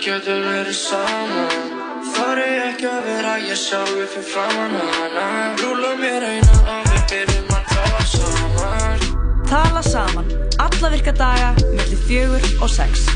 [0.00, 1.78] getum verið saman
[2.10, 5.26] Þar er ekki að vera ég sjálf fyrir framann hana
[5.60, 9.08] Rúla mér eina og við byrjum að tala saman
[9.50, 10.28] Tala saman,
[10.62, 13.08] alla virka daga, mellir fjögur og sex.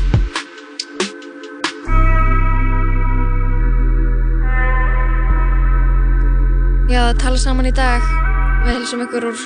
[6.91, 8.03] Já, að tala saman í dag.
[8.65, 9.39] Við hilsum ykkur úr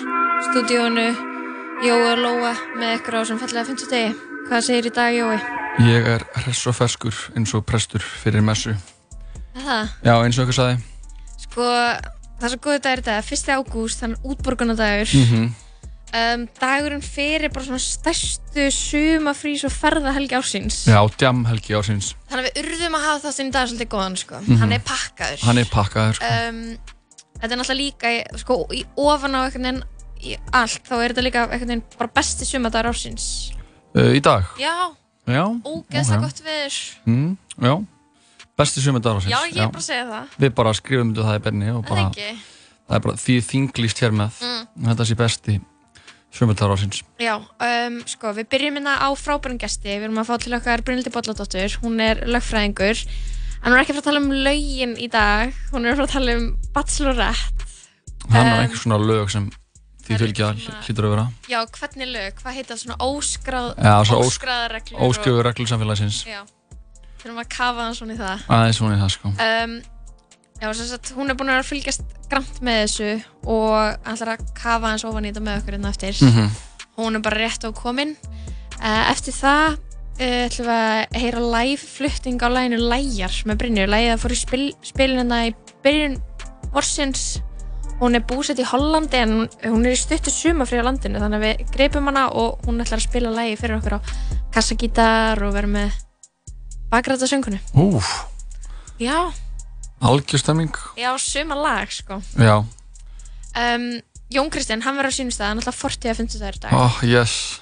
[0.50, 1.08] stúdíónu
[1.86, 4.12] Jói og Lóa með ykkur á sem fallega 50 degi.
[4.50, 5.59] Hvað segir í dag, Jói?
[5.80, 8.74] Ég er hress og ferskur eins og prestur fyrir messu.
[9.56, 9.92] Er Það?
[10.06, 10.76] Já, eins og ykkur saði.
[11.40, 11.66] Sko,
[12.40, 13.24] það er svo góði dagur dag.
[13.24, 13.50] 1.
[13.56, 15.16] ágúst, þannig útborgunadagur.
[15.24, 15.50] Mm
[16.10, 20.80] um, dagurinn fyrir bara svona stærstu sumafrís og ferðahelgi ársins.
[20.90, 22.16] Já, djam helgi ásins.
[22.32, 24.40] Þannig að við urðum að hafa þáttinn í dag svolítið góðan, sko.
[24.42, 24.58] Mhm.
[24.64, 25.44] Hann er pakkaður.
[25.46, 26.32] Hann er pakkaður, sko.
[26.50, 26.64] um,
[27.40, 29.84] þetta er náttúrulega líka í- sko, í ofan á einhvern veginn
[30.26, 33.30] í allt, þá er þetta líka einhvern veginn bara besti sumadagur ársins
[33.94, 34.44] Uh, í dag?
[34.62, 34.74] Já.
[35.38, 37.74] Ógeðslega gott viður Mm, já.
[38.60, 39.32] Besti sumundar ásins.
[39.32, 40.38] já, ég er bara að segja það.
[40.40, 42.30] Við bara skrifum þetta það í benni og það bara, ekki?
[42.90, 44.40] Það er bara því þinglýst hér með.
[44.44, 44.64] Mm.
[44.90, 45.60] Þetta sé besti
[46.32, 47.04] sumundar ásins.
[47.20, 49.90] já, um, sko, við byrjum hérna á frábærum gesti.
[49.96, 51.78] Við erum að fá til okkar Brynildi Bolladóttur.
[51.82, 53.06] Hún er lögfræðingur.
[53.64, 55.54] En hún er ekki fara að tala um lögin í dag.
[55.72, 57.66] Hún er fara að tala um Bachelorette.
[58.30, 59.50] Er Um, einhvers svona lög sem
[60.10, 61.26] því fylgja hlýtur að vera.
[61.50, 65.44] já, hvernig lög, hvað heita það svona óskráð Já, svo ós- óskráðar reglur og- Óskjöfur
[65.50, 66.20] reglur samfélagsins.
[66.26, 66.42] já,
[67.24, 69.28] þurfum að kafa hann svona í það Aðeins svona í það, sko.
[69.30, 69.82] um,
[70.62, 74.54] já, sem sagt, hún er búin að að fylgjast grannt með þessu og ætlar að
[74.56, 76.50] kafa hans ofan í þetta með okkur hérna eftir Mhm.
[76.98, 78.16] hún er bara rétt á komin
[78.82, 79.78] uh, eftir það
[80.20, 84.32] uh, ætlum við að heyra live flutting á læginu Læjar með Brynju lægið að fór
[84.32, 86.18] í spil, spilina í byrjun
[86.74, 87.42] vorsins
[88.00, 89.34] hún er búsett í Hollandi en
[89.64, 93.00] hún- er í stuttu sumafrí á landinu þannig að við greipum hana og hún ætlar
[93.00, 94.00] að spila lægi fyrir okkur á
[94.54, 95.92] kassagítar og vera með
[96.92, 98.26] bakræta söngunu Úf,
[99.00, 99.32] já,
[100.02, 100.74] algjörstemming.
[100.98, 102.64] já, suma lag sko Já.
[103.56, 106.60] um, Jón Kristinn, hann verður á sínum stað hann ætla 40 að 50 dagur í
[106.62, 107.62] dag Oh, yes.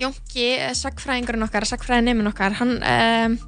[0.00, 3.38] Jónki, sagfræðingurinn okkar, sagfræðineminn okkar hann um,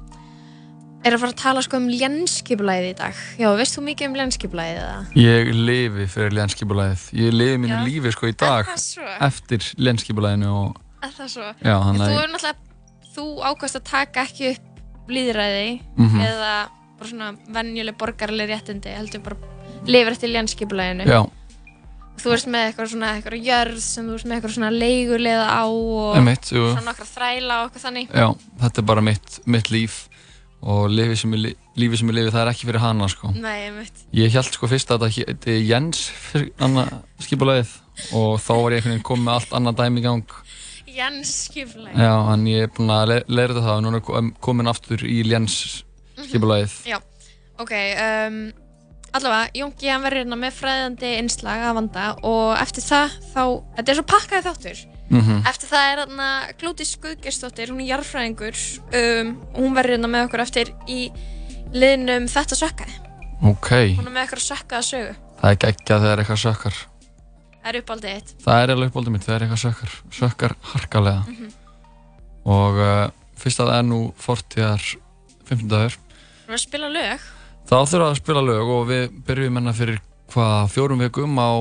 [1.03, 4.17] er að fara að tala sko um lénskipulæðið í dag já, veist þú mikið um
[4.19, 4.97] lénskipulæðið eða?
[5.17, 7.05] Ég lifi fyrir lénskipulæðið.
[7.17, 7.85] Ég lifi mínu Já.
[7.87, 8.69] lífi sko í dag
[9.27, 11.47] eftir lénskipulæðinu og Er það svo?
[11.65, 12.55] Já, þannig þú að- er náttúrulega
[13.15, 16.19] þú ákvæmst að taka ekki upp líðræði Mhm.
[16.21, 16.51] eða
[16.99, 19.37] bara svona venjuleg borgarleg réttindi heldur bara
[19.87, 21.25] lifir eftir lénskipulæðinu Já.
[22.21, 25.65] þú ert með eitthvað svona eitthvað jörð sem þú ert með eitthvað svona leigulega á
[25.65, 26.75] og jú.
[26.77, 30.07] svona nokkra þræla og eitthvað þannig Já, þetta er bara mitt, mitt líf
[30.61, 33.31] og lífið sem, ég ég lifi það er ekki fyrir hana sko.
[33.33, 34.03] Nei, einmitt.
[34.13, 36.01] Ég held sko fyrst að þetta heiti Jens
[37.25, 37.71] skipulæðið
[38.17, 40.35] og þá var ég komið með allt annað dæmi í gang.
[40.91, 44.33] Lénskipulæði Já, en ég er búinn að le leira þetta það og núna er kom-
[44.43, 45.55] komin aftur í Jens
[46.19, 46.97] skipulæðið Já,
[47.63, 47.71] ok
[48.05, 48.39] um,
[49.15, 52.03] Allavega, Jónki hann verður hérna með fræðandi innslag að vanda.
[52.23, 53.41] Og eftir það þá,
[53.75, 55.41] þetta er svo pakkaði þáttur Mhm.
[55.49, 56.27] Eftir það er hérna
[56.61, 58.59] Glótis Guðgesdóttir, hún er jarðfræðingur
[59.01, 60.99] um, og hún verður hérna með okkur eftir í
[61.75, 62.95] liðnum Þetta sökkaði.
[63.51, 65.15] Ok, Hún er með okkur sökkaða sögu.
[65.41, 66.79] Það er geggjað þegar eitthvað sökkar.
[67.61, 69.97] Það er uppáldið eitt Það er alveg uppáldið mitt þegar eitthvað sökkar.
[70.21, 71.23] Sökkar harkalega.
[71.27, 71.51] Mhm.
[72.45, 74.85] og uh, fyrst að það er nú fortíðar
[75.45, 75.93] 15 dagur
[76.47, 77.27] Hún er að spila lög?
[77.69, 79.99] Þá þurfa að spila lög og við byrjum enna fyrir
[80.33, 81.51] hvað fjórum vikum á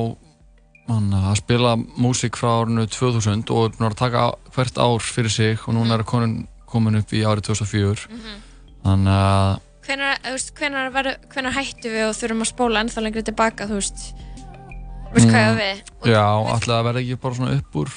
[0.90, 4.24] man, að spila músík frá árinu 2000 og erum að taka
[4.56, 6.40] hvert ár fyrir sig og núna er komin,
[6.70, 8.08] komin upp í árið 2004
[8.84, 9.58] þannig að
[9.90, 13.66] Hvenær, þú veist, hvenær, verður, hvenær hættu við og þurfum að spóla ennþá lengri tilbaka,
[13.70, 14.02] þú veist
[15.10, 15.80] Veist hvað ég á við?
[16.12, 17.90] já, ætla að verða ekki bara svona upp úr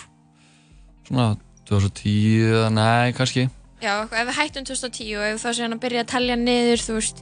[1.05, 1.27] svona
[1.69, 3.43] 2010 eða nei, kannski
[3.83, 6.93] Já, ef við hættum 2010 og ef þá séum að byrja að telja niður, þú
[6.97, 7.17] veist,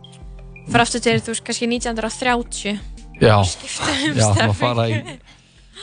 [0.70, 2.80] fyrir aftur til, þú veist, kannski 1930.
[3.22, 4.53] já, um já, stefnu.
[4.62, 5.00] fara í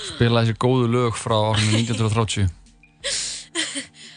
[0.07, 2.49] spila þessi góðu lög frá árinu 1930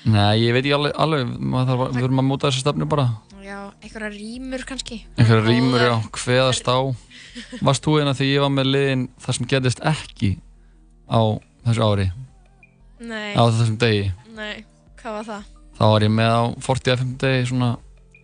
[0.02, 3.06] Nei, ég veit ekki alveg, alveg maður þarf við verðum að móta þessi stefnu bara
[3.42, 4.98] Já, einhverja rýmur kannski.
[5.18, 6.78] einhverja rýmur, já, hveðast á
[7.64, 10.32] Varst þú eina þegar ég var með liðin það sem gerðist ekki
[11.06, 11.22] á
[11.68, 12.08] þessu ári
[13.02, 13.32] Nei.
[13.38, 14.04] á þessum degi
[14.38, 14.66] Nei,
[15.02, 15.48] hvað var það?
[15.78, 17.72] þá var ég með á 40 FM degi svona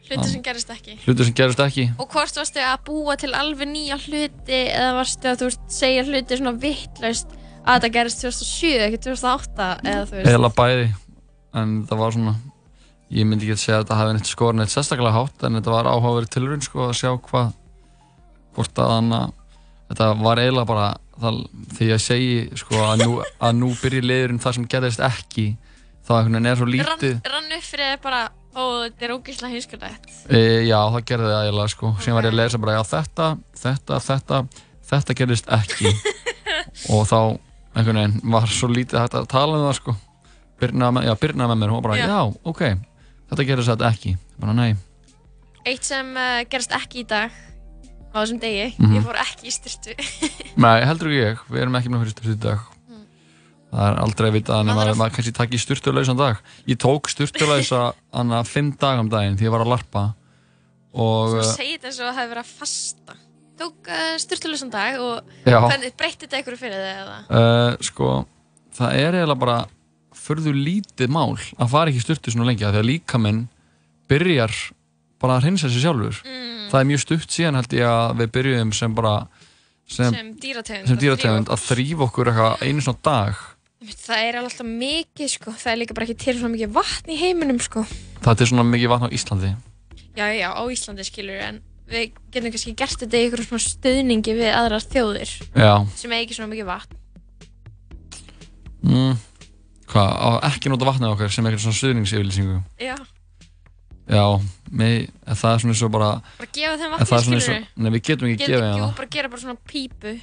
[0.08, 0.94] Hluti sem gerist ekki.
[1.04, 5.30] hlutur sem gerðist ekki Og hvort varstu að búa til alveg nýja hluti eða varstu
[5.34, 7.37] að, þú segja hluti svona vittlaust
[7.68, 10.30] að þetta gerist 2007, ekki 2008 eða þú veist.
[10.34, 10.86] eða bæði
[11.62, 12.36] en það var svona
[13.18, 15.76] ég myndi ekki að segja að þetta hafi neitt skorin eitt sérstaklega hátt en þetta
[15.76, 17.52] var áhugaverið tilurinn sko að sjá hvað
[18.58, 19.36] hvort að hann að
[19.92, 20.88] þetta var eiginlega bara
[21.22, 21.38] það,
[21.78, 22.34] því ég segi
[22.64, 25.48] sko að nú, að nú byrji liðurinn það sem gerðist ekki
[26.08, 28.26] veginn er svo lítið rann, rann upp fyrir þér bara
[28.58, 30.08] Ó, þetta er ógeðslega hinskulegt.
[30.34, 31.90] E, já, það gerði það eiginlega sko.
[32.02, 33.28] Síðan var ég að lesa bara, já þetta,
[33.62, 34.40] þetta, þetta,
[34.90, 35.92] þetta gerðist ekki.
[36.96, 37.20] og þá,
[37.78, 39.96] einhvern veginn, var svo lítið hægt að tala um það sko.
[40.62, 42.08] Byrna, með- já, Byrna með mér, hún var bara, Já.
[42.10, 42.62] já, ok,
[43.30, 44.16] þetta gerðist þetta ekki.
[44.42, 44.72] Bara, nei.
[45.68, 47.30] Eitt sem uh, gerst ekki í dag,
[48.10, 48.96] á þessum degi, Mhm.
[48.98, 49.94] ég fór ekki í styrtu.
[50.66, 52.60] Nei, heldur ekki ég, við erum ekki með fyrir styrtu í dag.
[53.68, 56.38] Það er aldrei að vita nema Maður að er- maður kannski takk í styrtulausan dag.
[56.72, 57.82] Ég tók styrtulausa
[58.16, 60.04] hana fimm dag um daginn því ég var að larpa
[60.96, 63.18] og Svo uh, segir þetta eins og það hefur verið að fasta.
[63.58, 65.58] Tók uh, styrtulesan dag og Já.
[65.66, 67.18] hvernig breytti þetta einhverju fyrir þig eða?
[67.30, 68.10] uh, sko,
[68.78, 69.58] það er eiginlega bara
[70.18, 73.44] förðu lítið mál að fara ekki styrtu svona lengi af því að líka minn
[74.12, 74.54] byrjar
[75.22, 76.20] bara að hreinsa sig sjálfur.
[76.28, 76.68] Mm.
[76.72, 79.14] Það er mjög stutt síðan held ég að við byrjuðum sem bara
[79.88, 80.88] sem, Sem dýrategund.
[80.90, 83.40] sem að dýrategund að þrýfa okkur eitthvað einu svona dag.
[83.88, 87.18] Það er alltaf mikið sko, það er líka bara ekki til svona mikið vatn í
[87.22, 87.86] heiminum sko.
[88.26, 89.52] Það er svona mikið vatn á Íslandi.
[90.18, 94.34] Já, já, á Íslandi skilur en við getum kannski gert þetta í einhverjum svona stöðningi
[94.38, 95.74] við aðrar þjóðir Já.
[95.96, 96.96] sem eigi ekki svona mikið vatn.
[98.88, 99.16] Mm.
[99.88, 102.58] Hvað, á ekki nota vatnið okkar sem eitthvað svona stuðningsyfirlýsingu?
[102.84, 102.96] Já,
[104.08, 104.24] Já,
[104.72, 107.24] mig, en það er svona eins og bara, bara gefa þeim en það vatni er
[107.24, 108.94] svona eins skilur og, nei við getum ekki Getum gefið ekki, jú, það.
[109.00, 110.14] bara gera bara svona pípu.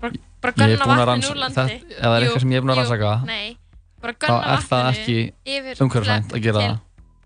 [0.00, 1.54] Bara, bara Ég er gunna búinn að vatninu ranns- úr landi.
[1.54, 3.56] það- ef það er Jú, eitthvað sem ég er búinn að jú, rannsaka, Nei,
[4.02, 5.18] bara Þá gunna er það vatninu ekki
[5.54, 6.80] yfir umhverfisvænt að gera til, það.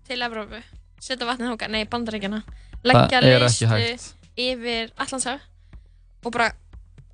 [0.09, 0.61] Til Evrópu.
[0.99, 2.43] Setja vatnið þóka, nei, bandaríkjana.
[2.83, 4.13] Það Leggja hægt.
[4.39, 5.41] yfir Allandshaf
[6.25, 6.51] og bara,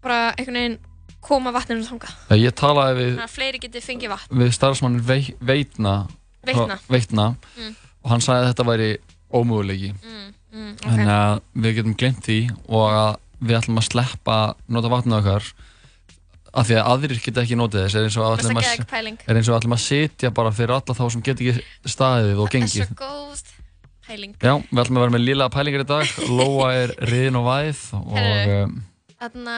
[0.03, 0.77] bara einhvern veginn
[1.25, 2.11] koma vatninu þóka.
[2.29, 4.37] Já, Ég talaði við, Þannig að fleiri geti fengið vatn.
[4.37, 6.07] við starfsmannin vei, Veitna,
[6.45, 6.77] Veitna.
[6.89, 7.75] Veitna Mm.
[8.03, 8.89] og hann sagði að þetta væri
[9.33, 9.93] ómögulegi.
[10.03, 11.15] Mm, mm, Þannig ok.
[11.15, 12.39] að við getum glemt því
[12.69, 15.43] og að við ætlum að sleppa nota vatnið okkar
[16.55, 19.81] af því að aðrir geta ekki notið þess er eins og að Mesta ætlum að,
[19.83, 22.87] sitja bara fyrir alla þá sem get ekki staðið og Það er gengið.
[22.87, 23.41] svo góð
[24.07, 24.35] pæling.
[24.41, 27.83] Já, við ætlum að vera með lila pælingar í dag Lóa er riðin og væð
[27.95, 28.75] um,
[29.15, 29.57] Þarna,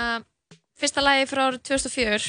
[0.78, 2.28] fyrsta lagi frá árið 2004.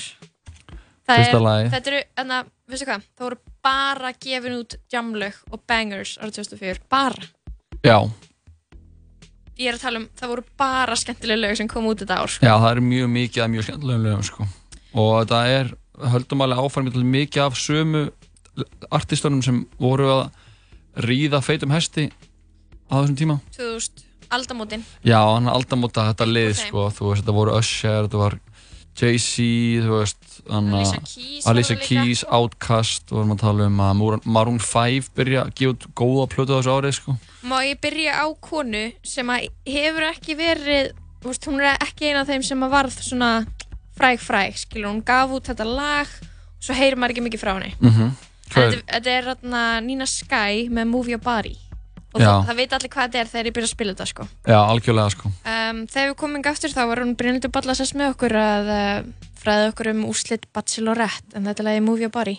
[1.08, 1.68] Það Fyrsta er, lagi.
[1.74, 2.38] Þetta eru, þarna,
[2.68, 6.82] veistu hvað, það voru bara gefin út jamlög og bangers árið 2004.
[6.92, 7.28] Bara.
[7.84, 7.98] já,
[9.58, 12.30] Ég er að tala um, það voru bara skemmtilega lög sem kom út þetta ár.
[12.38, 14.46] já, það er mjög mikið að mjög skemmtilegum lögum sko.
[14.94, 15.72] og þetta er,
[16.12, 18.02] höldum alveg áfram mikið af sömu
[18.94, 20.22] artistunum sem voru að
[20.98, 22.08] ríða feitum hesti
[22.90, 24.84] á þessum tíma 2000, aldamótin.
[25.04, 26.68] Já, hann aldamóta þetta lið þeim.
[26.68, 28.38] sko, þú veist, þetta voru Usher, þetta var
[28.98, 29.34] Jay-Z,
[29.84, 30.80] þú veist hana,
[31.46, 35.52] Alicia Keys Outkast og við erum að tala um að Maroon- Maroon 5 byrja að
[35.60, 37.14] gefa út góða plötu á þessu árið sko.
[37.46, 40.90] Má ég byrja á konu sem að hefur ekki verið,
[41.22, 43.30] veist, hún er ekki eina af þeim sem að varð svona
[43.98, 46.06] fræg fræg, skilur, hún gaf út þetta lag
[46.58, 47.74] og svo heyrir maður ekki mikið frá henni.
[47.78, 48.10] mm -hmm.
[48.48, 51.56] Þetta, þetta er þarna Nina Sky með Move Your Body
[52.08, 54.26] og það, það veit allir hvað þetta er þegar ég byrja að spila þetta sko.
[54.48, 55.30] Já, algjörlega sko.
[55.44, 59.28] Um, þegar við komum hingað aftur þá var hún Brynhildur Ballasess með okkur að uh,
[59.42, 62.38] fræða okkur um úrslit Bachelorette en þetta er lagi Move Your Body.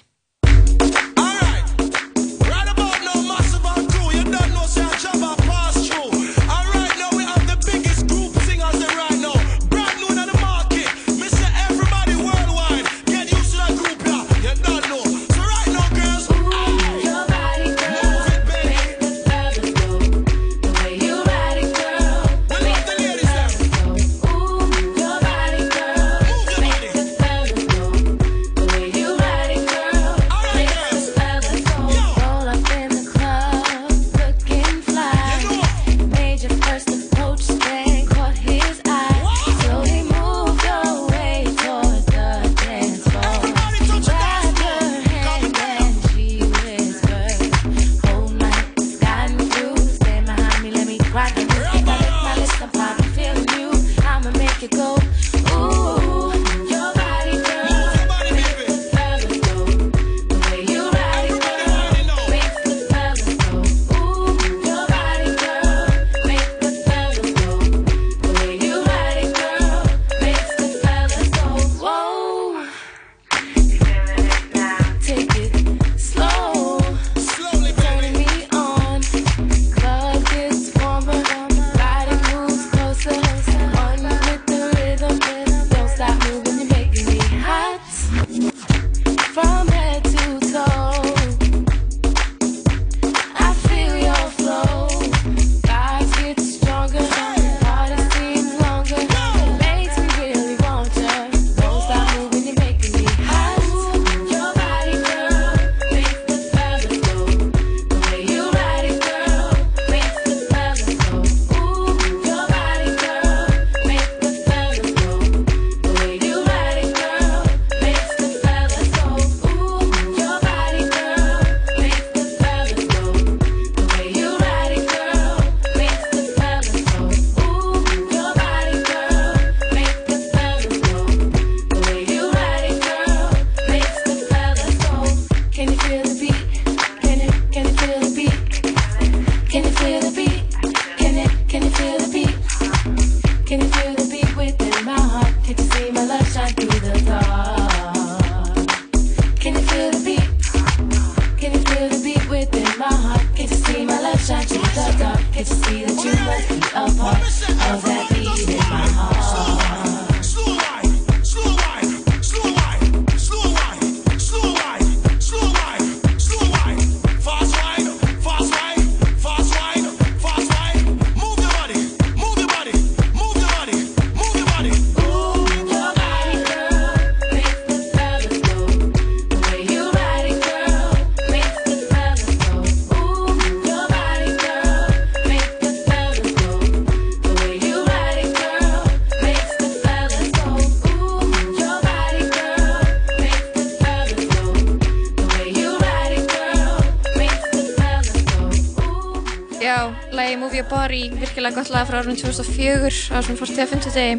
[199.79, 203.85] Já, lagi Move Your Body, virkilega gott lag frá árunum 2004 á svona 40.
[203.95, 204.17] degi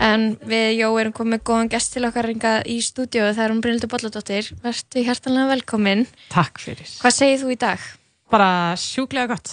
[0.00, 3.52] en við Jó erum komið með góðan gest til okkar ringað í stúdíu það er
[3.52, 6.88] hún Brynildur Bolladóttir, verðstu hjartanlega velkomin Takk fyrir.
[7.02, 7.84] Hvað segir þú í dag?
[8.32, 8.48] Bara
[8.80, 9.52] sjúklega gott.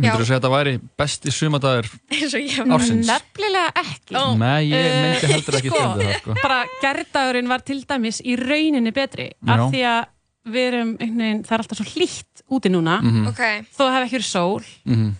[0.00, 0.74] Myndur þú segja að þetta væri
[1.04, 3.12] besti sumadagur eins og ég ársins?
[3.12, 4.16] Nefnilega ekki.
[4.16, 4.24] Ó.
[4.40, 6.38] Nei, ég Eh, myndi heldur ekki sko, það sko.
[6.40, 10.02] Bara gerðdagurinn var til dæmis í rauninni betri af því að
[10.46, 13.26] við erum einhvern veginn, það er alltaf svo hlýtt úti núna Mhm.
[13.28, 15.12] Ok, þó það hef ekki verið sól Mhm.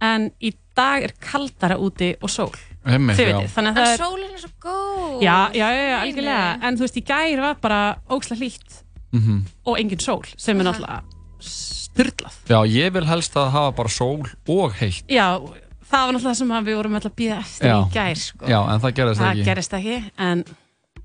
[0.00, 2.50] en í dag er kaldara úti og sól
[2.84, 2.98] já.
[2.98, 6.58] veitir, þannig að en það er sólinn er svo góð já, já, já, já, algjörlega
[6.62, 8.82] en þú veist, í gær var bara óksla hlýtt
[9.12, 9.44] Mhm.
[9.66, 11.02] og engin sól sem er náttúrulega
[11.40, 16.30] styrlað Já, ég vil helst að hafa bara sól og heitt já, það var náttúrulega
[16.32, 17.76] það sem að við vorum alltaf að býða eftir Já.
[17.84, 18.46] í gær sko.
[18.48, 20.44] Já, en það gerðist það ekki gerist ekki en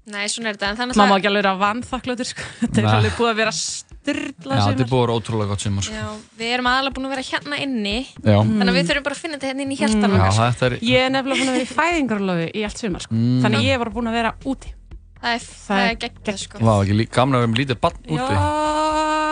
[0.07, 2.43] Nei, svona er þetta, en þannig maður má ekki alveg vera vanþakklautur sko.
[2.61, 2.93] þetta er Nei.
[2.97, 5.97] alveg búið að vera styrla Já, þetta er búið að vera ótrúlega gott sumar sko.
[5.97, 6.07] Já,
[6.39, 9.21] við erum aðalega búin að vera hérna inni Já, Þannig að við þurfum bara að
[9.25, 10.15] finna þetta hérna inn í hjartan Mm.
[10.15, 13.03] já okkar þetta er ég er nefnilega búin að vera í fæðingarlofi í allt sumar
[13.03, 13.17] sko.
[13.19, 13.39] Mm.
[13.43, 14.73] þannig ég var búin að vera úti
[15.17, 17.79] Það er, það er er geggjað sko Vá, ekki lí- gaman að vera með lítið
[17.83, 19.26] barn úti já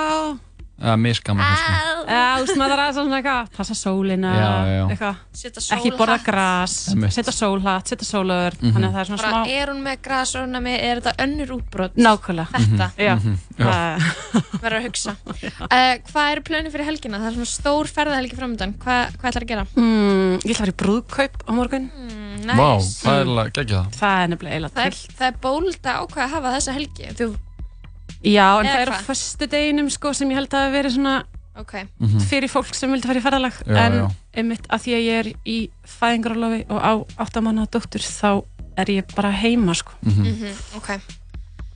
[1.40, 1.72] Kannski
[2.06, 4.82] Já, þú veist, maður er aðeins svona eitthvað, passa sólina, Já, já.
[4.92, 6.18] eitthvað, Setja ekki borða
[6.92, 7.14] Einmitt.
[7.16, 8.74] setja sólhatt, setja sólöður, Mhm.
[8.76, 11.96] þannig að það er svona Bara smá, er hún með grasónami, er þetta önnur útbrot?
[11.96, 13.66] nákvæmlega, Þetta, já, Mhm, já.
[13.66, 14.00] það-
[14.62, 17.18] verður að hugsa uh, Hvað eru plönin fyrir helgina?
[17.20, 19.66] Það er svona stór ferðahelgi framöndan Hvað, hvað ætlar að gera?
[19.76, 23.02] mm, ég ætla að fara í brúðkaup á morgun, Mm, Vá, nice.
[23.02, 25.16] það er það það er nefnilega eiginlega það, er, til.
[25.16, 27.36] það er bóld að að hafa þessa helgi Þú,
[28.26, 29.06] Já, en Eða það er á hvað?
[29.10, 31.16] föstu deginum, sko, sem ég held að hafi verið svona
[31.56, 32.20] ok Mhm.
[32.28, 34.08] fyrir fólk sem vildi fara í ferðalag, Já, en já.
[34.36, 38.44] einmitt að því að ég er í fæðingarálofi og á áttamanna dóttur, þá
[38.78, 40.26] er ég bara heima, sko, Mhm.
[40.26, 41.00] mm Ok,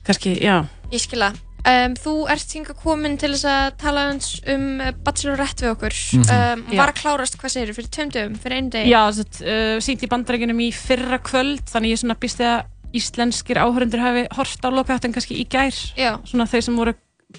[0.04, 1.30] kannski, já, ég skila
[1.66, 5.94] um, Þú ert hinga komin til þess að tala uns um uh, Bachelorette við okkur
[6.18, 6.20] Mhm.
[6.20, 6.76] um, Já.
[6.80, 8.90] Var að klárast, hvað segir fyrir tveim dögum, fyrir einu degi?
[8.90, 12.64] Já, að uh, sínt í bandarækjunum í fyrra kvöld þannig ég svona býst að
[12.96, 15.76] íslenskir áhörundur hafi hort á lokaháttin kannski í gær.
[15.98, 16.18] Já.
[16.24, 16.96] svona þeir sem voru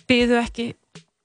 [0.07, 0.71] byðu ekki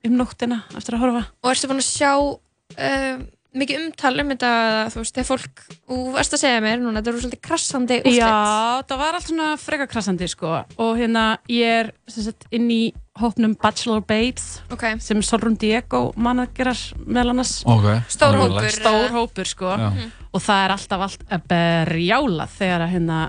[0.06, 1.24] um nóttina eftir að horfa.
[1.42, 3.24] Og ertu búin að sjá um,
[3.56, 4.50] mikið umtal um þetta
[4.92, 8.18] þú veist, þegar fólk, þú varst að segja mér núna, þetta eru svolítið krassandi úrslit.
[8.20, 10.52] Já, það var allt svona freka krassandi sko.
[10.82, 12.80] Og hérna ég er sagt, inn í
[13.16, 17.58] hópnum Bachelor Babes Ok, sem Solrún Diego managerar meðal annars.
[17.64, 17.88] Ok.
[18.12, 18.68] Stór hópur.
[18.74, 19.72] stór hópur sko.
[19.72, 19.88] Já.
[20.36, 23.20] og það er alltaf allt að berjála þegar að hérna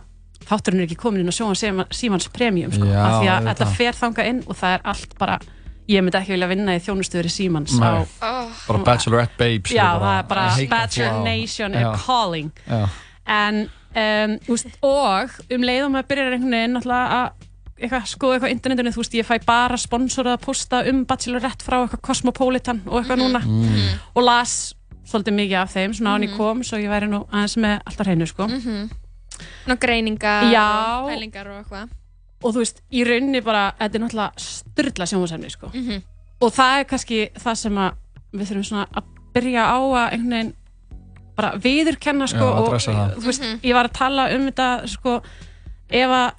[0.49, 1.57] þátturinn er ekki komin inn og sjóan
[1.91, 5.15] símans premium sko, Já, af því að þetta fer þangað inn og það er allt
[5.19, 5.39] bara
[5.87, 9.87] ég myndi ekki vilja vinna í þjónustöður í símans á, oh, Bara Bachelorette Babes já,
[10.01, 10.69] það er bara that.
[10.69, 11.21] Bachelor.
[11.23, 11.79] Nation Já.
[11.93, 12.81] er calling Já,
[13.37, 13.61] en
[13.95, 17.31] um, úst, og um leiðum að byrja einhvern veginn að
[17.77, 21.63] eitthvað, skoða eitthvað á internetinu, þú veist, ég fæ bara sponsorað að posta um Bachelorette
[21.63, 23.99] frá eitthvað Cosmopolitan og eitthvað núna Mm.
[24.15, 24.73] og las
[25.07, 28.07] svolítið mikið af þeim, svona án ég kom svo ég væri nú aðeins með alltaf
[28.09, 28.47] hreinu sko.
[29.67, 30.65] Ná greiningar Já.
[31.03, 31.89] og pælingar og eitthvað
[32.43, 35.71] og þú veist, í rauninni bara þetta er náttúrulega styrla sjónvarsefni sko.
[35.73, 36.01] Mhm.
[36.41, 37.91] og það er kannski það sem að
[38.33, 39.03] við þurfum svona að
[39.33, 40.53] byrja á að einhvern veginn
[41.37, 42.81] bara viðurkenna sko, Já, og
[43.21, 45.21] þú veist, ég var að tala um þetta sko,
[45.89, 46.31] ef að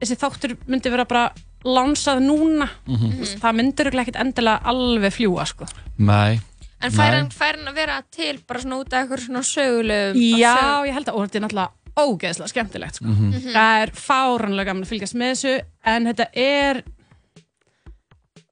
[0.00, 1.32] þessi þáttur myndi vera bara
[1.64, 3.12] lansað núna Mhm.
[3.12, 5.66] þú veist, það myndir ekkert endilega alveg fljúa sko.
[5.98, 6.40] nei
[6.82, 10.92] En fær hann, að vera til bara svona út af eitthvað svona sögulegum já, ég
[10.92, 13.04] held að og þetta er náttúrulega ógeðslega skemmtilegt sko.
[13.04, 13.52] Mhm.
[13.52, 16.82] það er fáranlega gaman að fylgjast með þessu en þetta er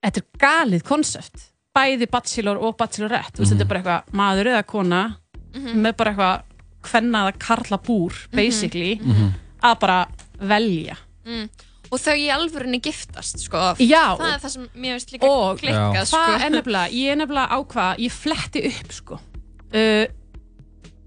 [0.05, 3.51] þetta er galið konsept bæði bachelor og bachelorette mm Mhm.
[3.53, 5.03] þetta er bara eitthvað maður eða kona
[5.55, 6.43] með bara eitthvað
[6.91, 9.33] hvenna eða karla búr basically Mhm.
[9.63, 10.07] að bara
[10.41, 11.49] velja mm.
[11.93, 13.57] og þau í alvörunni giftast sko.
[13.79, 14.17] Já.
[14.17, 16.17] það er það sem mér finnst líka og klikkað sko.
[16.17, 19.15] það er nefnilega, ég er nefnilega ákvað ég fletti upp sko
[19.75, 20.07] uh,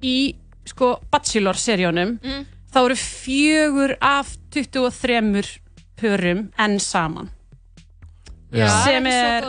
[0.03, 2.45] í sko Bachelor-seríunum Mm.
[2.73, 5.59] þá eru fjögur af 23
[5.99, 7.29] pörum enn saman
[8.53, 8.67] Já.
[8.85, 9.45] sem er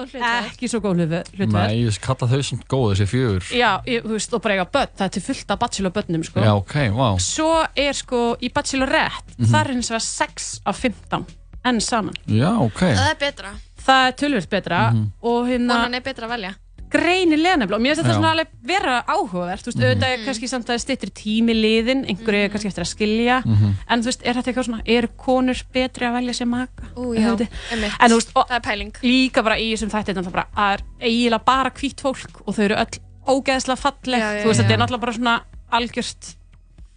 [0.49, 4.15] ekki svo góð hlutverk Nei, ég kalla þau sem góð þessi fjögur Já, ég, þú
[4.17, 6.41] veist, og bara eiga börn, það er til fullt af bachelor-börnum sko.
[6.41, 9.47] Já, ok, vá Svo er sko í bachelorette, Mhm.
[9.53, 11.27] það er hins vegar 6 af 15
[11.67, 12.15] enn saman.
[12.27, 13.51] Já, ok það er betra
[13.85, 15.13] Það er tölvöld betra Mhm.
[15.23, 16.55] og hérna konan er betra að velja
[16.93, 20.49] greinilega nefnilega og mér finnst þetta svona alveg vera áhugavert þú veist, auðvitað er kannski
[20.51, 23.73] samt að stýttir tími liðin einhverju er kannski eftir að skilja Mhm.
[23.89, 26.85] en þú veist, er þetta eitthvað svona, eru konur betri að velja sér maka?
[26.97, 27.97] Ú, Er já, einmitt.
[28.01, 30.81] En þú veist, það er pæling líka bara í þessum þætti þetta bara, að er
[31.01, 34.73] eiginlega bara hvít fólk og þau eru öll ógeðslega falleg Já, já, þú veist, þetta
[34.75, 35.41] er náttúrulega bara svona
[35.73, 36.35] algjört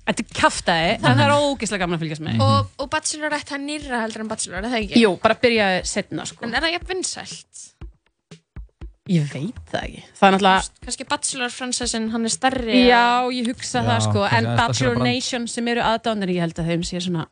[0.07, 3.59] þetta er kjaftaði, en það er ógeðslega gaman að fylgjast með og, og Bachelorette er
[3.59, 5.01] nýra heldur en Bachelor, er það ekki?
[5.03, 6.45] Jú, bara byrjaði setna sko.
[6.45, 7.63] en er það jafn vinsælt?
[9.07, 10.03] Ég veit það ekki.
[10.19, 14.23] Það er náttúrulega kannski Bachelor franchisin, hann er stærri Já, ég hugsa Já, það sko
[14.29, 15.03] En Bachelor.
[15.03, 17.27] Nation sem eru aðdánir Ég held að þeim sé svona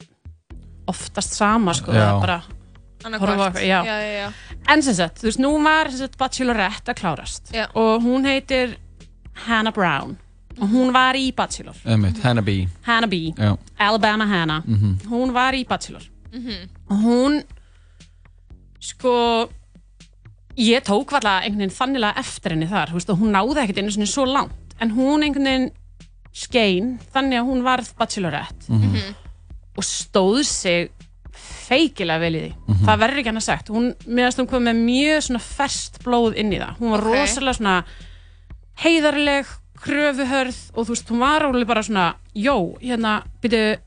[0.90, 1.94] oftast sama sko.
[1.94, 2.04] Já.
[2.06, 3.80] það er bara, eitthvað, já.
[3.86, 4.60] já, já, já.
[4.74, 7.52] En sem sagt, þú veist, nú var sem sagt, Bachelorette að klárast.
[7.54, 7.66] Já.
[7.78, 8.78] Og hún heitir
[9.48, 10.16] Hannah Brown.
[10.56, 11.76] Og hún var í Bachelor.
[11.84, 12.46] Emmett, Hannah
[12.86, 14.64] Hannah B, Já, Alabama Hannah.
[14.66, 15.02] Mhm.
[15.10, 16.04] Hún var í Bachelor.
[16.32, 16.70] Mhm.
[16.90, 17.44] Og hún
[18.86, 19.50] Sko
[20.58, 24.08] Ég tók valla einhvern veginn þannilega eftir henni þar veist, hún náði ekkert einu sinni
[24.08, 24.54] svo langt.
[24.80, 25.72] En hún einhvern veginn
[26.36, 28.68] skein þannig að hún varð bachelorette.
[28.72, 29.16] Mhm.
[29.76, 30.90] og stóð sig
[31.36, 32.78] feikilega vel í því.
[32.86, 33.68] Það verður ekki hann að sagt.
[33.68, 36.78] Hún, meðast hún kom með mjög svona ferskt blóð inn í það.
[36.80, 37.08] Hún var Ok.
[37.12, 37.84] rosalega svona
[38.84, 39.46] heiðarleg,
[39.84, 43.78] kröfuhörð og þú veist, hún var alveg bara svona jó, hérna, byrju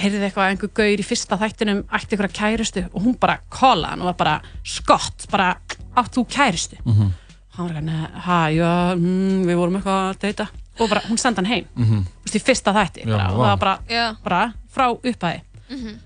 [0.00, 3.88] heyrði eitthvað að einhver gaur í fyrsta þættinum ætti ykkur kærustu og hún bara kolla
[3.92, 5.56] hann og var bara skott bara
[5.96, 6.76] átt þú kærustu?
[6.84, 7.12] Mhm.
[7.54, 10.48] hann var eitthvað, "Nei, ha, já, mm, við vorum eitthvað að deyta.
[10.80, 11.64] Og bara, hún senda hann heim.
[11.76, 12.00] Mhm.
[12.02, 13.04] þú veist, í fyrsta þætti.
[13.06, 14.16] Já, bara, og það var bara, Já.
[14.24, 15.98] bara frá upphæði Mhm.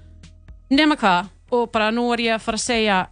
[0.70, 3.06] nema hvað og bara nú er ég að fara að segja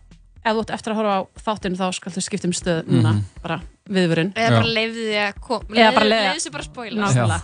[0.45, 3.13] ef þú ert eftir að horfa á þáttinu þá skal þú skipta um stöð núna,
[3.15, 3.23] Mhm.
[3.43, 4.33] bara viðvörun.
[4.35, 7.43] Eða bara leiði þið að koma Eða bara leyfði- leiði þið bara að nákvæmlega.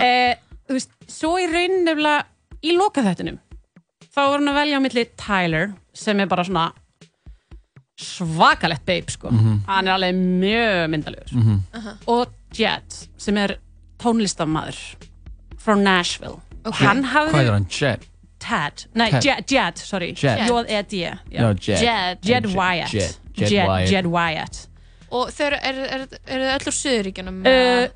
[0.00, 0.34] Eh,
[0.68, 2.24] þú veist, svo í raunin nefnilega
[2.64, 3.38] í lokaþættinum
[4.14, 6.72] þá var hann að velja á milli Tyler sem er bara svona
[7.96, 9.30] svakalett babe sko
[9.66, 11.62] hann er alveg mjög myndalegur Mhm.
[12.06, 13.56] og Jed sem er
[13.98, 14.76] tónlistamæður
[15.58, 16.74] frá Nashville Ok.
[16.74, 17.66] hann Hvað er hafði hann?
[17.70, 18.06] Jet?
[18.38, 19.22] Tad, nei Ted.
[19.24, 20.38] Jed, Jed, sorry Jed.
[20.46, 21.58] J-E-D Jed.
[21.64, 23.90] Jed Jed- Wyatt Jed- Jed Jed Wyatt.
[23.90, 24.66] Jed Wyatt
[25.10, 27.88] og þau eru er, er, er þau öll úr Suðuríkjunum Uh,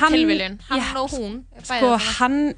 [0.00, 2.54] hann- tilviljun, hann já, og hún sko hann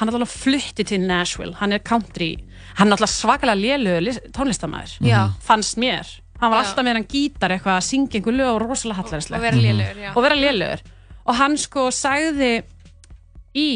[0.00, 1.54] hann er alltaf flutti til Nashville.
[1.60, 2.32] Hann er country,
[2.78, 5.22] hann er alltaf svakalega lélugur tónlistamæður Já.
[5.44, 6.08] fannst mér,
[6.40, 6.68] hann var Já.
[6.70, 10.00] alltaf með hann gítar eitthvað að syngja einhver lög og rosalega og hallarislega vera lélugur,
[10.06, 10.10] já.
[10.16, 10.82] Og vera lélugur
[11.26, 12.62] og hann sko sagði
[13.54, 13.68] í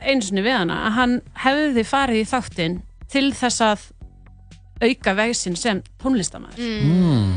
[0.00, 2.78] einu sinni við hana að hann hefði farið í þáttinn
[3.10, 3.84] til þess að
[4.86, 7.32] auka veginn sem tónlistamæður Mm.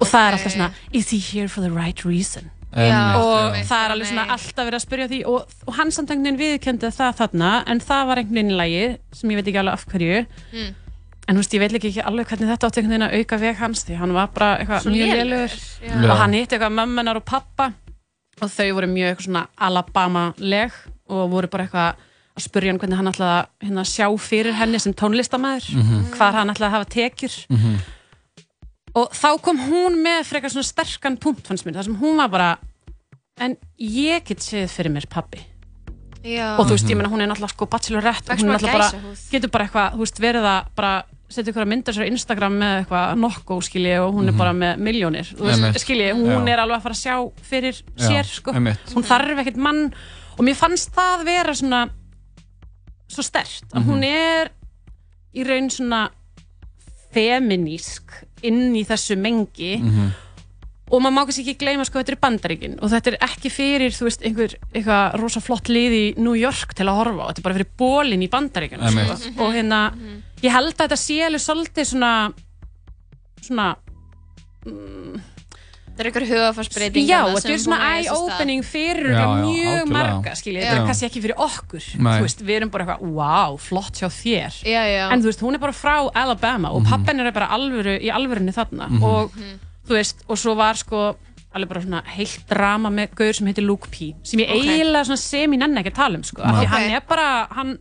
[0.00, 3.16] og það er alltaf svona is he here for the right reason Já.
[3.20, 6.38] og það er alveg svona alltaf verið að spyrja því og, og hann samt einhvern
[6.38, 9.60] veginn viðkendi það þarna en það var einhvern veginn í lagi sem ég veit ekki
[9.60, 10.74] alveg af hverju Mm.
[11.28, 13.56] en þú veist ég veit ekki alveg hvernig þetta átti einhvern veginn að auka veg
[13.60, 15.58] hans því hann var bara eitthvað mjög.
[15.82, 16.10] Já.
[16.10, 17.72] og hann hitti eitthvað mömmunar og pappa
[18.42, 20.72] og þau voru mjög eitthvað svona Alabama-leg
[21.12, 21.94] og voru bara eitthvað
[22.32, 26.04] að spurja hann hvernig hann ætlaði að hérna, sjá fyrir henni sem tónlistamæður Mhm.
[26.16, 27.76] hvar hann ætlaði að hafa tekjur Mhm.
[28.98, 32.28] Og þá kom hún með frekar svona sterkan punkt fannst mér, þar sem hún var
[32.32, 32.50] bara
[33.40, 35.40] en ég get séð fyrir mér pappi
[36.22, 36.54] Já.
[36.60, 38.60] og þú veist, ég meina hún er náttúrulega sko bachelorette og Fækst hún er bara
[38.60, 39.24] náttúrulega bara, gæsahúð.
[39.32, 40.92] getur bara eitthvað, þú veist, verið að bara
[41.32, 44.52] setja ykkur að mynda sér á Instagram með eitthvað nokko skilji og hún er bara
[44.52, 45.72] með miljónir þú Einmitt.
[45.72, 46.52] veist, skilji, hún Já.
[46.52, 47.16] er alveg að fara að sjá
[47.48, 48.92] fyrir Já, sér, sko einmitt.
[48.94, 49.82] hún þarf ekkert mann
[50.36, 51.82] og mér fannst það vera svona
[53.12, 54.52] svo stert, að hún er
[55.34, 56.04] í raun svona
[57.12, 60.12] feminísk inn í þessu mengi Mhm.
[60.92, 63.90] og maður má kannski ekki gleyma sko þetta er bandaríkin og þetta er ekki fyrir
[63.96, 67.38] þú veist einhver eitthvað rosa flott lið í New York til að horfa á, þetta
[67.40, 69.18] er bara fyrir bólin í bandaríkin Einmitt.
[69.18, 69.44] sko.
[69.46, 69.80] og hérna
[70.42, 72.12] ég held að þetta sé alveg svolítið svona
[73.40, 73.76] svona
[75.92, 79.92] það er ykkur hugafarsbreyting já, þetta er svona eye-opening fyrir Já, já, mjög algjörlega.
[79.92, 82.12] marga skiljið, þetta er kannski ekki fyrir okkur Nei.
[82.18, 85.04] þú veist, við erum bara eitthvað, wow, flott hjá þér já, já.
[85.12, 86.76] en þú veist, hún er bara frá Alabama Mhm.
[86.76, 89.32] og pappin er bara alvöru í alvörunni þarna og
[89.86, 91.16] þú veist, og svo var sko
[91.54, 94.64] alveg bara svona heilt drama með gaur sem heitir Luke P sem ég Ok.
[94.64, 96.68] eiginlega svona sem ég nenni ekki að tala um sko, af því Ok.
[96.72, 97.78] hann er bara hann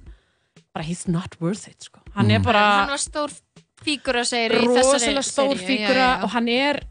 [0.73, 1.99] bara he's not worth it sko.
[2.15, 3.31] hann er bara hann var stór
[3.81, 6.81] fígura segir í þessari rosalega stór fígura og hann er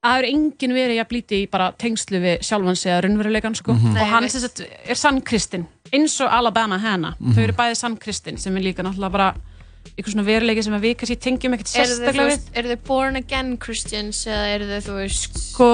[0.00, 3.74] að það er enginn verið að blíti í bara tengslu við sjálfans eða raunveruleikan sko.
[3.76, 8.56] Nei, og hann sagt, er sannkristinn eins og Alabama Hanna þau eru bæði sannkristinn sem
[8.56, 9.30] er líka náttúrulega bara
[9.96, 13.54] einhver svona veruleiki sem við kannski tengjum ekkert eru sérstaklega við eru þau born again
[13.60, 15.68] Christians eða eru þau, þú veist sko,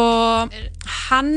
[1.11, 1.33] hann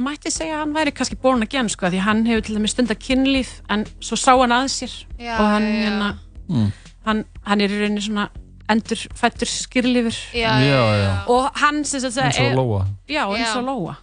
[0.00, 2.96] mætti segja að hann væri kannski born again sko, því hann hefur til dæmis stundar
[3.00, 5.84] kynlíf en svo sá hann að sér Já, og hann, já, já.
[5.88, 6.10] hérna,
[6.50, 6.70] Mm.
[7.06, 8.24] hann, hann er í rauninni svona
[8.70, 11.14] endur fættur skýrlífur já, Já, já.
[11.28, 13.68] og hann sem sagt eins og er- Lóa já, eins og Já.
[13.70, 13.94] Lóa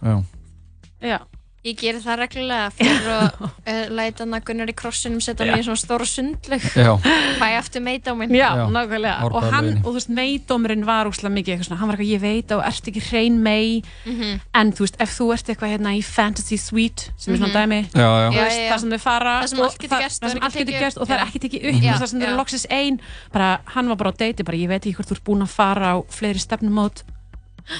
[1.02, 1.18] Já.
[1.66, 5.58] Ég gerir það reglulega fyrir að uh, læta hann að Gunnar í krossinum setja mig
[5.60, 6.92] í svona stóra sundleg Já.
[7.40, 8.62] fæ aftur meita á minn já, Já.
[8.72, 12.12] nákvæmlega og hann, og þú veist, meidómurinn var úslega mikið eitthvað svona, hann var eitthvað,
[12.14, 14.38] ég veit og ert ekki hrein mei Mhm.
[14.54, 17.80] en þú veist, ef þú ert eitthvað hérna í fantasy suite sem er svona dæmi
[17.90, 18.30] Já, já.
[18.38, 18.70] veist, já.
[18.72, 21.02] það sem þau fara Það sem allt getur það- gerst og það sem ekki upp.
[21.02, 23.00] og það er ekki tekið upp það sem þau eru loksins ein
[23.34, 25.52] bara, hann var bara á deiti, bara ég veit ekki hvort þú ert búin að
[25.58, 27.02] fara á fleiri stefnumót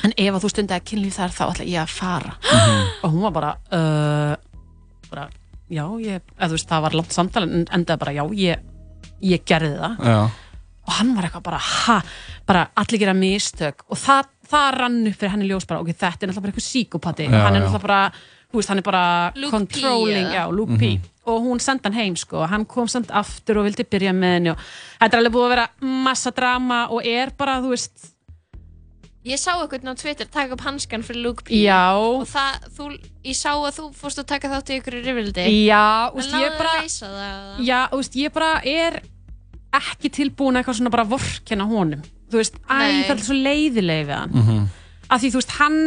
[0.05, 2.35] en ef að þú stundaði kynlíf þar þá ætla ég að fara.
[3.03, 4.35] Og hún var bara, uh,
[5.11, 5.29] bara
[5.69, 8.63] já, ég, eða þú veist, það var langt samtal en endaði bara, já, ég,
[9.29, 9.99] ég gerði það.
[10.13, 10.21] Já.
[10.89, 11.99] og hann var eitthvað bara, ha,
[12.49, 13.83] bara allir gera mistök.
[13.93, 16.69] Og það, það rann upp fyrir henni ljós bara, ok, þetta er náttúrulega bara eitthvað
[16.71, 17.99] síkopati Já, hann er náttúrulega bara,
[18.49, 19.03] þú veist, hann er bara
[19.37, 20.39] Luke P, controlling, eða?
[20.39, 20.93] já, Luke P.
[21.29, 24.55] Og hún sendi hann heim, sko, hann kom samt aftur og vildi byrja með henni
[24.55, 24.63] og
[25.03, 25.67] þetta er alveg búið að vera
[26.09, 28.15] massa drama og er bara, þú veist,
[29.27, 31.93] ég sá eitthvað á Twitter taka upp hanskan fyrir Luke P já.
[31.99, 32.89] Og það, þú,
[33.25, 36.21] ég sá að þú fórst að taka þátt í ykkur í rifildi já, þú en
[36.23, 39.01] veist, náðu ég bara að leysa það já, þú veist, ég bara er
[39.79, 43.03] ekki tilbúin að eitthvað svona bara vorkenna honum, þú veist, æ, Nei.
[43.09, 44.69] það er svo leiðilegi við hann, Mhm.
[45.11, 45.81] af því, þú veist, hann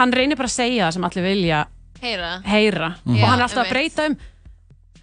[0.00, 1.62] hann reynir bara að segja það sem allir vilja
[2.00, 2.28] heyra.
[2.44, 2.90] heyra.
[3.06, 4.16] Já, og hann er alltaf að breyta um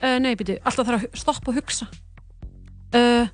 [0.02, 1.88] uh, nei, býtu, alltaf þarf að stoppa og hugsa.
[2.96, 3.28] Uh,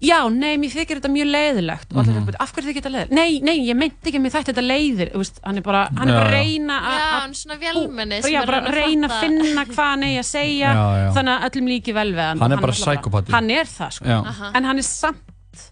[0.00, 3.16] já, nei, mér þykir þetta mjög leiðilegt og alltaf, mm af hverju þykir þetta leiðilegt
[3.18, 5.80] nei, nei, ég meinti ekki að mér þætti þetta leiðir þú veist, hann er bara,
[5.98, 6.38] hann er Já, bara að já.
[6.38, 9.26] reyna já, að hann er svona vélmenni sem já, er bara að reyna að fatta-
[9.26, 11.08] finna hvað hann eigi að segja Já, já.
[11.18, 13.32] þannig að öllum líki vel við hann Hann er bara náttúrulega psykópati.
[13.34, 14.18] hann er það, sko Já.
[14.32, 14.50] Aha.
[14.54, 15.66] en hann er samt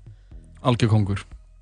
[0.66, 1.20] Algjör kongur.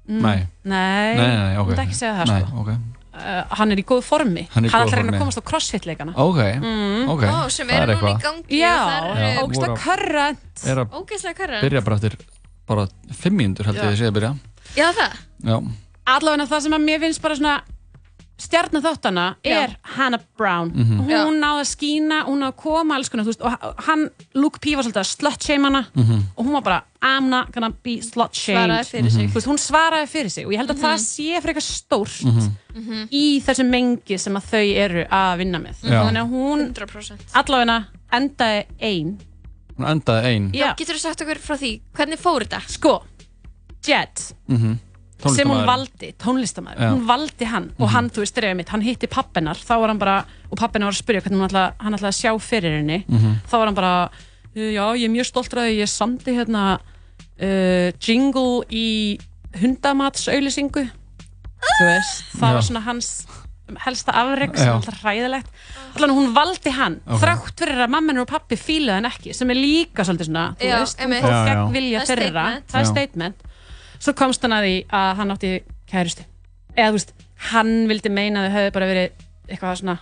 [0.09, 0.21] Mm.
[0.23, 0.47] Nei.
[0.65, 1.69] nei, Nei, nei, ok.
[1.69, 2.69] ég myndi ekki segja það, Nei, sko ok.
[3.15, 5.17] uh, hann er í góð formi Hann er í hann góðu ætlar að reyna formi.
[5.17, 7.09] að komast á crossfit-leikana Ok, Mm.
[7.13, 7.23] ok.
[7.25, 9.79] Ó, sem Það eru er núna í gangi já, og það Já, eru ógsta voru-
[9.85, 12.17] körrent Er að ógeðslega karra byrja bara eftir
[12.67, 14.35] bara fimm mínútur held ég að sé að byrja.
[14.77, 15.13] já það,
[15.45, 15.57] Já.
[16.07, 17.61] allavega það sem að mér finnst bara svona
[18.37, 20.73] stjarnar þáttana er Hannah Brown.
[20.75, 21.07] Mhm.
[21.09, 21.21] Já.
[21.25, 24.59] hún náði að skína, hún náði að koma alls konar, þú veist, og hann, Luke
[24.59, 26.23] P var svolítið að slut-shame hana Mhm.
[26.37, 29.29] og hún var bara, I'm not gonna be slut-shamed svaraði fyrir sig.
[29.31, 32.25] Þú veist, hún svaraði fyrir sig og ég held að það sé fyrir eitthvað stórt
[32.75, 33.09] Mhm.
[33.13, 35.75] í þessu mengi sem að þau eru að vinna með.
[35.85, 39.19] Þannig að hún 100% allavega endaði ein
[39.75, 40.51] Hún endaði ein.
[40.55, 42.61] Já, getur þú sagt okkur frá því, hvernig fór þetta?
[42.71, 42.99] sko
[43.85, 44.79] Jet, Mm
[45.33, 46.91] sem hún valdi, tónlistamæður, Já.
[46.93, 50.01] hún valdi hann og hann, þú veist, dreifði mitt, hann hitti pappinar þá var hann
[50.03, 50.17] bara,
[50.51, 52.99] og pappina var að spyrja hvernig ætla, hann ætlaði að sjá fyrir henni
[53.49, 53.93] þá var hann bara,
[54.55, 56.65] "Uh, já, ég er mjög stoltur að ég samdi hérna
[57.41, 59.19] uh, jingle í
[59.61, 62.55] hundamatsauðlýsingu þú veist, það Já.
[62.55, 63.09] var svona hans
[63.87, 65.47] helsta afreg sem er alltaf hræðilegt
[65.97, 67.21] allan hún valdi hann, Ok.
[67.23, 70.69] þrátt fyrir að mamma og pappi fílaði hann ekki, sem er líka svolítið svona, þú
[70.69, 71.45] Já, veist, Já, já.
[71.49, 72.67] gegn vilja Það er þeirra statement.
[72.69, 72.91] það er Já.
[72.93, 73.37] statement
[74.05, 75.53] svo komst hann að því að hann átti
[75.91, 76.25] kærustu
[76.77, 77.13] eða þú veist,
[77.51, 79.11] hann vildi meina að þau hefði bara verið
[79.49, 79.99] eitthvað svona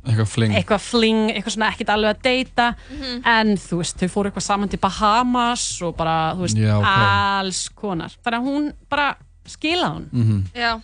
[0.00, 0.52] Eitthvað fling.
[0.56, 3.22] eitthvað fling, eitthvað svona ekkert alveg að deyta Mhm.
[3.26, 6.86] en þú veist, þau fóru eitthvað saman til Bahamas og bara, þú veist, Já, ok.
[6.86, 10.44] alls konar þannig að hún bara skilaði hún Mhm.
[10.54, 10.80] já,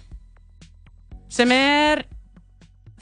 [1.28, 2.04] sem er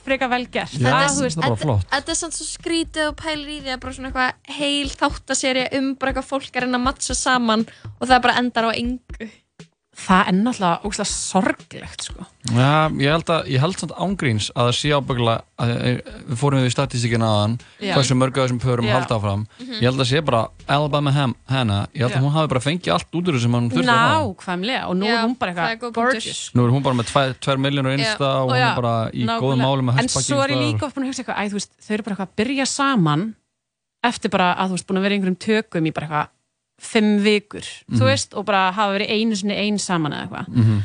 [0.05, 0.75] freka vel gert.
[0.77, 1.87] Já, það er bara flott.
[1.93, 5.71] þetta er samt svo skrítið og pælir í því að bara svona eitthvað heil þáttaserja
[5.79, 8.71] um bara eitthvað fólk er að reyna að mattsa saman og það bara endar á
[8.75, 9.31] engu
[9.95, 12.25] það er náttúrulega ógslag sorglegt sko.
[12.53, 16.69] Já, ég held að, ég held samt ángríns að það sé eh, við fórum við
[16.69, 20.43] í statistíkina aðan hversu mörgu af þessum pörum halda áfram ég held að sé bara
[20.67, 22.19] Alabama Hannah ég held Já.
[22.19, 24.83] að hún hafi bara fengið allt út úr þessu sem hann þurfti að fá nákvæmlega
[24.91, 27.15] og nú Já, er hún bara eitthvað gorgeous Nú er hún bara með
[27.49, 28.43] 2 miljónur einsta Já.
[28.43, 29.41] og Og hún er bara í Nákvæmlega.
[29.47, 31.73] góðum málum með en svo er ég líka oft búin að hugsa eitthvað æ, veist,
[31.81, 33.27] þau eru bara eitthvað að byrja saman
[34.05, 36.33] eftir bara að þú veist búin að vera í einhverjum tökum í bara eitthvað
[36.81, 37.99] fimm vikur Mhm.
[37.99, 40.83] þú veist og bara hafa verið einu sinni ein saman eða eitthvað Mhm.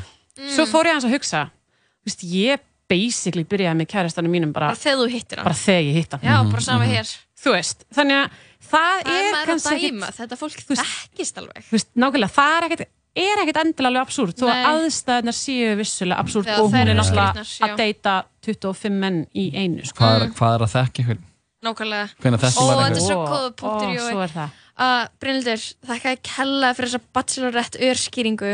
[0.56, 4.68] svo fór ég hans að hugsa þú veist, ég basically byrjaði með kærastanum mínum bara,
[4.68, 7.06] bara þegar þú hittir hann bara þegar ég hitt hann já, bara sama hér
[7.44, 8.30] þú veist, þannig að
[8.70, 12.56] það, það er kannski ekkit þetta fólk þú veist- þekkist alveg þú veist, nákvæmlega, það
[12.56, 14.66] er ekkit er ekkit endilega absúrt þó að Nei.
[14.70, 19.98] aðstæðunar séu vissulega absúrt og hún er náttúrulega að deyta 25 menn í einu sko.
[19.98, 21.18] hvað er, hvað er að þekka ykkur
[21.62, 24.10] nákvæmlega maður þetta er svo Ó, góða punktur ó, Jói.
[24.10, 24.50] svo er það.
[24.80, 28.52] Uh, Brynildur, þakka að kella fyrir þessa bachelorette örskýringu.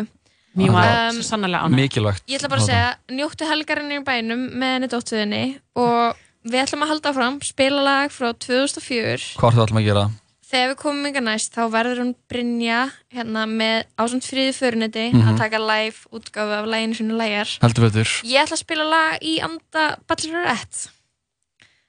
[0.57, 1.77] Var Um, svo sannlega ánægð.
[1.77, 2.23] Mikilvægt.
[2.33, 5.43] Ég ætla bara að segja, njóttu helgarinn í bænum með henni dóttuðinni
[5.77, 6.17] og
[6.49, 10.05] við ætlum að halda fram spilalag frá 2004 Hvað er það alltaf að gera?
[10.47, 12.81] Þegar við komum yngar næst þá verður hún Brynja
[13.13, 15.29] hérna með ásand friði föruneti Mhm.
[15.35, 18.09] að taka live útgáfu af læginu sinu lægar Heldur betur.
[18.25, 20.89] Ég ætla að spila lag í anda Bachelorette.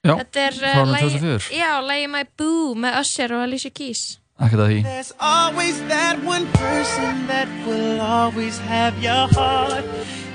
[0.03, 1.55] Já, Þetta er frá árinu lagi- 2004.
[1.55, 6.45] Já, lagi My Boo með Usher og Alicia Keys Ekkert að There's always that one
[6.53, 9.83] person that will always have your heart.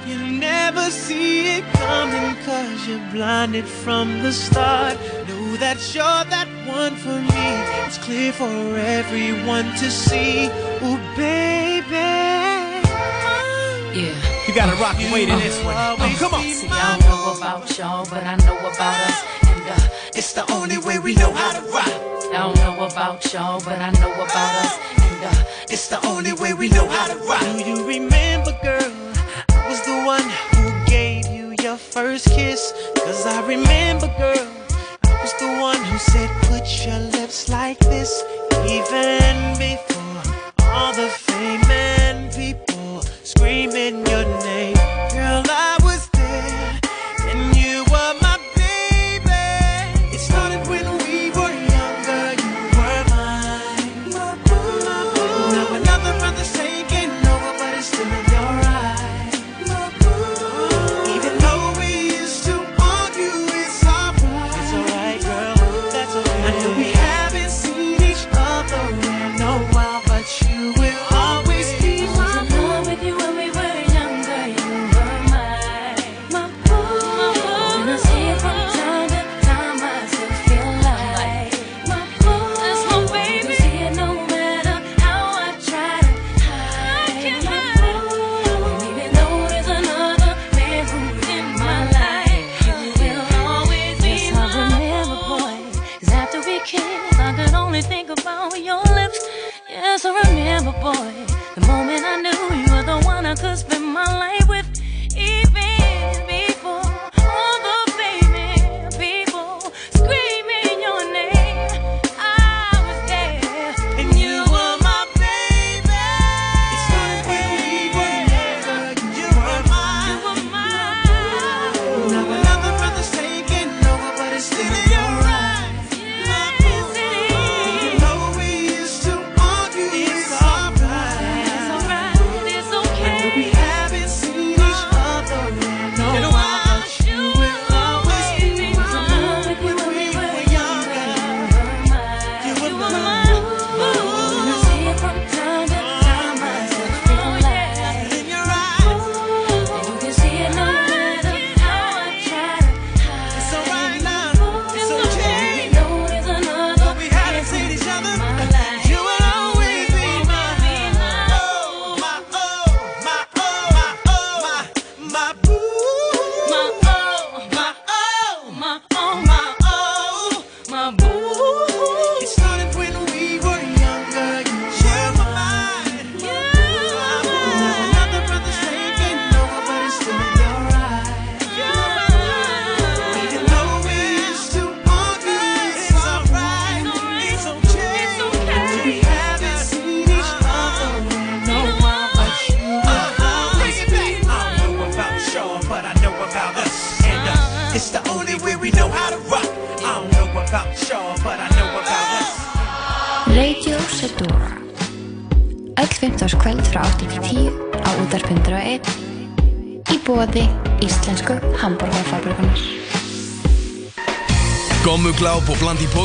[0.09, 4.99] You never see it coming cause you're blinded from the start.
[5.29, 7.47] Know that you're that one for me.
[7.87, 10.51] It's clear for everyone to see.
[10.83, 11.95] Oh, baby.
[13.95, 14.33] Yeah.
[14.49, 15.77] You gotta rock and wait in this one.
[15.77, 16.43] Uh, come on.
[16.43, 19.25] See, I don't know about y'all, but I know about us.
[19.47, 21.88] And uh, It's the only way we know how to rock.
[21.88, 24.79] I don't know about y'all, but I know about us.
[25.01, 27.40] And uh, It's the only way we know how to rock.
[27.40, 28.92] Do you remember, girl?
[29.51, 30.22] I was the one
[30.55, 32.72] who gave you your first kiss.
[32.96, 34.46] Cause I remember, girl,
[35.05, 36.29] I was the one who said,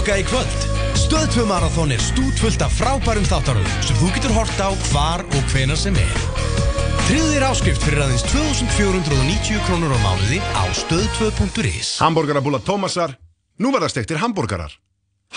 [0.08, 0.66] bland í kvöld
[0.98, 5.52] Stöð 2 Marathon er stútfullt af frábærum þáttaröðum sem þú getur hort á hvar og
[5.52, 6.18] hvenar sem er.
[7.08, 13.16] Þér áskrift fyrir aðeins 2490 krónur á mánuði á stöð2.is Hamborgarabúla Tómasar,
[13.62, 14.74] nú verða stektir hambúrgarar.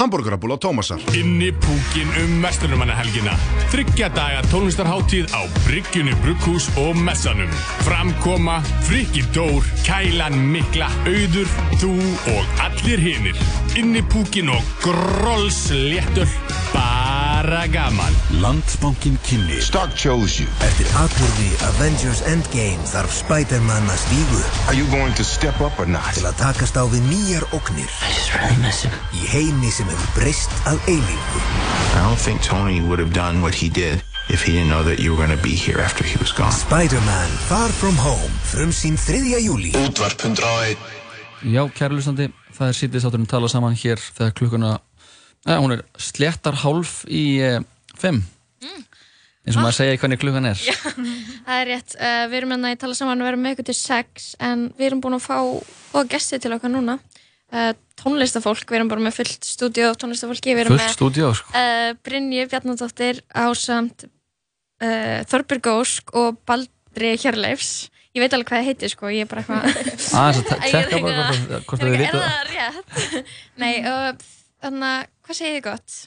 [0.00, 1.02] Hamborgarabúla Tómasar.
[1.18, 3.34] Inni púkin um Vesturnumannahelgina.
[3.74, 7.50] Þryggja daga tónlistarháttíð á Bryggjunni Brugghús og Messanum.
[7.86, 11.50] Framkoma, Frikki Dór, Kælan Mikla, Auður,
[11.82, 11.94] þú
[12.32, 13.36] og allir hinir.
[13.80, 16.28] Inni púkin og grolls léttur.
[16.74, 18.12] Bara gaman
[18.42, 24.84] Landsbankin kynni Stark chose you Eftir atbyrði Avengers Endgame þarf Spider-Man að stígu Are you
[24.92, 26.12] going to step up or not?
[26.12, 29.88] Til að takast á við nýjar ógnir I just really miss him Í heimi sem
[29.88, 34.44] hefur breyst að eilífu I don't think Tony would have done what he did if
[34.44, 36.52] he didn't know that you were going to be here after he was gone.
[36.52, 39.40] Spider-Man Far From Home Frumsýn 3.
[39.40, 40.76] júli Útvarp 101
[41.40, 44.74] Já, kæru hlustandi, það er sítið sátturinn tala saman hér þegar klukkuna,
[45.46, 47.56] eða hún er sléttar hálf í e,
[48.00, 48.22] fimm
[49.50, 50.74] eins og maður segja hvernig klukkan er Já,
[51.46, 51.94] það er rétt.
[51.96, 54.90] Uh, við erum enna í tala saman að vera með ykkur til sex en við
[54.90, 56.98] erum búin að fá og gesti til okkar núna.
[57.50, 60.54] Uh, tónlistafólk, við erum bara með fullt stúdíu tónlistafólki.
[60.54, 61.54] Við erum Fullt stúdíó, sko.
[61.56, 67.88] Uh, Brynju Bjarnadóttir ásamt uh, Þorbjörg Ósk og Baldri Hjörleifs.
[68.10, 69.62] Ég veit alveg hvað það heitir sko, ég er bara eitthvað...
[70.20, 72.86] Aðeins að er eitthvað- bara hvort- þið eitthvað, vitið Er það rétt?
[73.62, 74.10] Nei, uh,
[74.64, 75.98] þannig að, hvað segir þið gott?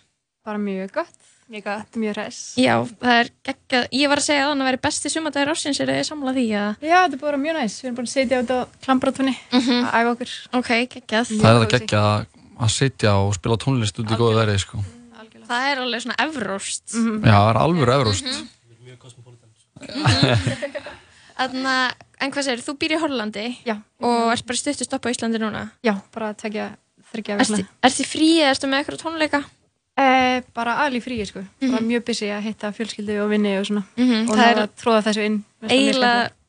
[0.43, 1.19] Bara mjög gott.
[1.53, 2.37] Mjög gott, mjög hress.
[2.59, 3.83] Já, það er geggjað.
[3.99, 6.45] Ég var að segja að þannig að veri besti sumadagur ársins, er þið samlað því
[6.59, 6.69] að...
[6.87, 7.75] Já, þetta er bara mjög næs.
[7.83, 9.79] Við erum búin að setja út á klambrátunni Mhm.
[9.83, 10.31] að æfa okkur.
[10.59, 11.31] Ok, geggjað.
[11.35, 12.25] Það er það geggja að,
[12.67, 14.81] að sitja og spila tónlist út í góðu verið sko.
[15.43, 16.85] Það er alveg svona evróst.
[16.95, 17.15] Mhm.
[17.27, 18.27] Já, það er alveg efrúst
[19.83, 21.02] Þannig
[21.37, 21.57] að,
[22.21, 23.75] en hvað segir, þú býr í Hollandi Já.
[24.03, 25.65] og ert bara stuttu stopp á Íslandi núna?
[25.85, 26.69] Já, bara að tekja
[27.13, 29.43] þryggja Ertu ert þið frí eða ertu með eitthvað tónleika?
[29.93, 31.43] Eh, bara alveg frí, sko.
[31.61, 33.83] Bara mjög busy að hitta fjölskyldu og vinni og svona.
[33.93, 35.35] Mhm, Og það það er er að tróða þessu inn.
[35.61, 35.73] Það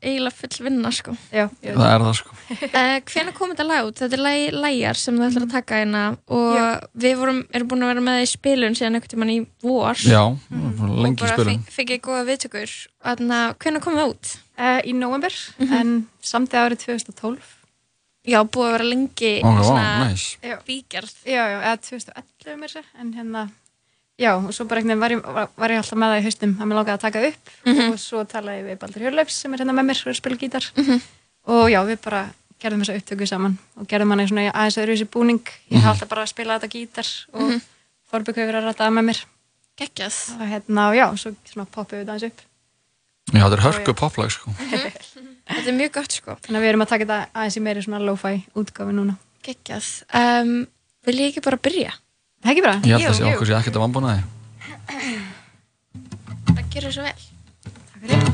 [0.05, 1.17] Eiginlega, full vinna, sko.
[1.33, 1.45] Já.
[1.61, 3.97] Það er það sko Uh, Hvenær kom þetta lag út?
[4.01, 6.65] Þetta er lag, lagjar sem þú ætlar að taka hérna og Já.
[7.05, 10.03] við vorum, erum búin að vera með það í spilun síðan einhvern tímann í vor
[10.05, 10.23] Já,
[11.05, 12.75] lengi í og bara fengið góða viðtökur.
[13.05, 13.25] Að
[13.65, 14.35] hvenær kom það út?
[14.55, 17.41] Uh, í november, en samt árið 2012.
[18.25, 20.39] Já, búið að vera lengi vá, svona nice.
[20.65, 21.11] Bígerð.
[21.27, 23.43] Já, já, eða 2011 mér sér, en hérna,
[24.17, 26.55] já, og svo bara einhvern veginn var ég, var, ég alltaf með það í haustum
[26.55, 27.91] að mér langaði að taka upp Mhm.
[27.93, 31.01] og svo talaði við Baldur Hjörleifs sem er hérna með mér og spila gítar Mhm.
[31.51, 32.23] og já, við bara
[32.63, 35.91] gerðum þessa upptöku saman og gerðum hann í svona aðeins öðru þessi búning ég hef
[35.93, 37.61] alltaf bara að spila þetta gítar og Mhm.
[38.13, 39.25] Þorbjörg hefur verið að rætta með mér
[39.77, 40.17] Geggjað.
[40.41, 42.41] og hérna, og já, svo svona poppuðu við þetta aðeins upp
[43.33, 44.53] Já, þetta er hörku poplag sko
[45.45, 46.35] Þetta er mjög gott, sko.
[46.45, 49.89] þannig að við erum að taka þetta aðeins í meiri svona lo-fi útgáfi núna Geggjað.
[50.17, 50.53] Um,
[51.05, 51.93] vil ég ekki bara byrja?
[52.45, 52.79] Það ekki bara?
[52.89, 54.23] Ég held að sé okkur sé ekkert að vambúnaði
[56.55, 58.25] Það gerur svo vel.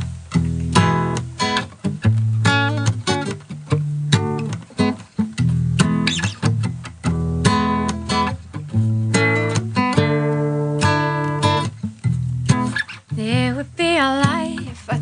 [13.16, 14.49] It would be a I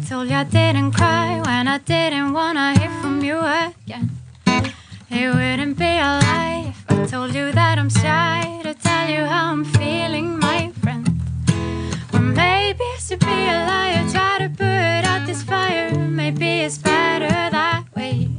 [0.09, 4.09] told you I didn't cry when I didn't wanna hear from you again.
[5.11, 9.27] It wouldn't be a lie if I told you that I'm shy to tell you
[9.27, 11.07] how I'm feeling, my friend.
[12.14, 15.92] Or maybe it's to be a liar, try to put out this fire.
[15.99, 18.31] Maybe it's better that way.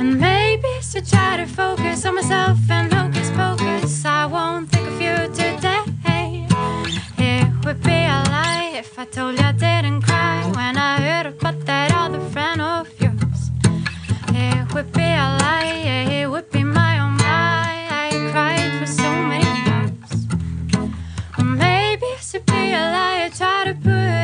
[0.00, 4.04] And maybe it's to try to focus on myself and hocus pocus.
[4.04, 6.01] I won't think of you today.
[7.62, 11.26] It would be a lie if I told you I didn't cry when I heard
[11.26, 13.52] about that other friend of yours.
[14.30, 17.86] It would be a lie, yeah, it would be my own lie.
[17.88, 20.26] I cried for so many years.
[21.38, 24.21] Or maybe it should be a lie, try to put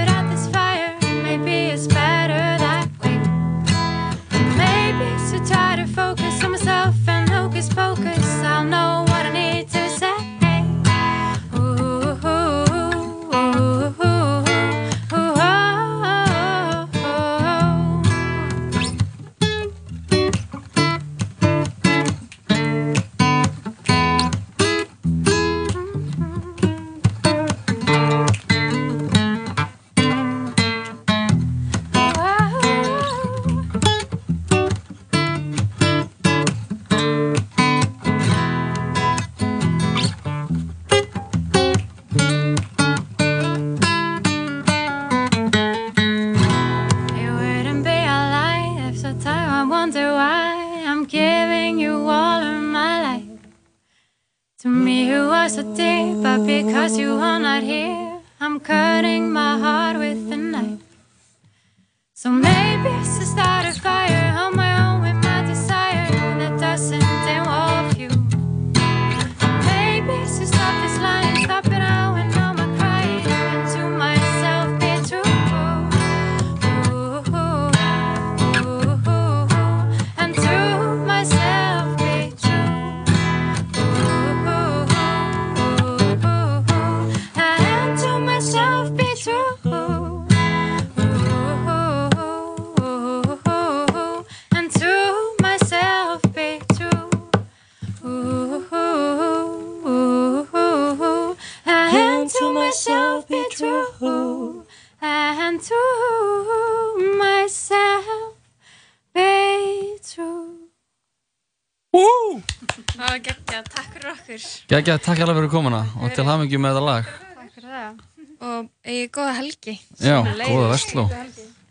[114.69, 117.07] Gægja, takk alveg fyrir komuna og til hafmyggju með þetta lag.
[117.39, 118.01] Takk fyrir það.
[118.49, 119.75] Og eigi góða helgi.
[120.05, 121.05] Já, góða vestló.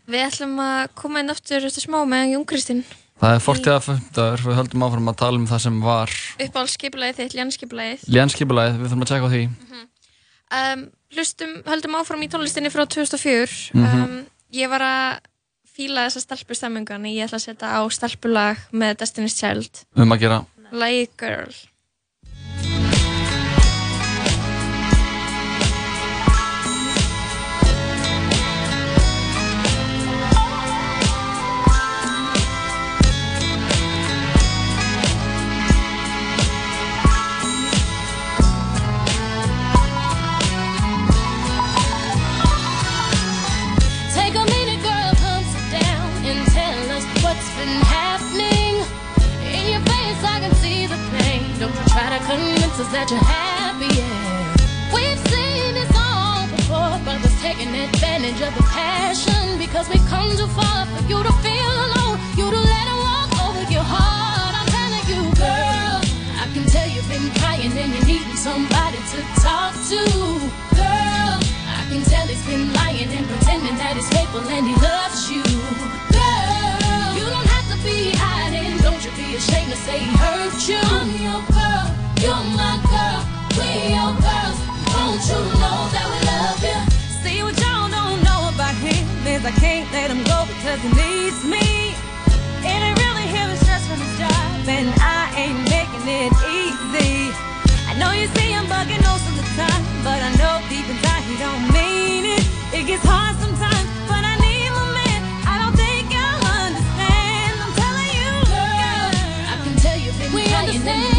[0.08, 2.82] Við ætlum að koma inn aftur eftir smá með Jón Kristinn.
[3.22, 7.38] Það er fortíða fymtaður, við höldum áfram að tala um það sem var Uppáhaldsskipulagið þitt,
[7.38, 8.04] ljanskipulagið.
[8.18, 9.40] lénskipulæðið, við þurfum að tjekka á því.
[10.58, 10.84] Um,
[11.14, 13.56] hlustum, höldum áfram í tónlistinni frá 2004.
[13.78, 14.04] Mhm.
[14.04, 14.20] um,
[14.58, 15.18] ég var að
[15.70, 19.84] fíla þessa stelpustemmingu, en ég ætla að setja á stelpulag með Destiny's Child.
[19.94, 20.44] Um að gera.
[20.72, 21.54] Lagi Girl.
[52.78, 53.90] To that you're happy.
[53.90, 54.94] Yeah.
[54.94, 60.46] We've seen this all before, brothers taking advantage of the passion because we come too
[60.54, 62.22] far for you to feel alone.
[62.38, 64.54] You to let it walk over your heart.
[64.54, 65.98] I'm telling you, girl,
[66.38, 69.98] I can tell you've been crying and you're needing somebody to talk to,
[70.78, 71.34] girl.
[71.42, 75.42] I can tell he's been lying and pretending that he's faithful and he loves you.
[76.14, 78.78] Girl, you don't have to be hiding.
[78.86, 80.78] Don't you be ashamed to say he hurt you.
[80.78, 81.67] I'm your girl,
[82.22, 83.20] you're my girl,
[83.58, 84.58] we your girls.
[84.90, 86.78] Won't you know that we love you?
[87.22, 90.90] See what y'all don't know about him is I can't let him go because he
[90.94, 91.94] needs me.
[92.66, 93.18] And it really
[93.62, 97.30] stress from his job, and I ain't making it easy.
[97.86, 101.22] I know you see him bugging most of the time, but I know deep inside
[101.28, 102.44] he don't mean it.
[102.72, 105.20] It gets hard sometimes, but I need my man.
[105.46, 107.52] I don't think you'll understand.
[107.62, 109.08] I'm telling you, girl.
[109.52, 111.17] I can tell been We you understand.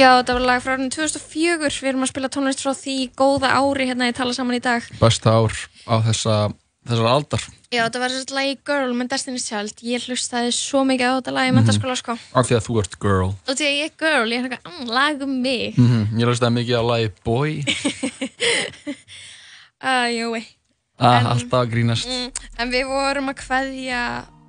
[0.00, 1.68] Já, þetta var lag frá árinu 2004.
[1.82, 4.86] Við erum að spila tónlist frá því góða ári hérna í tala saman í dag.
[5.00, 5.52] Besta ár
[5.84, 6.36] á þessa,
[6.88, 7.42] þessar aldar.
[7.70, 9.82] Já, þetta var þessi lagi Girl með Destiny's Child.
[9.86, 11.58] Ég hlustaði svo mikið á þetta lagi í Mhm.
[11.60, 12.16] mentaskóla, sko.
[12.34, 13.28] Af því að þú ert girl.
[13.46, 15.76] Og því að ég er girl, ég er eitthvað, mm, lag um mig.
[15.76, 17.64] Mm Ég hlustaði mikið á lagi Boy.
[19.82, 20.44] Uh, jú,
[21.00, 22.06] Ah, alltaf að grínast.
[22.06, 24.00] mm, en við vorum að kveðja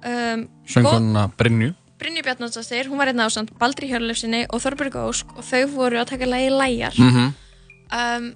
[0.03, 1.75] um, Söngkonuna Brynju.
[2.01, 6.07] Brynju Bjarnarsdóttir, hún var einn ásand, Baldri Hjörlefsinni og Þorberg Ósk og þau voru að
[6.15, 6.97] taka lagi Læjar.
[6.97, 7.27] Mm
[7.91, 8.31] um,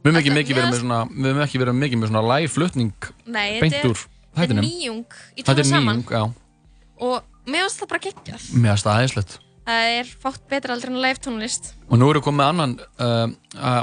[0.00, 3.98] Við höfum ekki verið mikið með svona live flutning Nei, beint er, úr
[4.38, 6.32] þetta er nýjung í er saman nýjung,
[7.04, 8.46] og mér finnst það bara geggjað.
[8.54, 9.38] Mér finnst það aðeinslegt.
[9.68, 11.72] Það er fátt betra aldrei en live tónlist.
[11.90, 13.26] Og nú erum við komið annan, uh,
[13.60, 13.82] uh,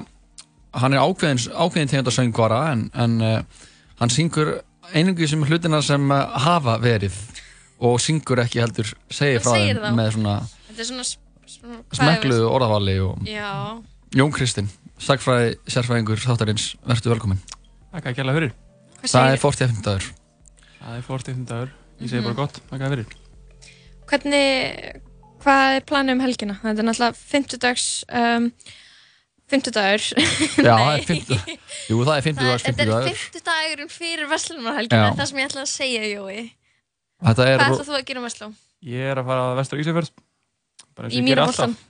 [0.82, 3.68] hann er ákveðin, ákveðin tegund að söngvara en, en uh,
[4.02, 4.56] hann syngur
[4.96, 7.14] einungi sem hlutina sem uh, hafa verið
[7.80, 9.96] og syngur ekki heldur segir frá segir þeim þá.
[10.00, 10.36] með svona
[10.68, 11.06] Þetta er svona,
[11.94, 13.82] svona við- orðavali og Já,
[14.16, 14.70] Jón Kristinn,
[15.00, 17.42] sagfræði sérfræðingur þáttarins, verður velkominn.
[17.94, 18.54] Takk að kjærlega fyrir.
[19.08, 20.08] Það er 45 dagur.
[20.82, 21.70] Það er 45 dagur.
[22.02, 22.24] Ég segi Mhm.
[22.24, 23.06] bara gott, takk að fyrir.
[24.08, 25.02] Hvernig,
[25.44, 26.56] hvað er planið um helgina?
[26.64, 28.52] Þetta er náttúrulega 50 dags, um,
[29.52, 30.04] 50 dagur.
[30.68, 31.58] Já, það er 50
[31.90, 33.10] Jú, það er 50 dags, 50 Þetta er dagur.
[33.10, 36.52] 50 dagurinn fyrir Vestlunarhelgina, það sem ég ætla að segja, Jói.
[37.24, 37.58] Þetta er...
[37.60, 38.48] Hvað ætlað þú að gera um Vestló?
[38.88, 41.74] Ég er að fara að vestur Í geri Mýraboltann?
[41.74, 41.84] alltaf.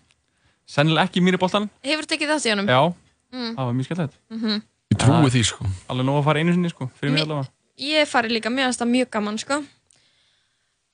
[0.67, 1.69] Sennilega ekki í mýriboltan.
[1.83, 2.67] Hefur tekið þátt í honum?
[2.71, 2.81] Já,
[3.27, 3.55] Mm.
[3.57, 4.13] það var mjög skemmtilegt.
[4.31, 4.61] Mhm.
[4.93, 5.65] Ég trúi því, sko.
[5.91, 7.49] Alveg nóg að fara einu sinni, sko, fyrir mig Mi- allavega.
[7.77, 9.57] Ég fari líka, finnst það mjög gaman, sko.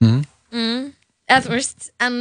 [0.04, 0.24] Mm.
[0.52, 0.94] Mm.
[1.30, 2.18] Eða þú veist, en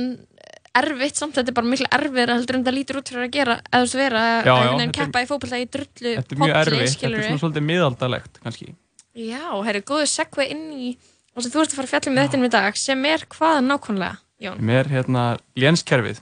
[0.79, 3.57] erfitt samt, þetta er bara miklu erfiðra heldur en það lítur út fyrir að gera,
[3.73, 6.57] eða þú veist vera Já, að er- keppa í fótbolta í drullu Þetta er mjög
[6.61, 8.75] erfitt, þetta er svona svolítið miðaldalegt, kannski.
[9.17, 10.97] Já, herri, góðu segva inn í
[11.33, 13.61] og sem þú ert að fara að fjalla með þetta í dag sem er hvað
[13.69, 14.63] nákvæmlega, Jón?
[14.69, 15.23] Mér, hérna,
[15.57, 16.21] lénskerfið,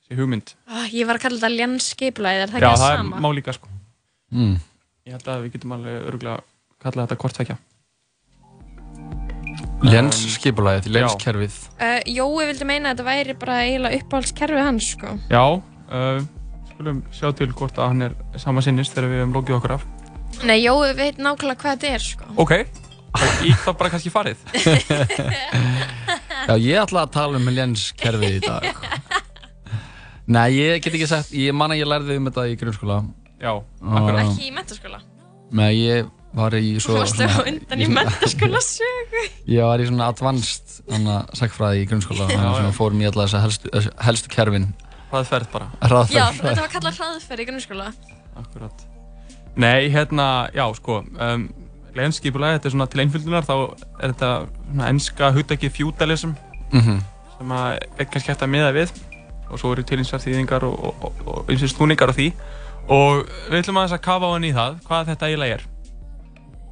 [0.00, 0.54] þessi hugmynd.
[0.70, 3.20] Ah, ég var að kalla þetta lénsskipulaðið, er það Já, ekki það það er sama?
[3.20, 3.72] má líka, sko.
[4.30, 4.54] Mm.
[5.08, 6.40] Ég held að við getum alveg örgulega
[6.80, 7.58] kallað þetta hvort tvekja.
[9.80, 11.54] Léns skipulagið, lénskerfið.
[11.80, 15.14] Uh, Jói vildi meina að þetta væri bara eiginlega uppáhaldskerfið hans, sko.
[15.32, 15.44] Já,
[15.88, 16.20] uh,
[16.72, 19.86] skulum sjá til hvort að hann er sama sinnist þegar við hefum lókið okkur af.
[20.46, 22.28] Nei, Jói veit nákvæmlega hvað þetta er, sko.
[22.44, 22.52] Ok,
[23.46, 24.42] ég þá bara kannski farið.
[26.48, 28.68] Já, ég ætla að tala um lénskerfið í dag.
[30.30, 33.00] Nei, ég get ekki sagt, ég man að ég lærði um þetta í grunnskóla.
[33.40, 34.22] Já, akkurat.
[34.24, 35.00] Ekki í mentaskóla.
[35.58, 36.98] Nei, ég var í Þú svo...
[37.00, 39.24] varst á undan í mentaskóla sögu.
[39.50, 42.76] Ég var í svona advanced hana, sagfræði í grunnskóla Já, þannig að já.
[42.78, 43.72] fórum í alla þessa helstu,
[44.06, 44.68] helstu kerfin
[45.10, 45.66] Hraðferð bara.
[45.82, 47.88] Hraðferð Já, þetta var kallað hraðferð í grunnskóla.
[48.38, 48.84] Akkurat.
[49.58, 51.48] Nei, hérna, já, sko, um,
[51.96, 53.54] lénsskipulega, þetta er svona til einföldunar, þá
[54.02, 54.30] er þetta
[54.70, 56.34] svona enska hugdækið feudalism
[56.72, 57.00] Mhm.
[57.38, 58.90] sem að er kannski hægt að miða við.
[59.50, 62.32] Og svo eru til einsar þýðingar og, og, og, og einsar snúningar á því.
[62.88, 65.64] Og við ætlum aðeins að kafa á henni í það hvað þetta eiginlega er.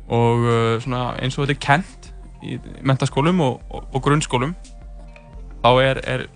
[0.09, 2.13] Og uh, svona eins og þetta er kent
[2.43, 3.61] í mentaskólum og,
[4.03, 4.55] grunnskólum
[5.65, 6.27] þá er, er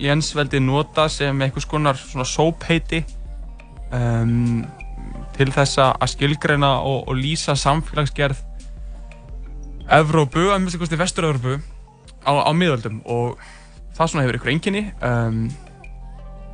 [0.00, 3.04] lénsveldið nota sem einhvers konar svona sópheiti
[3.94, 4.64] um,
[5.40, 8.42] til þess að skilgreina og, og lýsa samfélagsgerð
[9.90, 11.56] Evrópu, að mjög kosti Vestur-Evrópu
[12.22, 13.00] á, á miðöldum.
[13.10, 13.40] Og
[13.96, 14.82] það svona hefur ykkur einkenni.
[15.02, 15.48] Um,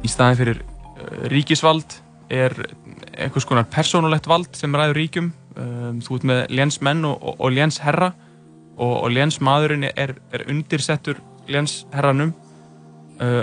[0.07, 1.99] í staðin fyrir uh, ríkisvald
[2.33, 2.55] er
[3.17, 5.33] einhvers konar persónulegt vald sem ræður ríkjum.
[5.57, 8.13] Um, þú ert með lénsmenn og, og, og lénsherra.
[8.77, 11.21] Og, og lénsmaðurinn er, er undirsettur
[11.51, 12.33] lénsherranum
[13.21, 13.43] uh,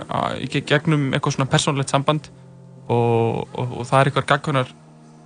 [0.53, 2.31] gegnum eitthvað svona persónulegt samband.
[2.89, 3.45] Og,
[3.85, 4.73] það er eitthvað gagkunar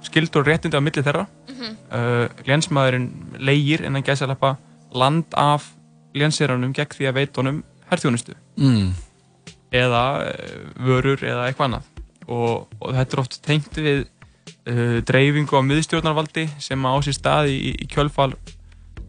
[0.08, 1.72] skildur réttindi á milli þeirra Mhm.
[1.92, 3.08] uh, lénsmaðurinn
[3.40, 4.56] leigir innan gæsalappa
[4.94, 5.72] land af
[6.16, 8.92] lénsherranum gegn því að veit honum herþjónustu mm.
[9.72, 11.90] eða uh, vörur eða eitthvað annað
[12.28, 14.04] og, og þetta er oft tengt við
[14.68, 18.36] uh, dreifingu á miðstjórnarvaldi sem á sér stað í, í kjölfar,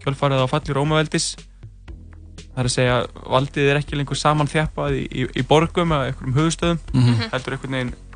[0.05, 1.33] kjölfarið á falli Rómaveldis
[2.49, 2.99] það er að segja
[3.31, 7.29] valdið er ekki lengur saman þjappað í, í, í borgum eða einhverjum höfustöðum Mhm.
[7.33, 7.99] heldur einhvern veginn Er dreift.
[7.99, 8.08] eh,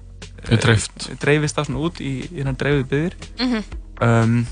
[0.48, 3.62] dreifist það svona út í, í hennar dreifuð byggðir Mhm.
[4.02, 4.46] um,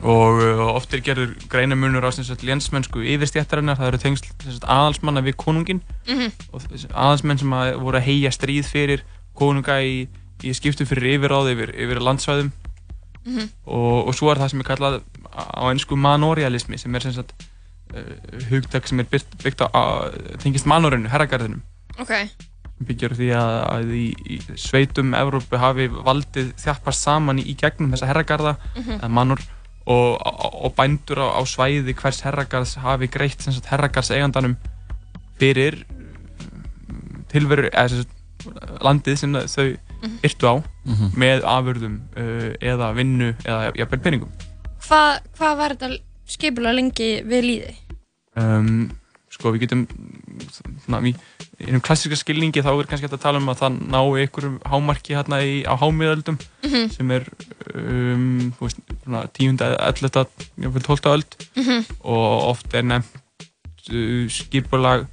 [0.00, 4.30] og uh, oft er gerður greinamunur á lénsmennsku yfirstjættarinnar, það eru tengsl
[4.64, 6.30] aðalsmanna við konungin Mhm.
[6.52, 9.02] og þessi aðalsmenn sem að voru að heia stríð fyrir
[9.36, 10.08] konunga í,
[10.42, 12.50] í skiptum fyrir yfirráð yfir, yfir landsvæðum
[13.26, 13.48] Mhm.
[13.66, 15.00] og, og svo er það sem er kallað
[15.36, 17.34] á einsku manorialismi sem er sem sagt
[17.94, 18.00] uh,
[18.48, 19.82] hugtak sem er byggt, á, á
[20.40, 21.60] tengist manorinu, herragarðinum
[21.98, 22.12] Ok.
[22.86, 27.90] Byggjar því að, að í, í sveitum Evrópu hafi valdið þjappast saman í, í gegnum
[27.92, 28.94] þessa herragarða Mhm.
[29.00, 29.40] eða manor
[29.90, 30.16] og,
[30.64, 34.56] og, bændur á, á svæði hvers herragarðs hafi greitt sem sagt herragarðs eigandanum
[35.40, 40.14] fyrir mm, tilveru eða sem sagt landið sem þau Mhm.
[40.24, 40.54] yrtu á
[40.88, 41.08] Mhm.
[41.20, 41.96] með afurðum
[42.64, 44.30] eða vinnu eða jafnvel peningum
[44.80, 47.74] Hvað hva var þetta skipulega lengi við líði?
[48.40, 48.90] um,
[49.28, 49.82] sko við getum
[50.48, 51.14] svona, í
[51.60, 55.14] einum klassíska skilningi þá er kannski hægt að tala um að það nái einhverjum hámarki
[55.16, 56.90] hérna í, á hámiðöldum Mhm.
[56.94, 57.24] sem er
[57.74, 60.26] um, veist, svona, tíunda, elletta,
[60.60, 61.84] jafnvel tólta öld Mhm.
[62.04, 63.48] og oft er nefnt
[63.92, 65.06] uh, skipulag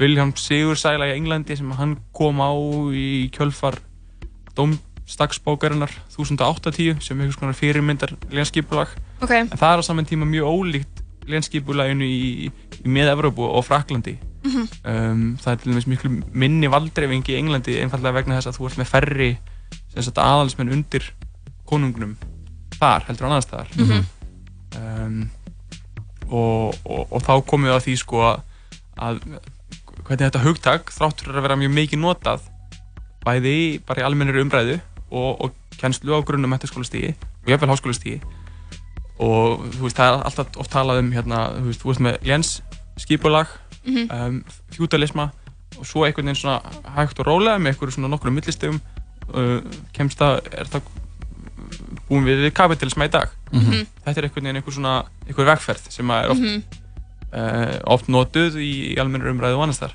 [0.00, 2.50] William Sigursæla í Englandi sem hann kom á
[2.96, 3.76] í kjölfar
[4.56, 8.88] domstagsbókarinnar 1080 sem er einhvers konar fyrirmyndar lénskipulag
[9.22, 9.30] Ok.
[9.30, 12.50] en það er á saman tíma mjög ólíkt lénskipulaginu í,
[12.82, 14.68] í miða-Evrópu og Fraklandi Mhm.
[14.84, 18.66] um, það er til dæmis miklu minni valdreifingi í Englandi einfallega vegna þess að þú
[18.70, 19.28] ert með færri
[19.92, 21.06] sem sagt, aðalsmenn undir
[21.68, 22.16] konungnum
[22.78, 24.04] þar heldur annars staðar Mhm.
[24.76, 25.30] um,
[26.32, 28.42] og, og, og þá komum við að því sko að,
[28.98, 29.20] að
[30.02, 32.46] hvernig þetta hugtak þráttur að vera mjög mikið notað
[33.22, 34.80] bæði bara í almennir umræðu
[35.12, 38.18] og, og kennslu á grunnum metaskólastígi og jafnvel háskólastígi
[39.22, 42.16] og þú veist, það er alltaf oft talað um hérna, þú veist, þú veist með
[42.26, 42.50] léns
[42.98, 43.46] skipulag,
[43.84, 44.08] Mhm.
[44.10, 45.30] um, fjútalisma
[45.78, 46.60] og svo einhvern veginn svona
[46.96, 48.80] hægt og rólega með einhverju svona nokkrum millistegum
[49.34, 49.60] uh,
[49.92, 50.82] kemst það, er það
[52.08, 53.86] búin við við kapitalisma í dag Mhm.
[54.04, 54.94] þetta er einhvern veginn einhver svona
[55.26, 56.62] einhver vegferð sem er oft, Mhm.
[57.32, 59.94] uh, oft notuð í, í almennur umræðu og annars þar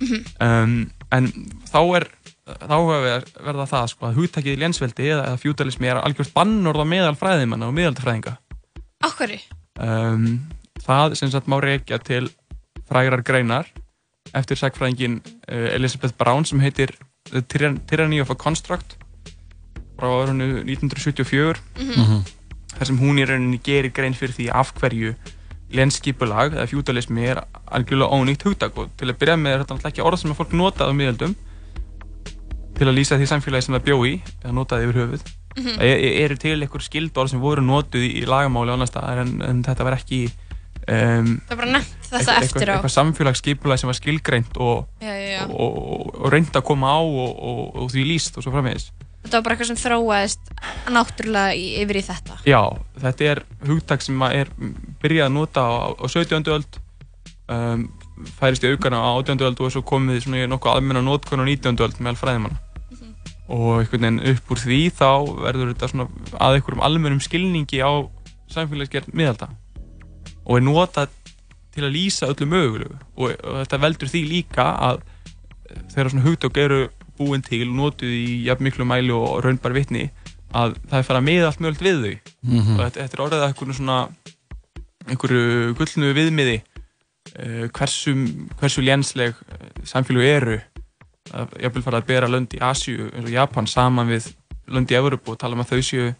[0.00, 0.24] Mhm.
[0.40, 1.28] um, en
[1.72, 2.08] þá er
[2.46, 2.76] þá
[3.16, 7.16] er verða það sko að hugtakið lénsveldi eða, eða fjútalismi er algjört bannorð á meðal
[7.18, 8.36] fræðimanna og miðaldafræðinga
[9.02, 9.40] Á hverju?
[9.80, 10.40] um,
[10.86, 12.30] það sem sagt má reykja til
[12.90, 13.66] frægrar greinar
[14.34, 16.92] eftir sagfræðingin uh, Elizabeth Brown sem heitir
[17.30, 18.96] The Tyran- Tyranny of a Construct
[19.96, 22.24] frá árunnu 1974 Mhm.
[22.76, 25.14] þar sem hún í rauninni gerir grein fyrir því af hverju
[25.72, 27.40] lenskipulag eða fjútalismi er
[27.74, 30.38] algjörlega ónýtt hugtak og til að byrja með er þetta náttúrulega ekki orð sem að
[30.42, 31.34] fólk notaði á miðöldum
[32.76, 34.12] til að lýsa því samfélagi sem það bjó í
[34.44, 35.24] eða notaði yfir höfuð
[35.56, 35.72] Mhm.
[35.80, 39.94] það e- eru til einhver skildorð sem voru notuð í, lagamáli en, en þetta var
[39.96, 40.28] ekki
[40.86, 42.74] um, Það er bara nefnt þetta eitthvað, eftir á.
[42.76, 48.06] eitthvað samfélagsskipulag sem var skilgreint og, og, og, og reynd að koma á og, því
[48.12, 48.90] líst og svo framvegis
[49.26, 50.50] Þetta var bara eitthvað sem þróaðist
[50.94, 52.36] náttúrulega í, yfir í þetta.
[52.46, 52.60] Já,
[53.02, 54.52] þetta er hugtak sem að er
[55.02, 56.46] byrjað að nota á, á 17.
[56.54, 56.78] öld
[57.50, 57.82] um,
[58.38, 59.42] færist í aukana á 18.
[59.48, 61.74] öld og svo komið svona í nokkuð almenna notkun á 19.
[61.74, 62.62] öld meðal fræðimanna
[63.46, 65.10] og einhvern veginn upp úr því þá
[65.42, 66.06] verður þetta svona
[66.42, 67.90] að einhverjum almennum skilningi á
[68.50, 69.50] samfélagsgerð miðalda
[70.46, 71.14] og er notað
[71.74, 72.98] til að lýsa öllu mögulegu.
[73.16, 75.02] Og, og þetta veldur því líka að
[75.92, 76.80] þegar svona hugtök eru
[77.16, 80.06] búin til og notuð í jafn miklu mæli og raunbar vitni
[80.56, 82.32] að það er farið að miða allt mögulegt við þau.
[82.46, 82.72] Mhm.
[82.76, 83.98] og þetta, þetta er orðið að einhverju svona
[85.06, 88.14] einhverju gullnu viðmiði uh, hversu,
[88.60, 90.56] hversu lénsleg uh, samfélög eru.
[91.34, 94.30] Að vil fara að bera lönd í Asíu eins og Japan saman við
[94.70, 96.12] lönd í Európu og tala um að þau séu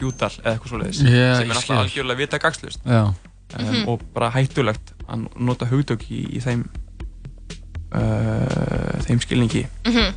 [0.00, 3.02] semi-fjúdal eða eitthvað svoleiðis Já, sem er alltaf algjörlega vita gagslust Já.
[3.58, 6.64] um, og bara hættulegt að nota hugtök í, í þeim
[7.94, 10.14] uh, þeim skilningi Mhm.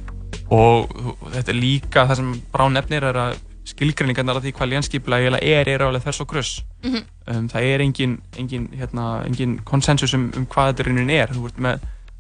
[0.52, 0.92] og
[1.34, 5.68] þetta er líka það sem Brán nefnir er að skilgreiningarnar af því hvað lénskiplega er
[5.70, 7.04] er alveg þess og gröss Mhm.
[7.28, 11.46] um, það er engin, engin, hérna, engin konsensus um, um hvað þetta raunin er þú
[11.48, 11.80] ert með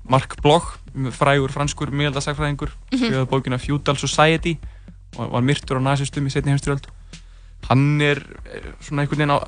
[0.10, 0.78] Mark Bloch
[1.12, 2.98] frægur franskur miðaldasagfræðingur Mhm.
[3.00, 4.58] skrifaði bókina Feudal Society
[5.18, 6.88] og var myrtur á nazistum í setni heimstyrjöld
[7.70, 8.20] hann er
[8.54, 9.40] eh, svona einhvern veginn á,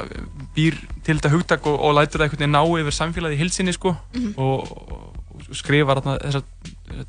[0.56, 3.74] býr til þetta hugtak og, og lætur það einhvern veginn ná yfir samfélagið í hilsinni
[3.76, 4.34] sko Mhm.
[4.38, 5.12] og, og,
[5.50, 6.44] og skrifar þarna þessar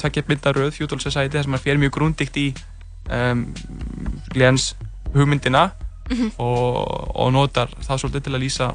[0.02, 2.46] tveggja myndaröð Feudal Society þar sem hann fer mjög grúndikt í
[3.10, 3.46] um,
[4.34, 4.74] Glens
[5.14, 5.70] hugmyndina
[6.10, 6.32] Mhm.
[6.38, 8.66] og, og notar það svolítið til að lýsa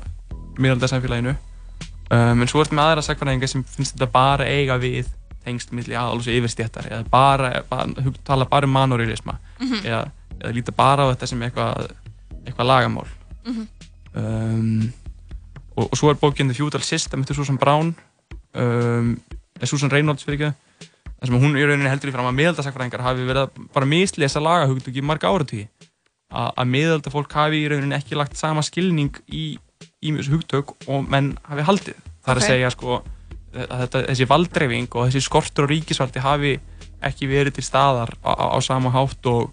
[0.59, 1.31] miðaldarsamfélaginu
[2.11, 5.07] um, en svo ertu með aðra sagfræðingar sem finnst þetta bara eiga við
[5.45, 7.87] tengsl milli aðalus yfirstjættar eða bara, bara
[8.27, 9.79] tala bara um manorilisma Mhm.
[9.85, 10.01] eða,
[10.41, 11.91] eða líta bara á þetta sem eitthvað
[12.45, 13.07] eitthvað lagamál
[13.45, 13.67] Mhm.
[14.15, 14.91] um,
[15.75, 17.93] og, og svo er bókinn The Feudal System eftir Susan Brown
[18.53, 19.13] um,
[19.59, 20.89] eða Susan Reynolds fyrir ekki
[21.21, 24.41] þar sem hún í rauninni heldur í fram að miðaldasakfræðingar hafi verið að bara mislesa
[24.43, 25.63] lagahugtök í marga áratví
[26.31, 29.57] að, miðaldafólk hafi í rauninni ekki lagt sama skilning í
[30.05, 32.43] ímjöss hugtök og menn hafi haldið það er Ok.
[32.43, 33.01] að segja sko
[33.51, 36.53] að þetta, þessi valdreifing og þessi skortur á ríkisvaldi hafi
[37.01, 39.51] ekki verið til staðar á, á, á sama hátt og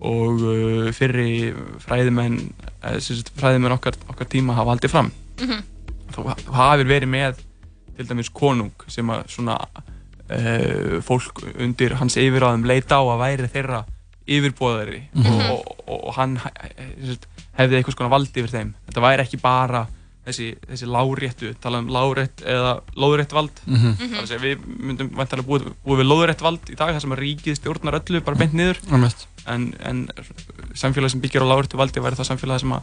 [0.00, 2.38] og uh, fyrri fræðimenn
[3.02, 5.62] sagt, fræðimenn okkar, okkar tíma hafa haldið fram Mhm.
[6.14, 7.36] þú þú hafir verið með
[7.96, 9.58] til dæmis konung sem að svona
[10.30, 13.84] uh, fólk undir hans yfiráðum leita á að væri þeirra
[14.28, 15.26] yfirbóðari Mhm.
[15.50, 17.28] og, og, og, og hann sagt,
[17.58, 19.86] hefði eitthvað svona valdi yfir þeim þetta væri ekki bara
[20.28, 23.94] þessi, þessi láréttu, tala um lárétt eða lóðrétt vald Mhm.
[24.12, 27.12] er að segja við myndum vantarlega búið, búið við lóðrétt vald í dag þar sem
[27.16, 29.26] að ríkið stjórnar öllu bara beint niður Einmitt.
[29.48, 30.02] En, en
[30.78, 32.82] samfélag sem byggir á láréttu valdi væri það samfélag sem að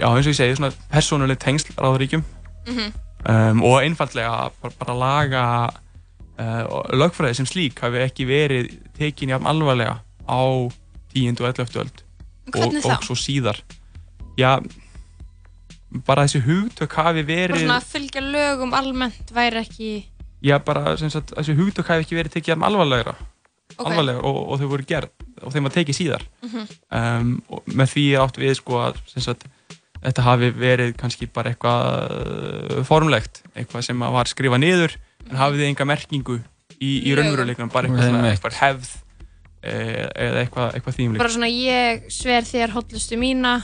[0.00, 2.24] já eins og ég segi svona persónuleg tengsl ráðaríkjum
[2.68, 2.92] Mhm.
[3.28, 5.44] um, og einfallega bara, bara laga
[6.38, 8.68] uh, lögfræði sem slík hafi ekki verið
[8.98, 9.96] tekin jafn alvarlega
[10.28, 10.40] á
[11.14, 11.40] 10.
[11.40, 11.80] og 11.
[11.80, 12.02] öld
[12.54, 13.58] og, og svo síðar
[14.38, 14.58] já
[16.06, 19.90] bara þessi hugtök hafi verið svona að fylgja lögum almennt væri ekki...
[20.44, 23.16] já bara sagt, þessi hugtök hafi ekki verið tekið jafn alvarlegra
[23.80, 23.90] Ok.
[23.90, 26.68] alvarlegra og, og þau voru gerð og þeim var tekið síðar Mhm.
[27.00, 29.44] um, og með því átt við sko að sagt,
[30.00, 32.16] þetta hafi verið kannski bara eitthvað
[32.78, 34.96] uh, formlegt eitthvað sem var skrifað niður
[35.30, 36.38] en hafið enga merkingu
[36.80, 38.90] í, í raunveruleikunum bara eitthvað, eitthvað hefð
[39.62, 43.58] eh, eða eitthvað, eitthvað þýmlíkt Bara svona ég sver þér hollustu mína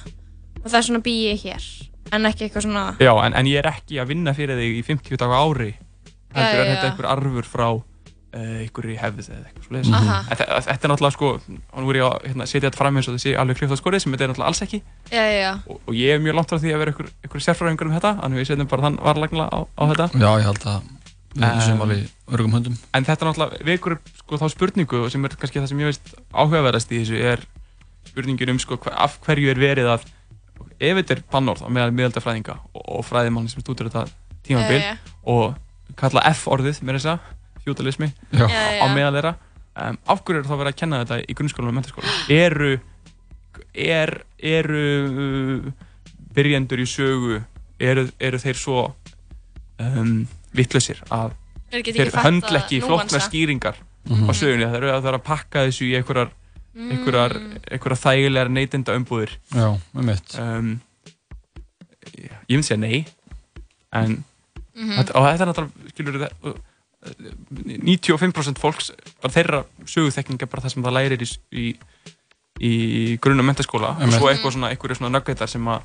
[0.62, 1.64] og það er svona bý ég hér.
[2.12, 2.82] En ekki eitthvað svona...
[3.02, 5.72] Já, en, en ég er ekki að vinna fyrir þig í 50 daga ári
[6.36, 7.68] heldur er þetta einhver arfur frá
[8.34, 9.92] uh, ykkur í hefð eða eitthvað.
[9.94, 10.18] Aha.
[10.30, 11.30] En þe- Þetta er náttúrulega sko,
[11.76, 14.12] er ég að hérna, setja þetta fram eins og þessi alveg klift á skorið sem
[14.16, 14.80] þetta er náttúrulega alls ekki
[15.12, 15.52] Já, já, já.
[15.70, 18.12] og, og ég er mjög langt frá því að vera ykkur, ykkur sérfræðingur um þetta
[18.20, 20.92] þannig að við setjum bara þann varlagna á, á þetta Já, ég held að
[21.36, 22.76] við séum Um, alveg örgum höndum.
[22.96, 26.14] En þetta er náttúrulega vekur sko, þá spurningu sem er kannski það sem ég veist
[26.32, 27.42] áhugaverðast í þessu er
[28.08, 30.06] spurningin um sko, af hverju er verið að
[30.80, 34.06] ef þetta er bannorð á meðal miðaldafræðinga og, og fræðimann sem stúdur þetta
[34.48, 34.80] tímabil
[35.28, 35.58] og
[36.00, 37.35] kalla F orðið með þessa feudalismi
[38.32, 38.46] Já.
[38.46, 39.34] á meðal þeirra
[39.76, 42.70] um, af hverju er þá verið að kenna þetta í grunnskólanum og mentaskólanum eru
[43.74, 45.72] er, eru uh,
[46.36, 47.40] byrjendur í sögu
[47.80, 48.86] eru, eru þeir svo
[49.82, 51.34] um, vittlausir að
[51.76, 53.18] Þeir höndla ekki núansa.
[53.26, 54.28] skýringar Mhm.
[54.30, 56.30] á sögunni þeir eru að, þeir eru að pakka þessu í einhverjar
[56.76, 56.90] Mm.
[56.92, 57.32] einhverjar,
[57.72, 60.34] einhverjar þægilegar neytenda umbúðir Já, með mitt.
[60.38, 60.66] um,
[62.20, 63.06] ég ég myndi segja nei
[63.96, 64.24] en
[64.76, 64.90] Mhm.
[64.98, 66.28] þetta, og þetta er náttúrulega skilur
[67.06, 68.90] 95% fólks
[69.22, 71.66] bara þeirra söguþekking er bara það sem það lærir í, í,
[72.60, 72.72] í
[73.22, 75.84] grunn og mentaskóla og svo eitthvað svona, einhverju svona nöggveitar sem að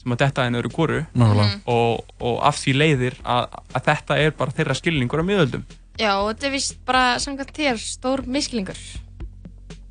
[0.00, 1.58] sem að detta einu öru kóru Nákvæmlega.
[1.68, 5.66] og, og af því leiðir að, að þetta er bara þeirra skilningur á miðöldum
[6.00, 8.78] Já, og þetta er vist bara samkvæmt þér stór misklingur.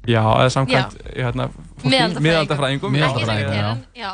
[0.10, 1.50] já, eða samkvæmt hérna,
[1.84, 2.92] Miðaldafræðingum.
[2.98, 4.10] miðaldafræðingum já.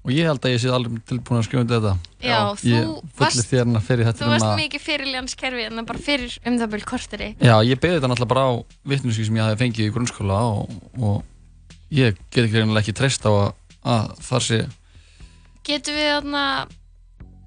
[0.00, 0.06] Já.
[0.06, 1.92] Og ég held að ég sé alveg tilbúin að skrifa undir þetta.
[2.24, 5.84] Já, þú Ég varst- fullir þér hérna fyrir þetta Þú varst mikið fyrir ljanskerfi en
[5.84, 7.28] bara fyrir um það byrj korteri.
[7.40, 8.52] Já, ég beði þetta náttúrulega bara á
[8.88, 10.70] vitnuski sem ég hafi fengið í grunnskóla og,
[11.00, 11.22] og
[11.92, 13.52] ég get ekki reynilega ekki treyst á að,
[13.84, 14.60] að þar sé
[15.68, 16.44] Getum við þarna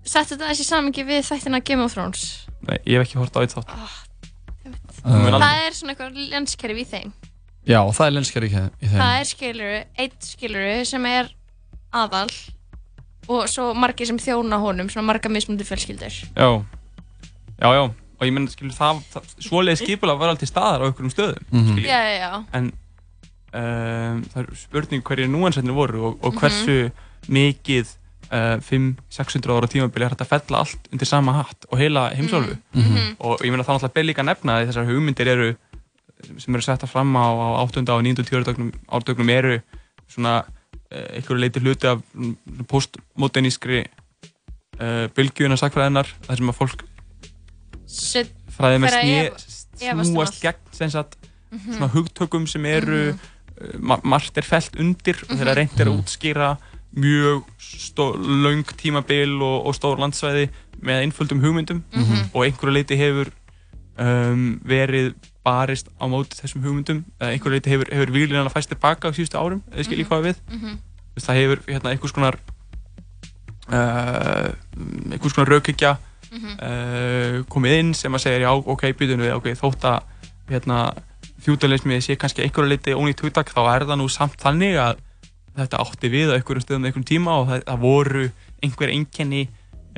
[0.05, 2.45] sett þetta þessi samingi við þættina Game of Thrones?
[2.67, 4.01] Nei, ég hef ekki hort á eitt þátt
[5.03, 7.09] Uh, Það er svona eitthvað ljanskerfi í þeim.
[7.67, 8.69] Já, það er lenskar í þeim.
[8.93, 11.27] Það er skiluru, eitt skiluru sem er
[11.93, 12.29] aðal
[13.31, 16.11] og svo margir sem þjóna honum, svona marga mismundi fjölskyldur.
[16.35, 16.47] já,
[17.59, 17.83] já, já
[18.19, 21.71] og ég menn, skilur, það, það svoleiði skipulega var alltaf staðar á einhverjum stöðum Mhm.
[21.73, 21.89] skilur.
[21.89, 22.43] Já, já, já.
[22.53, 22.71] en
[23.53, 26.39] um, það er spurning hverju núansætnir voru og, og Mhm.
[26.39, 26.91] hversu
[27.29, 27.87] mikið
[28.33, 32.57] uh, 500-600 ára tímabili er hægt að fella allt undir sama hatt og heila heimsálfu
[32.73, 33.15] Mhm.
[33.19, 35.55] og ég meina það er náttúrulega ber líka að nefna að þessar hugmyndir eru
[36.39, 37.89] sem eru setta fram á, á 8.
[37.89, 38.19] og 9.
[38.19, 38.71] og 10.
[38.89, 39.61] árdögnum, eru
[40.07, 40.43] svona
[40.93, 42.35] einhverju leiti hluti af mm,
[42.69, 46.83] postmodernískri uh, bylgjuna sakfræðinar þar sem að fólk
[47.93, 48.95] Set, fræði með
[49.93, 50.41] um snúast allt.
[50.47, 51.17] gegn sem sagt,
[51.53, 51.73] Mhm.
[51.77, 53.19] svona hugtökum sem eru mm
[53.79, 55.57] ma margt er fellt undir og þeirra Mhm.
[55.59, 56.57] reynt er að útskýra
[56.97, 60.49] mjög stó, löng tímabil og, og stór landsvæði
[60.81, 62.31] með einföldum hugmyndum Mhm.
[62.33, 63.29] og einhverju leiti hefur
[63.99, 65.13] um, verið
[65.43, 69.15] barist á móti þessum hugmyndum eða einhverju leiti hefur, hefur výlinan að fæst tilbaka á
[69.15, 70.77] síðustu árum eða skiljið hvað við Mhm.
[71.13, 72.37] Þú veist, það hefur hérna, einhvers konar
[73.69, 74.49] uh,
[75.11, 75.97] einhvers konar raukikja
[76.33, 76.53] Mhm.
[76.57, 79.99] uh, komið inn sem að segja já, ok, býtum við, ok, þótt að
[80.49, 80.77] hérna,
[81.45, 84.97] fjúdalismi sé kannski einhverju leiti ónýtt hugtak, þá er það nú samt þannig að
[85.55, 88.23] þetta átti við á einhverjum stöðum einhverjum tíma og það, það voru
[88.63, 89.43] einhver einkenni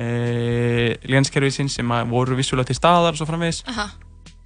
[0.00, 3.86] uh, lénskerfisins sem að voru vissulega til staðar og svo framvegis Aha.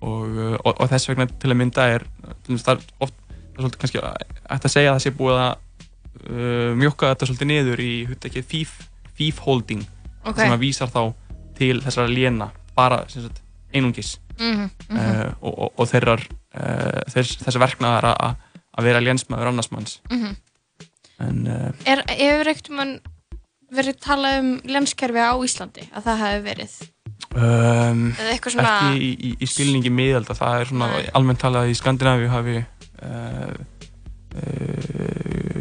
[0.01, 2.07] og, uh, og, og þess vegna til að mynda er
[2.47, 5.53] það er oft það er svolítið kannski ætti að segja að það sé búið að
[6.31, 8.77] uh, mjokka þetta svolítið niður í hugtakið thief,
[9.19, 9.85] thief holding
[10.25, 10.37] Ok.
[10.37, 11.03] sem að vísar þá
[11.57, 13.43] til þessara léna bara sem sagt,
[13.75, 14.97] einungis Mhm, mhm.
[14.97, 16.23] uh, og, og, og þeirrar
[16.57, 18.39] uh, þess, þess verknaðar að-
[18.87, 20.31] vera lénsmaður annars manns Mhm.
[21.21, 21.41] en
[21.85, 22.01] Er,
[22.49, 22.95] ekkert mann
[23.75, 26.75] verið talað um ljanskerfi á Íslandi, að það hefur verið?
[27.35, 31.11] um, svona- ekki í, í, í skilningi miðalda það er svona Nei.
[31.15, 33.53] almennt talað í Skandinavíu hafi uh,
[34.35, 35.61] uh,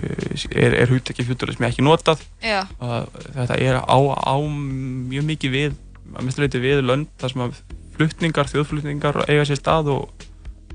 [0.56, 2.64] er, er hugtæki fjúturismi ekki notað Já.
[2.80, 5.78] og þetta er á, á mjög mikið við
[6.16, 7.62] að minnstu leiti við lönd þar sem að
[8.00, 10.28] flutningar, þjóðflutningar eiga sér stað og,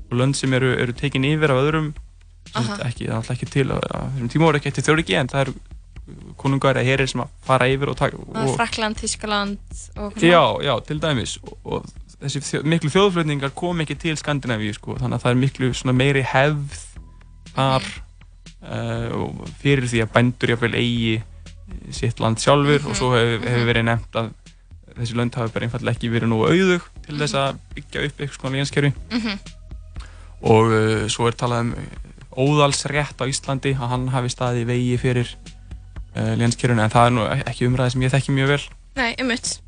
[0.05, 1.93] og lönd sem eru, eru tekin yfir af öðrum
[2.53, 5.47] sem ekki, það er alltaf ekki til þessum tíma voru ekki eftir þjóðriki en það
[5.47, 5.55] eru
[6.37, 10.99] konungar eða herir sem að fara yfir og taka Frakland, Þískaland og Já, já, til
[11.01, 11.37] dæmis.
[11.41, 11.87] Og, og
[12.21, 16.25] þessi þjó, miklu þjóðflutningar kom ekki til Skandinavíu sko, þannig að það er miklu meiri
[16.29, 16.79] hefð
[17.55, 17.87] þar
[18.65, 19.25] uh,
[19.61, 21.15] fyrir því að bændur jafnvel eigi
[21.95, 24.31] sitt land sjálfur og svo hefur hef verið nefnt að
[24.95, 28.39] þessi lönd hafi bara einfallega ekki verið nógu auðug til þess að byggja upp eitthvað
[28.39, 28.93] svona lénskerfi.
[29.11, 29.37] Mhm.
[30.45, 31.75] og uh, svo er talað um
[32.35, 35.29] óðalsrétt á Íslandi að hann hafi staðið í vegi fyrir
[36.15, 38.63] uh, lénskerfinu en það er nú ekki umræði sem ég þekki mjög vel
[38.95, 39.59] Nei, ummitt.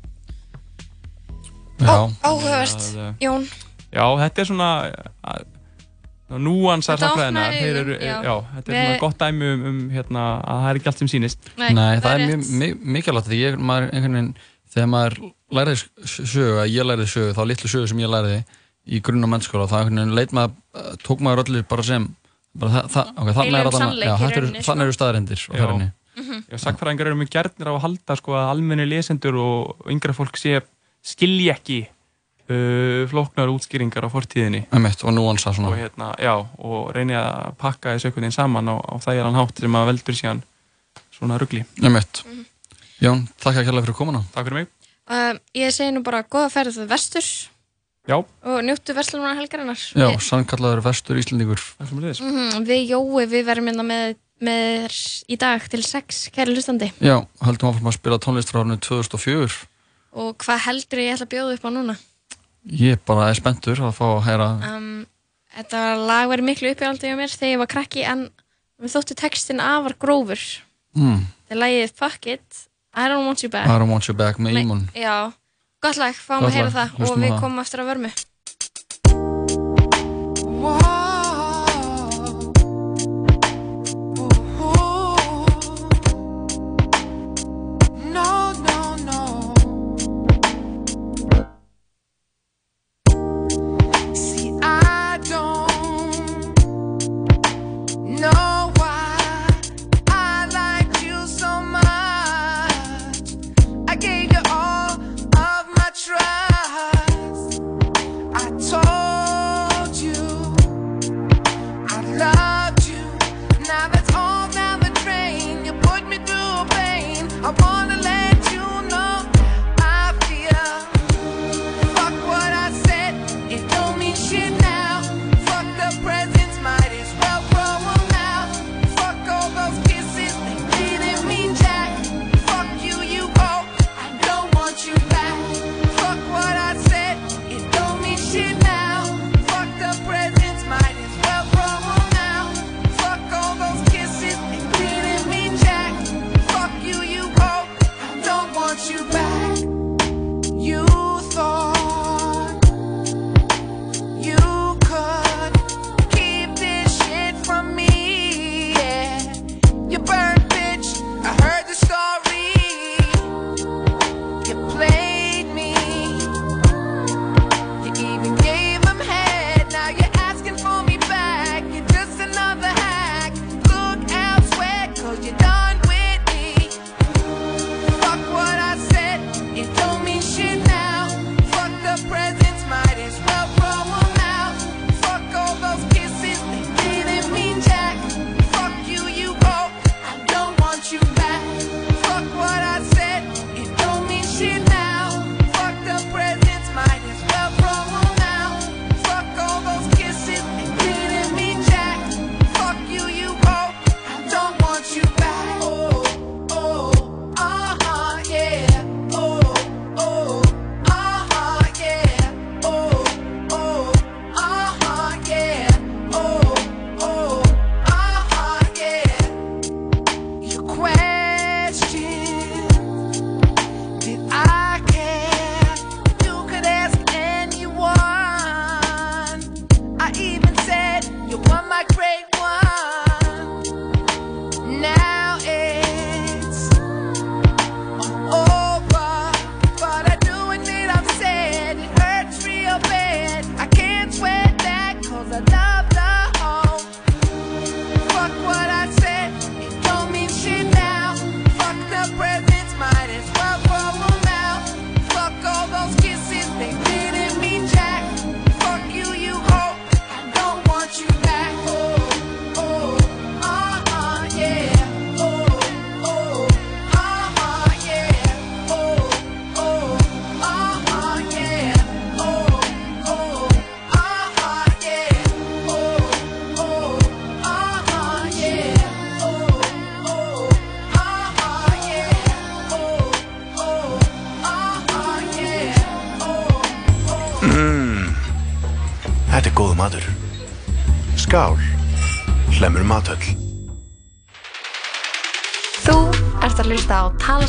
[1.78, 2.08] Já.
[2.24, 3.44] Áhugavert, uh, Jón.
[3.92, 5.42] Já, þetta er svona uh,
[6.42, 11.02] núansar já, þetta er svona gott dæmi um, um hérna, að það er ekki allt
[11.02, 14.18] sem sýnist Nei, Nei, það það er er mjög mi- mikilvægt því ég, maður einhvern
[14.18, 14.32] veginn,
[14.74, 15.18] þegar maður
[15.58, 18.36] lærði sögu, að ég lærði sögu, þá litlu sögu sem ég lærði
[18.88, 22.10] í grunn og mennskóla það einhvern veginn leit maður, tók maður öllu bara sem
[22.58, 24.98] bara það, það, ok, þannig er rauninni, sko.
[24.98, 25.46] staðarindir
[26.18, 29.88] á ferðinni Já, sagfræðingar eru mjög gernir á að halda sko, að almenni lesendur og
[29.92, 30.60] yngra fólk sé
[31.04, 34.64] skilji ekki uh, flóknar útskýringar á fortíðinni.
[34.74, 35.14] Einmitt, og
[35.70, 39.62] og, hérna, já, og reyni að pakka þessu einhvern veginn saman á, á þægilegan hátt
[39.62, 40.42] sem að veldur síðan
[41.14, 41.64] svona rugli.
[41.82, 42.24] Einmitt.
[43.02, 44.24] Jón, þakka kærlega fyrir komuna.
[44.34, 44.72] Takk fyrir mig.
[45.08, 47.24] Uh, ég segi nú bara góða ferð vestur.
[48.08, 48.16] Já.
[48.24, 49.76] og njóttu verslunar helgarinnar.
[49.76, 51.60] Já, sannkallaður vestur Íslendingur.
[51.78, 54.96] Mhm, Við Jói, við verðum hérna með, með þér
[55.34, 56.90] í dag til sex, kæri hlustandi.
[57.02, 59.66] Já, höldum áfram að spila tónlist frá árinu 2004
[60.18, 61.96] og hvað heldur ég ætla að bjóða upp á núna?
[62.68, 64.48] Ég bara er spenntur að fá að heyra.
[64.72, 64.88] Um,
[65.56, 68.24] þetta lag verið miklu uppjáldi á mér þegar ég var krakki en
[68.78, 70.42] við þóttu textin afar grófur.
[70.98, 72.64] Mm, þetta er lagið Fuck It,
[72.96, 73.68] I Don't Want You Back.
[73.68, 75.30] I don't want you back með Ímon Já,
[75.84, 78.12] gott lag, fáum að heyra það og hlustum á við komum aftur að vörmu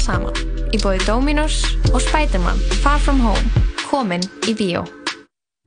[0.10, 0.34] Saman
[0.74, 1.60] í bóði Dominos
[1.92, 4.82] og Spiderman Far From Home komin í bíó.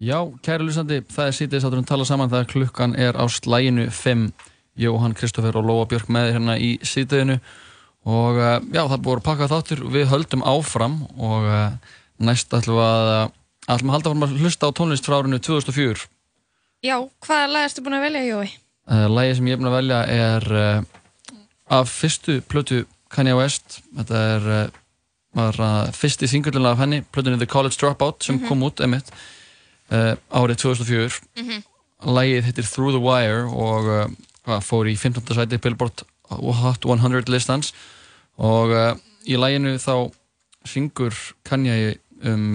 [0.03, 4.25] Já, kæri lusandi, það er sítið sáturum tala saman þegar klukkan er á slæginu 5
[4.83, 7.37] Jóhann Kristoffer og Lóa Björk með þér hérna í sítiðinu
[8.03, 12.81] og uh, já, það búið að pakka þáttur við höldum áfram og uh, næst ætlum
[12.81, 13.37] við að uh,
[13.77, 16.09] ætlum að halda fórum að hlusta á tónlist frá árinu 2004
[16.83, 16.97] Já,
[17.29, 18.51] hvaða lag ertu búin að velja, Jói?
[18.91, 20.51] Lægi sem ég er búin að velja er
[21.79, 22.83] af fyrstu plötu
[23.13, 24.79] Kanye West Þetta er uh,
[25.37, 28.49] var uh, fyrsti singullin af henni plötunni The College Dropout sem Mhm.
[28.49, 29.09] kom út emitt
[29.93, 31.63] uh, árið 2004 Mhm.
[32.03, 35.23] Lægið heitir Through the Wire og uh, fór í 15.
[35.35, 36.03] sæti Billboard
[36.33, 37.73] Hot 100 listans
[38.39, 38.97] og uh,
[39.29, 40.11] í læginu þá
[40.67, 42.55] syngur Kanye um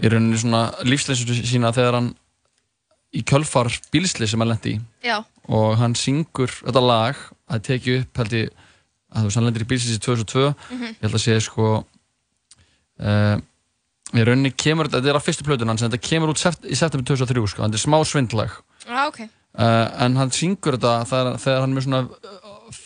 [0.00, 2.10] í rauninni svona lífsleysu sína þegar hann
[3.16, 5.18] í kjölfar bílsli sem hann lendi í Já.
[5.48, 7.16] og hann syngur þetta lag
[7.50, 8.50] að tekið upp held ég
[9.10, 10.84] að þú veist hann lendir í bílslis í 2002 Mhm.
[10.94, 11.68] ég held að sé sko
[13.00, 13.36] uh,
[14.14, 16.74] í rauninni kemur þetta er á fyrstu plötun hans en þetta kemur út sept, í
[16.78, 19.20] september 2003 sko, þetta er smá svindlag Já, ok.
[19.26, 22.80] uh, en hann syngur þetta þegar, þegar hann er svona uh,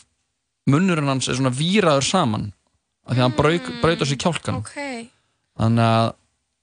[0.72, 2.50] munnurinn hans er svona víraður saman
[3.04, 3.38] af því að hann
[3.84, 4.76] braut á sig kjálkan Ok.
[5.60, 6.12] þannig að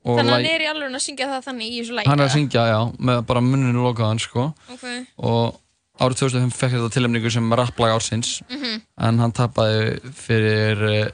[0.02, 2.08] Þannig að hann er í alveg að syngja það þannig í þessu lægi?
[2.10, 4.86] hann er að syngja, já, með bara munninu lokaðan sko Ok.
[5.22, 5.60] og
[6.00, 8.82] árið 2005 fekk þetta tilhemningu sem rapplag ársins Mhm.
[8.98, 11.10] en hann tapaði fyrir uh,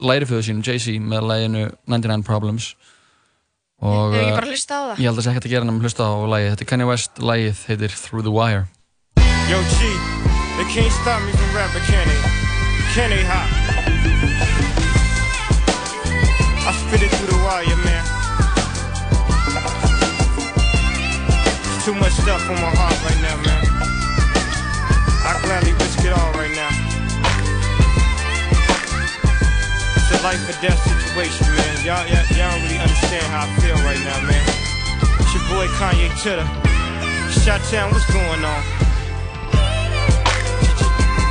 [0.00, 2.74] læriföðu sínum Jay-Z með læginu 99 Problems
[3.82, 4.98] og Hefur ekki eh, bara hlustað á það?
[4.98, 7.12] ég held að sé ekkert að gera nefnum hlusta á lægi þetta er Kanye West,
[7.18, 8.64] lægið heitir Through the Wire
[9.50, 9.78] Yo, G,
[10.56, 12.20] they can't stop me from rapping, can they?
[12.94, 13.48] Can they, hot?
[16.62, 18.04] I spit it through the wire, man.
[21.64, 23.51] There's too much stuff on my heart right now, man.
[25.52, 26.72] Gladly risk it all right now.
[30.00, 31.84] It's a life or death situation, man.
[31.84, 34.40] Y'all, y'all, y'all don't really understand how I feel right now, man.
[35.20, 36.48] It's your boy Kanye Titter.
[37.44, 38.62] Shot Town, what's going on?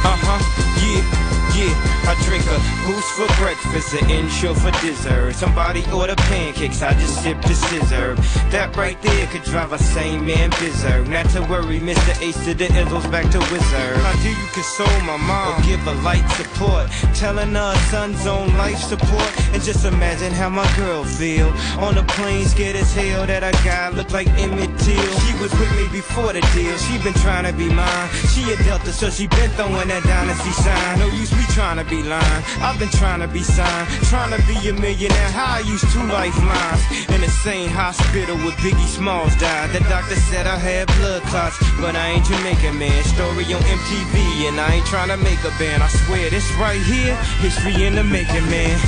[0.05, 0.37] Uh-huh,
[0.85, 1.20] yeah,
[1.69, 2.57] I drink a
[2.87, 5.35] goose for breakfast, an insure for dessert.
[5.35, 8.15] Somebody order pancakes, I just sip the scissor.
[8.49, 11.07] That right there could drive a sane man berserk.
[11.07, 12.19] Not to worry, Mr.
[12.21, 13.97] Ace to the Izzles back to Wizard.
[13.97, 16.89] How do you console my mom or give a light support?
[17.13, 19.29] Telling her son's on life support.
[19.53, 21.47] And just imagine how my girl feel.
[21.79, 25.11] On the plane, scared as hell that a guy looked like Emmett Till.
[25.21, 26.75] She was with me before the deal.
[26.77, 28.09] She been trying to be mine.
[28.33, 30.99] She a Delta, so she been throwing that dynasty sign.
[30.99, 32.43] No use me trying to be lying.
[32.63, 33.87] I've been trying to be signed.
[34.07, 35.31] Trying to be a millionaire.
[35.31, 36.81] How I used two lifelines.
[37.11, 39.71] In the same hospital where Biggie Smalls died.
[39.75, 43.03] The doctor said I had blood clots, but I ain't Jamaican man.
[43.03, 45.83] Story on MTV, and I ain't trying to make a band.
[45.83, 48.79] I swear this right here, history in the making, man.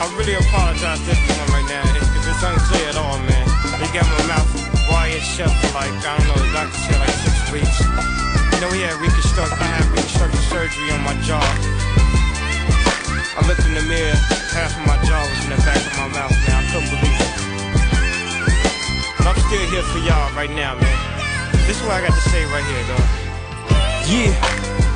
[0.00, 3.46] I really apologize to everyone right now if if it's unclear at all, man.
[3.80, 4.48] They got my mouth
[4.88, 7.76] wired shut for like, I don't know, the doctor said like six weeks.
[7.80, 9.89] You know, he had reconstruct, I had
[10.20, 11.40] reconstructive surgery on my jaw.
[13.36, 14.14] I looked in the mirror,
[14.52, 16.60] half of my jaw was in the back of my mouth, man.
[16.60, 17.32] I couldn't believe it.
[19.16, 20.98] But I'm still here for y'all right now, man.
[21.66, 23.06] This is what I got to say right here, though.
[24.12, 24.89] Yeah.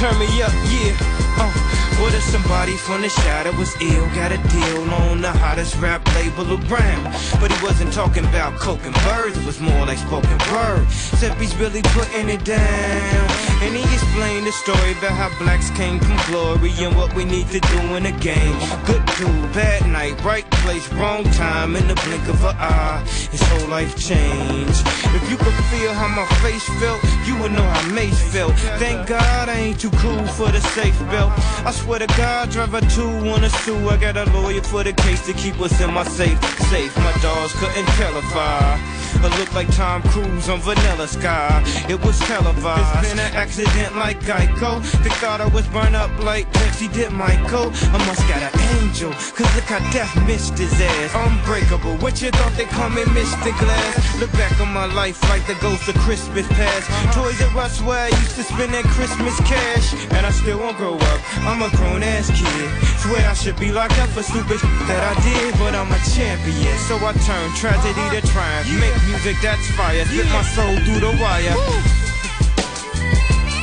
[0.00, 0.96] Turn me up, yeah.
[1.36, 1.52] Uh,
[2.00, 4.06] what if somebody from the shadow was ill?
[4.14, 7.04] Got a deal on the hottest rap label around.
[7.38, 10.86] But he wasn't talking about coke and birds, it was more like spoken word.
[10.86, 13.30] Except he's really putting it down.
[13.60, 17.48] And he explained the story about how blacks came from glory and what we need
[17.48, 18.56] to do in the game.
[18.86, 23.04] Good dude, bad night, right place, wrong time, in the blink of an eye.
[23.30, 24.80] His whole life changed.
[25.12, 28.54] If you could feel how my face felt, you would know how Mace felt.
[28.80, 31.32] Thank God I ain't too cool for the safe belt.
[31.64, 33.88] I swear to God, driver two wanna sue.
[33.88, 36.38] I got a lawyer for the case to keep us in my safe.
[36.70, 39.00] Safe, my dogs couldn't tell if I.
[39.22, 41.62] I look like Tom Cruise on Vanilla Sky.
[41.88, 43.04] It was televised.
[43.04, 44.80] It's been an accident like Geico.
[45.02, 47.68] They thought I was burned up like Pepsi did Michael.
[47.92, 49.12] I must got an angel.
[49.36, 51.12] Cause look how death missed his ass.
[51.14, 51.96] Unbreakable.
[51.98, 53.52] What you thought they call me Mr.
[53.58, 54.20] Glass?
[54.20, 56.88] Look back on my life like the ghost of Christmas past.
[57.14, 59.79] Toys R Us where I used to spend that Christmas cash.
[60.12, 61.20] And I still won't grow up.
[61.46, 62.68] I'm a grown ass kid.
[63.00, 65.56] Swear I should be locked up for stupid that I did.
[65.58, 66.76] But I'm a champion.
[66.88, 68.68] So I turn tragedy to triumph.
[68.78, 70.04] Make music that's fire.
[70.04, 71.56] Spit my soul through the wire.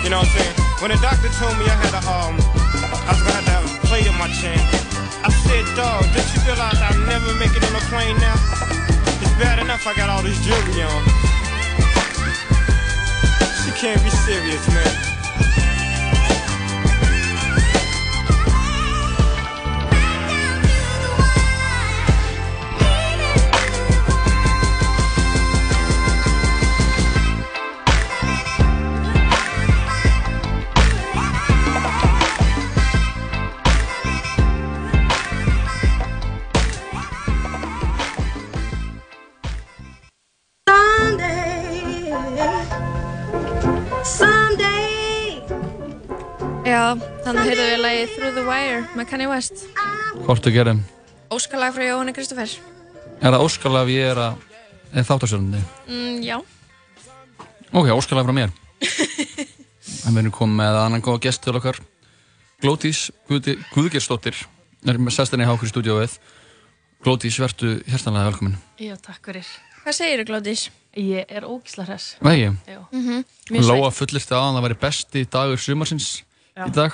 [0.03, 0.55] You know what I'm saying?
[0.79, 2.37] When the doctor told me I had a um,
[3.07, 4.59] I was gonna have to have a plate in my chin.
[5.25, 8.37] I said, dog, did you realize I'll never make it on a plane now?
[9.19, 11.01] It's bad enough I got all this jewelry on.
[13.65, 15.16] She can't be serious, man.
[46.87, 49.65] Þannig heyrðum við lagið Through the Wire með Kanye West.
[50.23, 50.77] Hvort þú gerum.
[51.35, 52.53] Óskalag frá Jóhanni Kristoffer.
[53.19, 55.59] Er það óskalag ef ég er að þáttasjörnandi?
[55.89, 56.37] Mm, já.
[57.75, 58.53] Ok, óskalag frá mér.
[58.79, 61.81] En við erum komið með annan góða gest til okkar.
[62.63, 64.39] Glótís Guðgeirsdóttir
[64.87, 66.15] er með sestinni í Hákur stúdíóið.
[67.03, 68.55] Glótís, vertu hjertanlega velkomin.
[68.79, 69.49] Já, takk fyrir.
[69.81, 70.63] Hvað segir þú, Glódís?
[70.97, 72.15] Ég er ógisla hress.
[72.23, 72.47] Vegi.
[72.63, 72.79] Já.
[72.95, 73.27] Mhm.
[73.67, 76.07] Lóa fullirti á að það væri besti dagur sumarsins
[76.65, 76.91] í dag.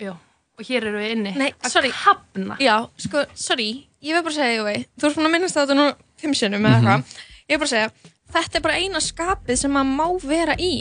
[0.00, 0.12] Já.
[0.58, 1.32] Og hér eru við inni.
[1.40, 1.90] Nei, sorry.
[1.90, 2.56] Hafna.
[2.60, 3.88] Já, sko, sorry.
[4.02, 5.86] Ég vil bara segja, Jói, þú ert búin að minnast þetta nú
[6.20, 7.20] fimm sinnum eða eitthvað.
[7.48, 7.90] Ég vil bara segja,
[8.34, 10.72] þetta er bara eina skapið sem maður má vera í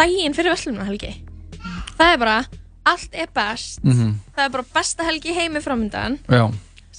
[0.00, 1.12] daginn fyrir Vestlunum helgi.
[1.98, 2.38] Það er bara,
[2.90, 3.82] allt er best.
[3.84, 4.14] Mhm.
[4.36, 6.18] Það er bara besta helgi heimi framöndan.
[6.28, 6.50] Já.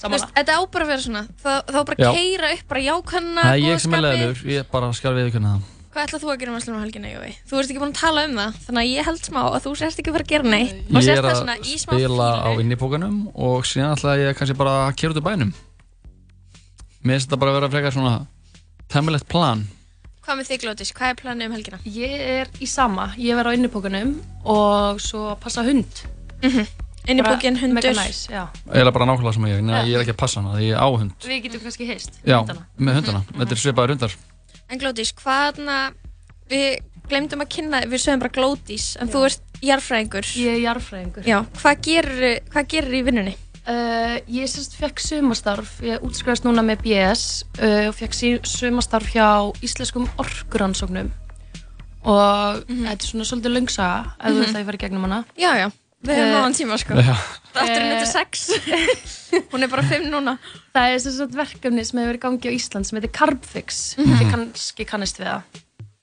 [0.02, 1.22] Þú veist, þetta á bara að vera svona.
[1.42, 2.12] Það, það á bara Já.
[2.16, 5.62] keira upp bara jákanna, Það er ég sem er leðilegur, ég bara skal viðkynna það.
[5.92, 7.32] Hvað ætlað þú að gera um Vestlunum helgina, Jói?
[7.44, 9.72] Þú ert ekki búin að tala um það, þannig að ég held smá að þú
[9.76, 10.78] sérst ekki að fara að gera neitt.
[10.88, 14.96] Ég er það að í spila á innipókanum og síðan ætla ég kannski bara að
[15.02, 15.52] kera út úr bænum.
[17.04, 18.14] Mér finnst þetta bara að vera frekar svona
[18.94, 19.66] temmilegt plan.
[20.24, 20.94] Hvað með þig, Glódís?
[20.96, 21.82] Hvað er planið um helgina?
[21.84, 23.10] Ég er í sama.
[23.20, 24.14] Ég verð á innipókunum
[24.48, 26.04] og svo passa hund.
[26.40, 26.64] Mhm.
[27.10, 27.74] Innipókin, Bara hundur.
[27.74, 28.46] Mega næs, já.
[28.70, 29.86] Ég er bara nákvæmlega sem ég, Nei, Já.
[29.90, 31.12] ég er ekki að passa hana, því ég er á hund.
[31.26, 32.12] Við getum kannski heist.
[32.24, 32.66] Já, hundana.
[32.78, 33.22] með hundana.
[33.34, 34.14] Þetta er svipaður hundar.
[34.72, 35.92] En Glódís, hvaðna,
[36.48, 36.78] við
[37.10, 40.28] glemdum að kynna, við sögum bara Glódís, en þú ert jarfræðingur.
[40.40, 41.26] Ég er jarfræðingur.
[41.28, 43.34] Já, hvað gerir, hvað gerir í vinnunni?
[43.62, 48.16] Uh, ég sérst fekk sumastarf, ég útskriðast núna með BS uh, og fekk
[48.48, 49.28] sumastarf hjá
[49.62, 51.12] Íslenskum orkuransóknum
[52.02, 54.40] og þetta er svona svolítið löngsaga ef þú Mhm.
[54.42, 55.20] vilt að ég fari gegnum hana.
[55.38, 55.68] Já, já,
[56.02, 56.94] við höfum Eh, náðan tíma, sko.
[56.98, 57.14] Já.
[57.54, 58.46] Þátturinn Eh, þetta sex.
[59.52, 60.36] Hún er bara fimm núna.
[60.74, 63.82] Það er sem sagt verkefni sem hefur verið í gangi á Ísland sem heitir Carbfix.
[63.98, 64.16] Mhm.
[64.18, 65.60] Þið kannski kannist við það.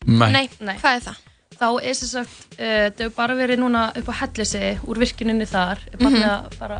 [0.09, 0.31] Nei.
[0.59, 1.17] Nei, hvað er það?
[1.59, 5.45] Þá er sem sagt, uh, það hefur bara verið núna upp á Hellisi úr virkuninni
[5.49, 5.81] þar.
[5.91, 6.29] Er barnið Mhm.
[6.29, 6.79] að fara...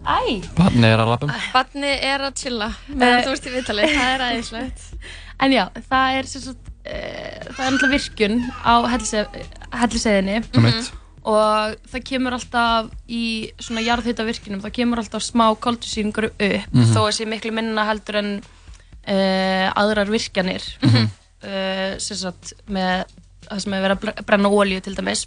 [0.00, 0.40] Æ!
[0.56, 1.32] Barnið er að lappum.
[1.52, 4.86] Batni er að chilla meðan Eh, þú ert í viðtalið, það er æðislegt.
[5.40, 10.34] En já, það er sem sagt, uh, það er náttúrulega virkun á Hellise- Helliseðinni.
[10.54, 10.90] Einmitt.
[11.22, 16.94] Og það kemur alltaf í svona jarðhita virkunum, það kemur alltaf smá koldusýringur upp Mhm.
[16.94, 21.10] þó að sé miklu minna heldur en uh, aðrar virkjanir Mhm.
[21.44, 23.04] uh, sem sagt með
[23.50, 25.26] það sem er verið að bre- brenna ólíu til dæmis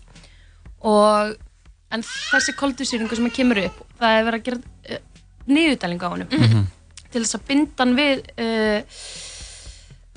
[0.81, 1.35] og
[1.91, 4.57] en þessi koldusýringur sem kemur upp það er verið að gera
[4.89, 4.97] uh,
[5.47, 6.67] niðurdæling á honum Mhm.
[7.11, 8.23] til þess að binda hann við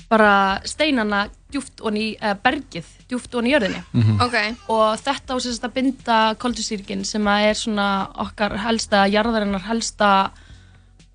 [0.09, 4.21] bara steinana djúft onni í uh, bergið, djúft onni í jörðinni Mhm.
[4.21, 4.35] Ok.
[4.69, 7.87] og þetta á sérst að binda koldusýringin sem að er svona
[8.25, 10.31] okkar helsta, jarðarinnar helsta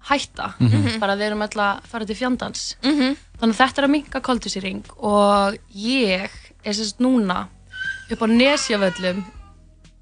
[0.09, 0.98] hætta, Mhm.
[1.01, 3.16] bara við erum alltaf að fara til fjandans Mhm.
[3.39, 6.28] þannig að þetta er að minka koldusýring og ég
[6.65, 7.48] er sérst núna
[8.11, 9.24] upp á nesjavöllum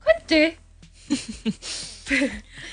[0.00, 0.56] Hvernig?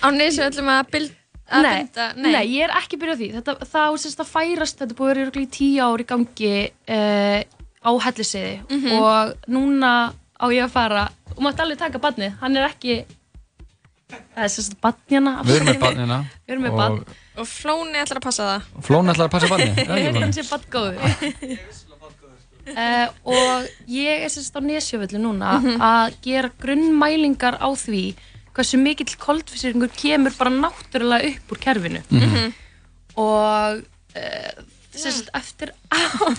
[0.02, 1.12] Á neysu öllum að, bild,
[1.48, 2.46] að nei, binda, nei.
[2.58, 5.20] ég er ekki byrjað því þetta, það á sérst að færast, þetta er búið að
[5.22, 7.40] vera í tíu ár í gangi uh,
[7.88, 8.90] á hellisiði Mhm.
[9.00, 9.92] og núna
[10.38, 11.06] á ég að fara
[11.36, 12.98] og mátt alveg taka badnið, hann er ekki
[14.08, 16.18] það er sérst badnjana Við erum með barnina.
[16.48, 17.00] Við erum með og barn.
[17.38, 18.68] Og Flóni ætlar að passa það.
[18.88, 19.82] Flóni ætlar að passa barnið.
[19.84, 20.96] Ég held að hann sé badgóður
[22.68, 25.82] uh, og ég er sérst á Nesjavöldu núna Mhm.
[25.82, 28.16] að gera grunnmælingar á því
[28.58, 32.54] hversu mikill koldfíseringur kemur bara náttúrulega upp úr kerfinu Mhm.
[33.18, 33.84] og
[34.18, 34.52] uh,
[34.98, 36.34] sérst eftir ár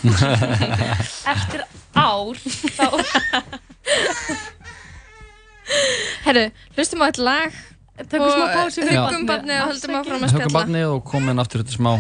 [1.35, 1.62] eftir
[1.95, 2.35] ár
[2.74, 2.86] þá
[6.24, 6.45] Herru,
[6.77, 7.53] hlustum á eitt lag
[7.99, 10.55] Tökum smá pásu fyrir barnið og höldum áfram að spjalla.
[10.55, 11.93] barnið og komin aftur þetta smá.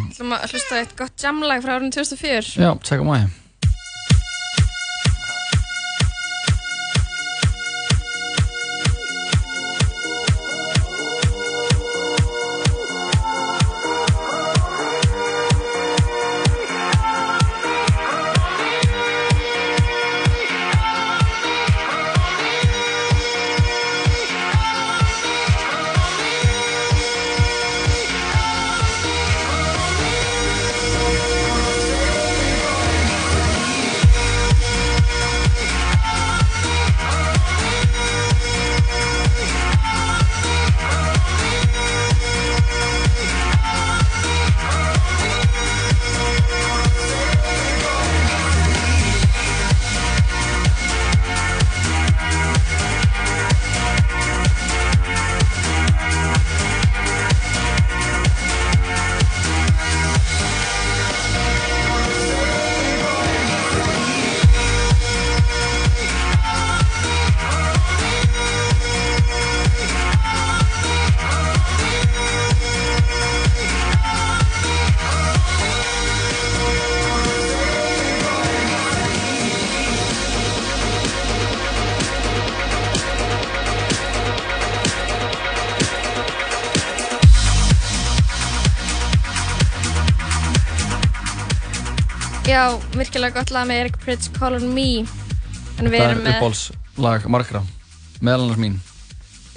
[0.46, 2.54] Hlusta á eitt gott jamlag frá árun 2004.
[2.62, 3.32] Já, tjekka maður.
[3.34, 3.47] Thank
[93.18, 95.02] virkilega gott lag með Eric Pritz, Call on Me.
[95.78, 97.62] En við Það erum er með, uppbólslag margra,
[98.22, 98.76] meðal annars mín.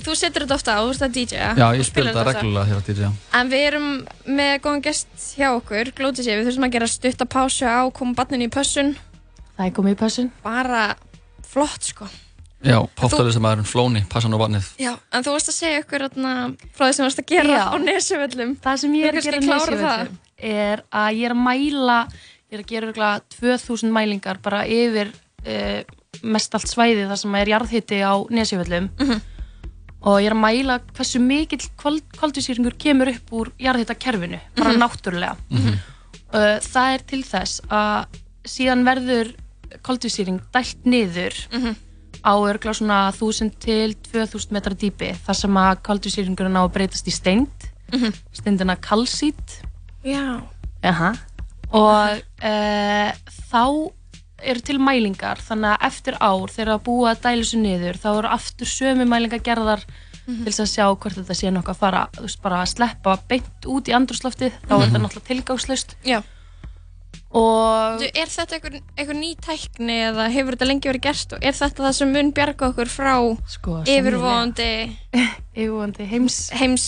[0.02, 1.50] þú setur þetta ofta á, þú ert að DJ-a.
[1.60, 3.12] Já, ég spil þetta reglulega hér á DJ.
[3.38, 3.86] En við erum
[4.26, 8.18] með góðan gest hjá okkur, glótið sér, við þurfum að gera stutta pásu á koma
[8.18, 8.96] barninu í pössun.
[9.60, 10.32] Það er komið í pössun.
[10.42, 10.82] Bara
[11.46, 12.10] flott, sko.
[12.66, 14.74] Já, poptalistamæðurinn Flóni, passan á vatnið.
[14.82, 16.34] Já, en þú varst að segja okkur atna,
[16.74, 17.64] frá því sem varst að gera Já.
[17.70, 18.58] á nesuvöllum.
[18.62, 19.78] Það sem ég er að gera klára það.
[19.78, 21.98] nesjuvöllum er að ég er að mæla,
[22.52, 25.12] er að gera örugglega 2000 mælingar bara yfir
[25.48, 25.82] uh,
[26.28, 28.90] mest allt svæði þar sem er jarðhitti á nesjuvöllum
[30.02, 34.82] og ég er að mæla hversu mikill kvaldvísýringur kemur upp úr jarðhittakerfinu, bara Mhm.
[34.82, 35.36] náttúrulega.
[36.34, 38.06] Uh, það er til þess að
[38.48, 39.32] síðan verður
[39.86, 41.34] koldvísýring dælt niður
[42.26, 47.08] á örgla svona 1000 til 2000 metra dýpi þar sem að koldvísýringurinn á að breytast
[47.08, 48.12] í steind Mhm.
[48.34, 49.62] steindina kalsít
[50.04, 50.42] Já.
[50.84, 51.14] Aha.
[51.72, 53.12] Og uh,
[53.52, 53.64] þá
[54.42, 58.08] eru til mælingar þannig að eftir ár þegar að búa að dæla þessu niður þá
[58.18, 59.84] eru aftur sömu mælingar gerðar
[60.28, 60.44] Mhm.
[60.46, 63.16] til þess að sjá hvort þetta sé nokkuð að fara þú veist, bara að sleppa
[63.28, 64.84] beint út í andrúsloftið þá er Mhm.
[64.92, 66.20] þetta náttúrulega tilgangslust Já.
[67.34, 71.44] og Du, er þetta einhver, einhver ný tækni eða hefur þetta lengi verið gert og
[71.48, 73.16] er þetta það sem mun bjarga okkur frá
[73.50, 74.70] sko, yfirvóðandi
[75.58, 76.86] yfirvóðandi heims heims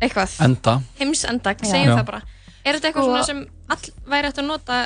[0.00, 0.78] eitthvað Enda.
[1.00, 1.96] heims enda, segjum Já.
[2.00, 2.22] það bara
[2.64, 4.78] er þetta eitthvað Sko- svona sem all væri hægt að nota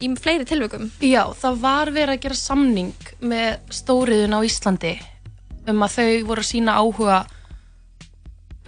[0.00, 4.94] í fleiri tilvökum Já, það var verið að gera samning með stóriðun á Íslandi
[5.68, 7.26] um að þau voru að sína áhuga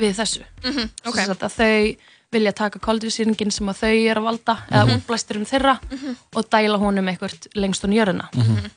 [0.00, 1.14] við þessu Mhm, ok.
[1.16, 1.96] Sem sagt að þau
[2.32, 5.00] vilja taka koldvísýringin sem að þau eru að valda eða Mhm.
[5.00, 6.16] útblæsturum þeirra Mhm.
[6.36, 8.70] og dæla honum eitthvað lengst á jörðina Mhm.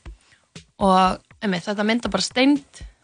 [0.80, 2.64] og emi, þetta mynda bara steind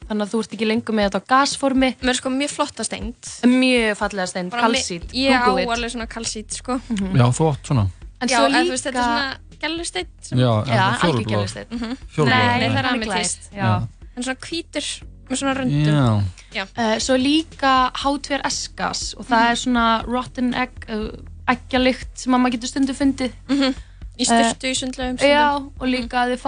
[0.09, 2.83] þannig að þú ert ekki lengur með þetta á gasformi Mér er sko mjög flotta
[2.87, 5.69] steind Mjög fallega steind, Bara mi- kalsít Ég á Google it.
[5.77, 7.85] alveg svona kalsít sko Já, þú átt svona.
[8.21, 11.05] En Já, svo en þú líka- veist þetta er svona gælusteinn Já, en Já, fjólubláður.
[11.05, 11.67] algjör gælusteinn.
[11.71, 11.97] Mhm.
[12.15, 12.69] Fjólubláður, Nei, nei.
[12.69, 13.87] það er ametist já.
[14.17, 14.85] En svona hvítur
[15.29, 16.23] með svona röndum Já.
[16.51, 16.63] Já.
[16.77, 21.11] Uh, svo líka H2S gas og það er svona rotten egg uh,
[21.47, 23.75] eggjalikt sem að maður getur stundu fundið Mhm.
[24.19, 25.31] Í sturtu í sundlaugum stundum.
[25.31, 25.45] Já,
[25.79, 26.41] og líka að þið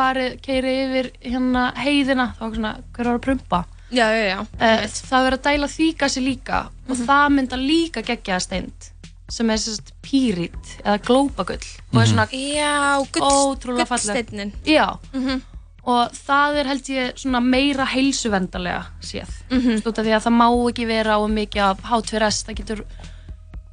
[0.44, 3.62] keiri yfir hérna heiðina þá er svona, hver var að prumpa
[3.92, 8.04] Já, já, já uh, Það verður að dæla því gasi líka og það mynda líka
[8.08, 8.90] geggjaða steind
[9.32, 14.52] sem er sérst pýrit eða glópagull og er svona Já, gull, ótrúlega gullsteinninn.
[14.68, 15.42] Já, Mhm.
[15.88, 19.80] og það er held ég svona meira heilsuvendalega séð Mhm.
[19.80, 22.86] mm því að það má ekki vera á mikið af H2S það getur þú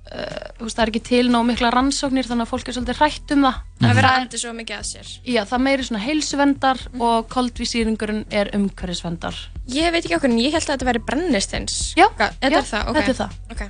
[0.08, 3.42] veist, það er ekki til nóg mikla rannsóknir þannig að fólk er svolítið hrætt um
[3.46, 3.58] það.
[3.78, 5.10] Það verður það að andi svo mikið að sér.
[5.28, 9.36] Já, það meiri svona heilsuvendar og koldvísýringurinn er umhverfisvendar
[9.74, 12.66] Ég veit ekki okkur, en ég held að þetta væri brennisteins Já, Þetta já, er
[12.72, 12.96] það, ok.
[12.98, 13.36] þetta er það.
[13.52, 13.62] Ok,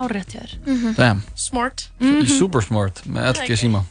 [0.00, 0.52] Árétt hjá þér.
[0.66, 0.94] Mhm.
[0.96, 1.22] Damn.
[1.36, 1.88] Smart.
[2.38, 3.82] Super smart með LG síma.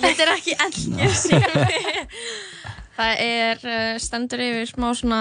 [0.00, 1.40] Þetta er ekki elgir sími
[3.00, 5.20] Það er uh, stendur yfir smá svona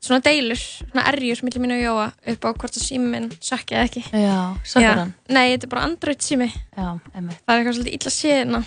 [0.00, 3.74] svona deilur, svona erjur millir mín og Jóa upp á hvort að sími minn sökki
[3.74, 5.14] eða ekki Já, sökkar hann?
[5.28, 6.88] Nei, þetta er bara Android sími Já,
[7.18, 8.60] emmi Það er eitthvað svolítið illa séðina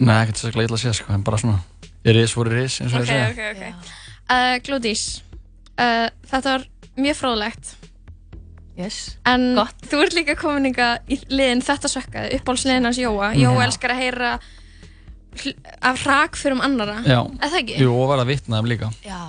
[0.00, 1.58] Nei, ekkert sérstaklega illa að sé, sko, en bara svona,
[2.08, 3.28] ég ris voru ris, eins og Ok, ég segja.
[3.30, 3.92] ok, ok
[4.34, 5.04] uh, Glódís
[5.78, 6.66] uh, Þetta var
[7.00, 7.76] mjög fróðlegt
[8.80, 8.98] Yes,
[9.28, 13.42] En gott þú ert líka komin ykkar í liðin þetta sökkaði, uppáhaldsliðin hans Jóa Mhm.
[13.44, 14.30] Jóa elskar að heyra
[15.86, 17.20] af hrakförum annara Já.
[17.38, 17.76] Er það ekki?
[17.84, 18.88] Jú, og verða vitnaðum líka.
[19.06, 19.20] Já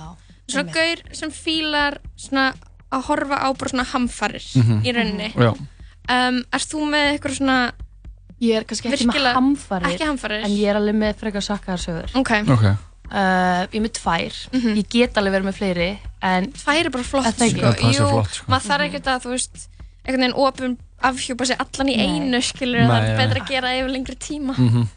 [0.50, 2.52] Svona gaur sem fílar svona
[2.92, 4.82] að horfa á bara svona hamfarir Mhm.
[4.84, 5.52] í rauninni Já.
[6.08, 7.72] um, Erst þú með eitthvað svona
[8.42, 10.44] Ég er kannski ekki Virkilega- með hamfarir ekki hamfarir.
[10.44, 12.30] En ég er alveg með frekar sakkaðarsögur Ok.
[12.50, 12.64] Ok.
[12.64, 14.34] uh, Ég er með tvær
[14.76, 17.60] Ég get alveg verið með fleiri En Tvær er bara flott Er það ekki?
[17.60, 17.72] sko.
[17.72, 18.46] Já, Jú, er flott, sko.
[18.50, 19.68] maður þarf ekkert að þú veist
[20.04, 22.06] einhvern veginn opum afhjúpa sig allan í Nei.
[22.18, 23.26] einu skilur það Nei, er ja.
[23.26, 24.88] betra að gera yfir lengri tíma Mhm.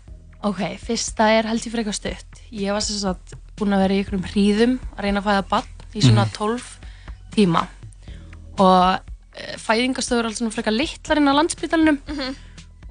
[0.43, 3.97] Ok, fyrsta er held ég frekar stutt Ég var sem sagt búin að vera í
[4.03, 6.33] einhverjum hríðum að reyna að fæða bann í svona Mhm.
[6.37, 6.79] 12
[7.35, 7.67] tíma
[8.59, 12.35] og uh, fæðingastöður alls svona frekar litlar inn á landsbytalinum Mhm.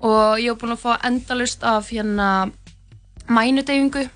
[0.05, 2.51] og ég var búin að fá endalust af hérna
[3.29, 4.09] mænudeyfingu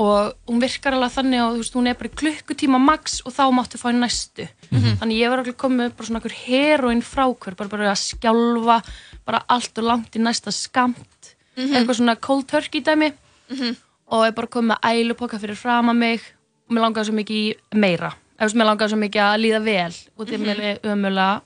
[0.00, 3.32] og hún virkar alveg þannig að þú veist, hún er bara í klukkutíma max og
[3.34, 4.98] þá máttu fá næstu Mhm.
[5.00, 8.82] þannig ég var alveg komið með bara svona einhver heroin frákvör, bara, bara að skjálfa
[9.26, 11.74] bara allt og langt í næsta skamt Mhm.
[11.74, 13.12] eitthvað svona cold turkey dæmi
[13.50, 13.76] Mhm.
[14.10, 16.20] Og ég bara komið með ælupoka fyrir fram að mig.
[16.68, 18.12] Og mér langaði svo mikið í meira.
[18.40, 21.40] Eða mér langaði svo mikið að líða vel og þetta er mér ömulega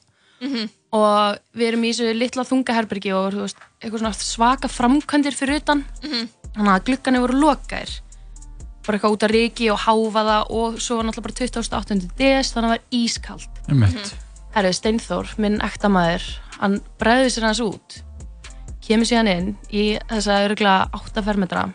[0.44, 0.68] Mhm.
[0.92, 5.56] og við erum í þessu litla þungaherbergi og þú veist, eitthvað svona svaka framkvæmdir fyrir
[5.62, 5.84] utan.
[6.02, 6.28] Mhm.
[6.54, 8.00] þannig að glugganir voru lokaðir.
[8.86, 12.10] Bara eitthvað út að riki og háfaða og svo var náttúrulega bara 28.
[12.16, 13.48] des þannig að það var ískalt.
[13.68, 14.14] Einmitt.
[14.54, 16.22] Herðu Steinþór, minn ekta maður
[16.60, 18.02] hann bregði sér hans út.
[18.86, 21.72] Kemur síðan inn í þessa öruglega 8 fermetra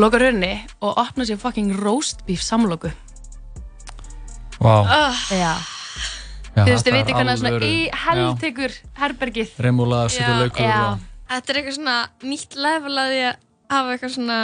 [0.00, 2.90] lokar hörni og opnar sér fucking roast beef samloku
[4.62, 4.74] Vá.
[5.32, 5.52] Já,
[6.52, 10.68] Já, þú veist, þið þetta er veitir hvernig svona í heltekur herbergið Remúla, situr laukur
[10.68, 11.00] og...
[11.32, 11.96] Þetta er eitthvað svona
[12.28, 13.40] nýtt level að því að
[13.72, 14.38] hafa eitthvað svona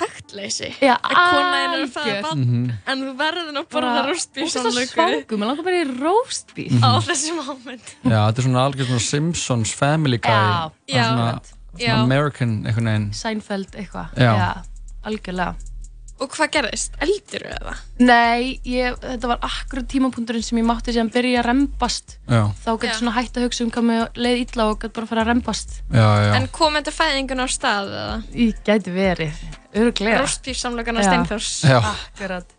[0.00, 2.26] taktleysi Já, að kona er að fæða algjört.
[2.26, 2.72] bann Mhm.
[2.86, 6.54] en þú verður nú að borða Bara, rústbíf ógeðslega svangur, mér langar bara í roast
[6.56, 6.84] beef Mhm.
[6.86, 10.70] á þessi moment Já, þetta er svona algjör svona Simpsons Family Guy Já.
[10.88, 11.40] Það er svona, Já.
[11.40, 11.59] svona
[11.96, 13.10] American einhvern veginn.
[13.16, 14.14] Seinfeld eitthvað.
[14.20, 14.62] Já.
[15.06, 15.54] algjörlega.
[16.20, 16.96] Og hvað gerðist?
[17.00, 17.72] Eldur eða?
[18.04, 22.18] Nei, ég, þetta var akkurat tímapunkturinn sem ég mátti síðan byrja að rembast.
[22.28, 22.42] Já.
[22.60, 25.12] þá gæti svona hægt að hugsa um hvað mér leið illa og gæti bara að
[25.14, 25.76] fara að rembast.
[25.88, 26.32] Já, já.
[26.36, 28.16] En kom þetta fæðingun á stað eða?
[28.36, 29.44] Ég gæti verið,
[29.80, 31.06] öruglega Já.
[31.08, 31.78] Steinþórs Já.
[31.80, 32.56] Akkurat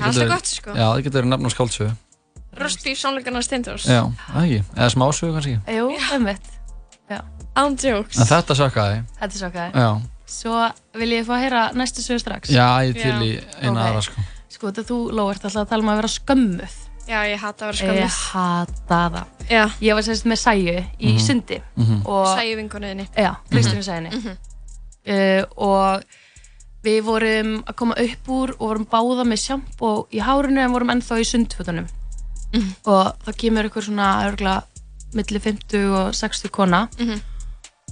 [0.00, 0.72] Það er alltaf gott sko.
[0.72, 1.90] Já, það getur verið nafn á skáldsögu.
[2.60, 4.00] Rústbíf samlokana Steinþórs Já,
[4.30, 5.60] það ekki, eða smásögu kannski.
[5.76, 5.92] Jú,
[7.56, 7.90] einmitt Já.
[7.90, 10.00] Án jokes En þetta sökkaði Þetta hvað Já,
[10.30, 13.86] Svo vil ég fá að heyra næstu sögu strax já, ég til í eina Ok.
[13.88, 14.20] aðra sko
[14.50, 16.76] Sko, þetta þú, Lóa, ert alltaf að tala um að vera skömmuð
[17.10, 19.64] Já, ég hata að vera skömmuð Ég hata það Já.
[19.80, 21.18] Ég var sérst með Sæju í Mhm.
[21.26, 22.02] sundi Mhm.
[22.06, 24.36] og Sæju vinkonuðinni Já, Kristínu Sæjunni Mhm.
[25.10, 26.02] uh, og
[26.84, 30.90] við vorum að koma upp úr og vorum báða með sjampó í hárinu en vorum
[30.94, 31.88] ennþá í sundfötunum
[32.54, 32.74] Mhm.
[32.86, 34.62] og þá kemur ykkur svona örgla
[35.14, 37.20] milli 50 og 60 kona Mhm.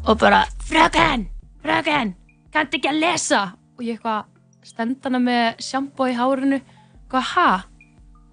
[0.08, 1.26] Og bara fröken,
[1.62, 2.14] fröken
[2.54, 3.40] kanntu ekki að lesa?
[3.78, 4.24] Og ég eitthvað
[4.66, 6.58] stend hana með sjampó í hárinu.
[6.58, 7.48] Eitthvað ha?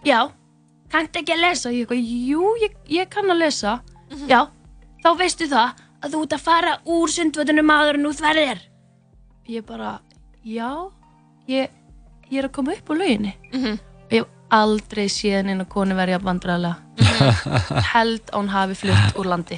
[0.07, 0.19] Já,
[0.93, 1.73] kanntu ekki að lesa?
[1.73, 3.80] Ég eitthvað, jú, ég, ég kann að lesa.
[4.30, 4.45] Já,
[5.03, 8.64] þá veistu það að þú ert að fara úr sundvötunum áður en þú þverðir.
[9.49, 9.91] Ég bara,
[10.45, 10.69] já
[11.49, 11.69] ég,
[12.31, 13.35] ég er að koma upp á lauginni.
[13.53, 13.77] Mhm.
[14.06, 16.76] og ég hef aldrei séð neina konu verið að vandræðilega
[17.93, 19.57] held að hún hafi flutt úr landi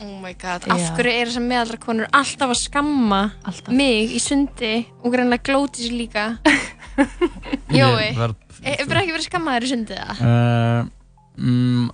[0.00, 0.74] Oh my god, Já.
[0.76, 3.72] af hverju eru þessar meðaldra konur alltaf að skamma alltaf.
[3.74, 6.26] mig í sundi og greinlega glóti sér líka?
[7.78, 10.22] Jói, Ég verð- hefur ekki verið skammaður í sundi það?
[10.22, 10.86] uh,
[11.38, 11.90] mm,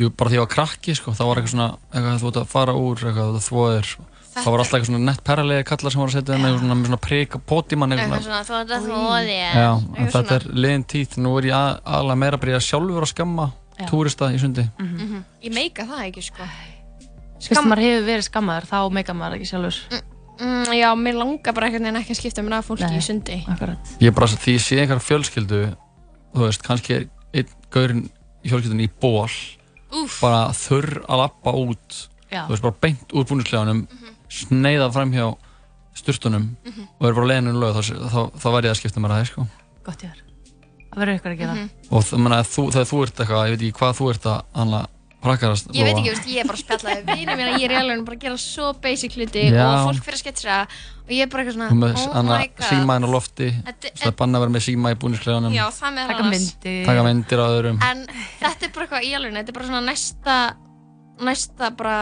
[0.00, 2.50] Jú, bara því ég var krakki sko, þá var eitthvað svona eitthvað þú ert að
[2.54, 3.90] fara úr, eitthvað þú þvoðir
[4.32, 6.88] þá var alltaf eitthvað svona nett perralegi kallar sem voru að setja með svona, með
[6.88, 9.66] svona prik og pótimann Eitthvað svona, þú ert að þóði Já,
[9.98, 13.12] en þetta er liðin tíð, nú er ég að- aðalega meira að byrja sjálfur að
[13.12, 13.86] skamma Já.
[13.88, 14.62] túrista í sundi.
[14.78, 15.20] Mhm.
[15.42, 16.44] Ég meika það ekki sko
[17.42, 20.02] Fyrst maður hefur verið skammaður þá meika maður ekki sjálfur
[20.40, 23.04] mm, Já, mér langar bara einhvern veginn ekki að skipta mér af fólki Nei, í
[23.04, 25.62] sundi Akkurat Ég er bara, því ég sé einhver fjölskyldu
[26.32, 28.04] þú veist, kannski er einn gaurinn
[28.42, 29.26] í fjölskyldunni í ból
[29.92, 30.20] Úff.
[30.22, 31.98] bara þurr að lappa út
[32.32, 32.46] Já.
[32.46, 33.82] þú veist, bara beint úr búniskleganum
[34.32, 35.26] sneiða fram hjá
[35.98, 36.86] sturtunum Mhm.
[37.00, 39.26] og er bara leiðinu lög þá, þá, þá væri ég að skipta mér að það,
[39.32, 39.46] sko
[39.84, 40.22] Gott ég er
[40.92, 41.68] Það verður ykkur að gera Mhm.
[41.90, 44.40] og það, menna, þú, þegar þú ert eitthvað, ég veit ekki hvað þú ert að
[45.22, 47.64] anna prakarast Ég veit ekki, veist, ég er bara að spjalla við vinið mér ég
[47.68, 49.62] er í alveg bara að gera svo basic hluti Já.
[49.68, 50.56] og fólk fyrir að sketsa
[51.02, 52.66] og ég er bara eitthvað svona, með oh anna my god.
[52.70, 55.94] símaðin á lofti Þetta- það er banna að vera með síma í búniskleganum Já, það
[55.98, 56.84] með Taka myndir.
[56.86, 57.78] Taka myndir á öðrum.
[57.86, 58.04] En
[58.42, 60.36] þetta er bara eitthvað í alveg, þetta er bara svona næsta
[61.22, 61.96] næsta bara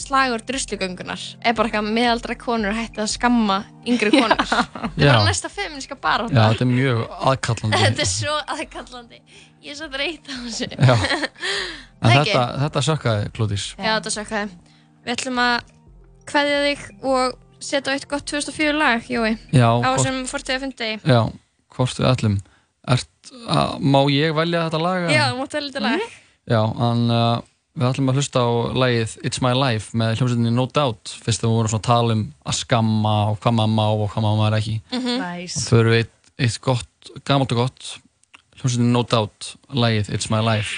[0.00, 1.20] slagur druslugöngunar.
[1.42, 4.38] Er bara eitthvað meðaldra konur hætti að skamma yngri konur.
[4.46, 5.12] Þetta er Já.
[5.16, 6.34] bara næsta feministka barátta.
[6.36, 7.00] Já, þetta er mjög
[7.32, 7.80] aðkallandi.
[7.84, 9.18] Þetta er svo aðkallandi
[9.60, 10.68] ég er svo þreytt á þessu.
[12.00, 13.64] Þetta, þetta sökkaði, Klódís.
[13.76, 14.54] Já, þetta sökkaði.
[15.04, 15.72] Við ætlum að
[16.30, 19.34] kveðja þig og setja á eitt gott 2004 lag, Jói.
[19.52, 21.20] Já, á hvort- þessum fortíða fundi Já,
[21.76, 22.38] hvort við ætlum.
[22.88, 23.10] Ert,
[23.52, 25.06] að, Má ég velja þetta lag?
[25.12, 26.18] Já, þú mátt velja þetta lag.
[26.50, 27.42] Já, en uh,
[27.76, 28.50] við ætlum að hlusta á
[28.80, 31.12] lagið It's My Life með hljómsveitinni No Doubt.
[31.20, 34.06] Fyrst þegar við vorum svona að tala um að skamma og hvað maður má og
[34.16, 34.78] hvað maður ekki.
[34.96, 35.20] Mhm.
[35.20, 35.60] Nice.
[35.60, 37.90] og þau eru eitt, eitt gott, gamalt og gott
[38.60, 40.76] hljómsveitinni No Doubt lagið It's My Life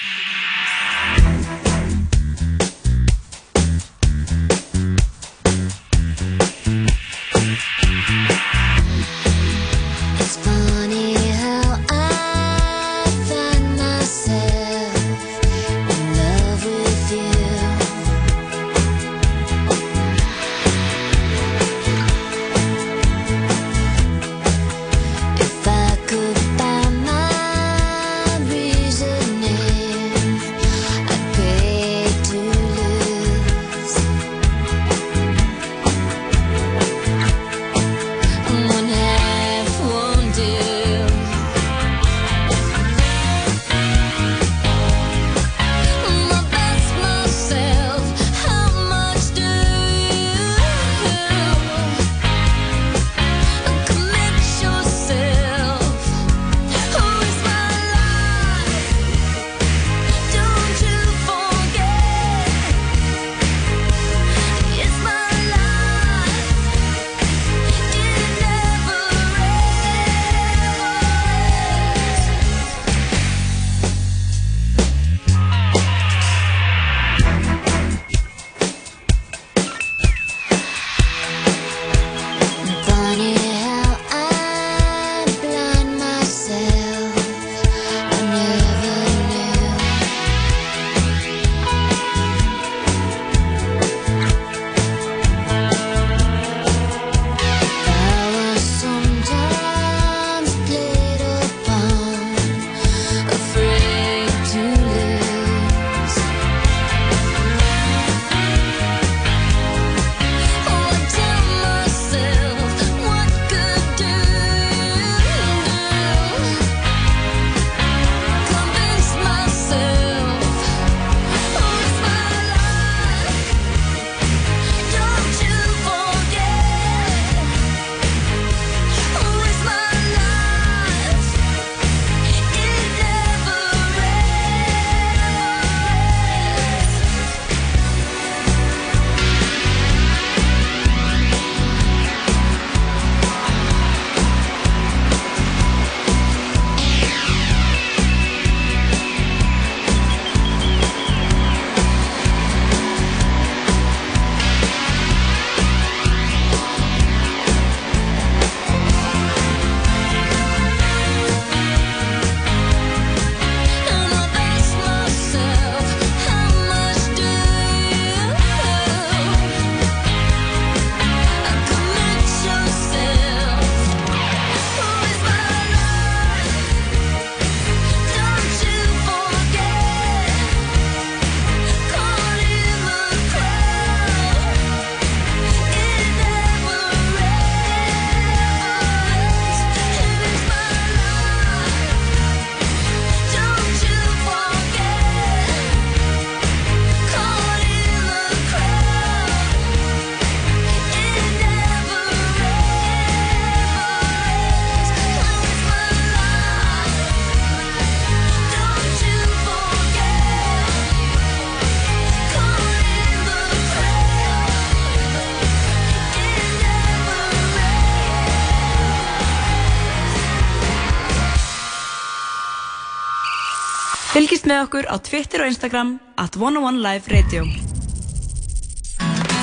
[224.43, 227.44] Fylgist með okkur á Twitter og Instagram at 101 Live Radio.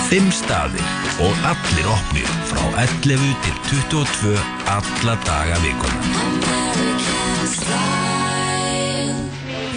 [0.09, 0.83] Fimm staðir
[1.23, 3.55] og allir opnir frá 11 til
[3.95, 4.33] 22
[4.67, 5.99] alla daga vikuna.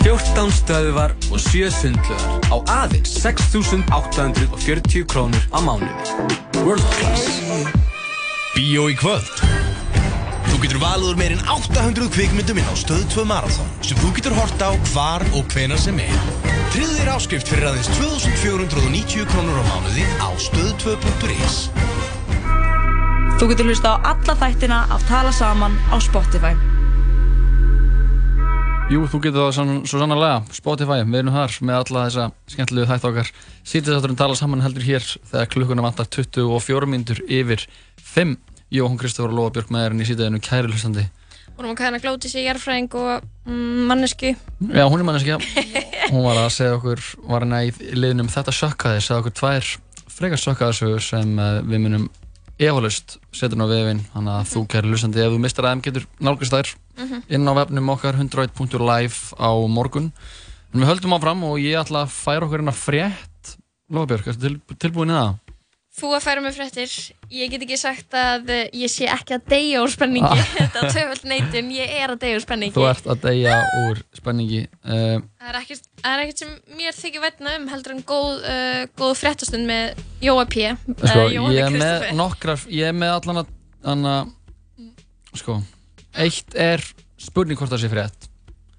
[0.03, 5.94] 14 stöðuvar og 7 sundlugar á aðeins 6.840 krónur á mánuði.
[6.66, 7.31] World Class.
[8.57, 9.82] Bíó í kvöld
[10.62, 14.34] Þú getur valið úr meirinn 800 kvikmyndum inn á Stöð 2 Marathon sem þú getur
[14.36, 16.12] hort á hvar og hvenar sem er.
[16.70, 21.56] Tryggðu þér áskrift fyrir aðeins 2490 krónur á mánuði á stöð2.is
[23.43, 26.55] Þú getur hlusta á alla þættina af Tala Saman á Spotify.
[28.94, 32.86] Jú, þú getur það sann, svo sannarlega, Spotify, við erum þar með alla þessa skemmtilegu
[32.93, 33.34] þætt okkar.
[33.66, 37.66] Sýtisátturinn tala saman heldur hér þegar klukkuna vantar 24 mínútur yfir
[38.14, 38.39] 5.
[38.73, 41.05] Jóhann Kristofur og Lóa Björk með erinn í sítaðinu kæri hlustandi.
[41.57, 44.31] Vorum að kæðan að glóti sig jarfræðing og mm, mannesku.
[44.73, 45.36] Já, hún er manneskja.
[46.12, 49.69] Hún var að segja okkur, var hérna í liðnum þetta sökkaði, segja okkur tvær
[50.12, 52.07] frekar sökkaðarsögur sem uh, við munum
[52.62, 54.01] efalust setja ná vefinn.
[54.15, 57.23] Þannig að þú kæri hlustandi, ef þú mistar aðeim getur nálgast þær Mhm.
[57.32, 60.11] inn á vefnum okkar 101.live á morgun.
[60.74, 63.55] En við höldum áfram og ég ætla að færa okkur hérna frétt.
[63.93, 65.32] Lóa Björk, ertu til, tilbúin í það?
[65.93, 66.93] Þú að færa mig fréttir.
[67.32, 70.39] Ég get ekki sagt að eh, ég sé ekki að deyja úr spenningi.
[70.40, 70.52] Ah.
[70.56, 72.74] Þetta er töfald neitun, ég er að deyja úr spenningi.
[72.78, 74.62] Þú ert að deyja úr spenningi.
[74.86, 78.40] Uh, Það er ekkert, það er ekkert sem mér þykir vætna um heldur en góð,
[78.40, 80.73] uh, góð fréttastund með Jóa P.
[80.89, 83.52] sko, Jóhanni ég er með nokkrar, ég er með allan að,
[83.93, 84.16] anna,
[85.36, 85.59] sko,
[86.24, 86.81] eitt er
[87.20, 88.28] spurning hvort það sé frétt.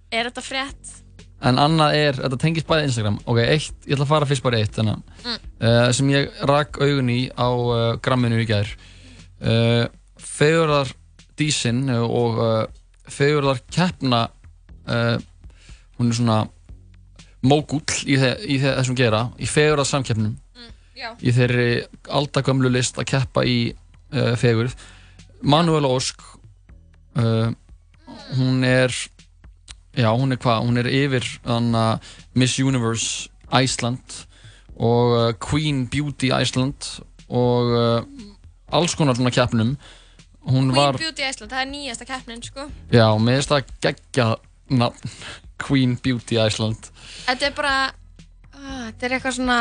[0.10, 0.98] Er þetta frétt?
[1.44, 3.18] En annað er, þetta tengist bæði Instagram.
[3.28, 5.38] Ok, eitt, ég ætla að fara fyrst bara eitt, þannig Mm.
[5.60, 8.70] uh, sem ég rak augun í á uh, gramminu í gær.
[9.44, 9.86] Uh,
[10.24, 10.94] Fegurðar
[11.38, 12.40] dísin og
[13.11, 14.22] fegurðar keppna,
[14.88, 15.18] uh,
[15.99, 16.38] hún er svona
[17.44, 20.38] mógull í, þe í þe þessum gera, í fegurðar samkeppnum.
[20.95, 21.11] já.
[21.20, 21.68] Í þeirri
[22.07, 23.74] aldagömlu list að keppa í
[24.40, 24.76] fegurð.
[25.41, 26.22] Manuel Ósk,
[27.20, 27.49] uh,
[28.38, 28.94] hún er
[29.94, 30.64] Já, hún er hvað?
[30.65, 34.24] Hún er yfir þannig Miss Universe Iceland
[34.74, 36.88] og uh, Queen Beauty Iceland
[37.30, 37.99] og uh,
[38.74, 39.76] alls konar svona keppnum.
[40.44, 42.65] Hún Queen var, Beauty Iceland, það er nýjasta keppnin, sko.
[42.91, 44.26] já, með þess að geggja
[44.74, 45.14] nafn
[45.61, 46.90] Queen Beauty Iceland.
[47.28, 47.76] Þetta er bara,
[48.57, 49.60] uh, þetta er eitthvað svona,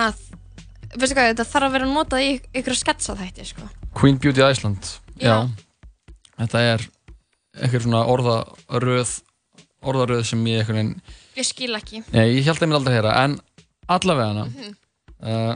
[0.97, 2.33] veistu hvað, þetta þarf að vera notað í
[2.63, 3.69] ykkur sketsa þætti, sko.
[3.95, 4.91] Queen Beauty Iceland,
[5.21, 5.37] já.
[5.37, 5.37] Já.
[6.41, 6.89] Þetta er
[7.61, 9.15] eitthvað svona orðaröð,
[9.89, 10.93] orðaröð sem ég eitthvað en,
[11.39, 12.03] Ég skil ekki.
[12.13, 13.37] Nei, ég held að ég myndi aldrei heyra, en
[13.89, 14.47] allavega hana.
[14.51, 14.75] Mhm.
[15.23, 15.55] Uh,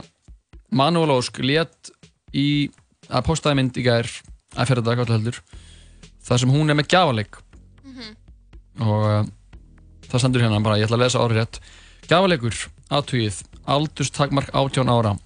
[0.71, 1.91] Manuel Ósk létt
[2.35, 2.69] í,
[3.07, 4.09] að postaði mynd í gær,
[4.55, 5.41] að fyrir dag, hvað heldur,
[6.27, 7.37] þar sem hún er með gjafaleik.
[7.85, 8.15] Mhm.
[8.87, 9.21] Og uh,
[10.09, 11.61] það stendur hérna bara, ég ætla að lesa árið rétt.
[12.07, 12.57] Gjafalegur,
[12.89, 15.17] aðtugið, aldurstakmark 18 ára.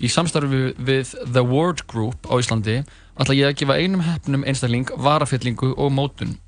[0.00, 2.78] Í samstarfi við, við The Word Group á Íslandi
[3.20, 6.38] ætla ég að gefa einum hefnum einstakling varafyllingu og mótun.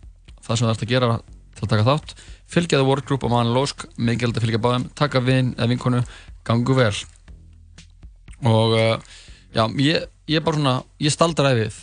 [0.41, 1.09] Það sem það ert að gera
[1.57, 2.15] til að taka þátt,
[2.53, 6.03] fylgja The Word Group á Manuel Ósk, mikilvægt að fylgja báðum, taka vin eða vinkonu,
[6.49, 6.93] gangu vel.
[8.43, 9.17] Og uh,
[9.55, 11.77] já, ég, ég bara svona, ég staldra við.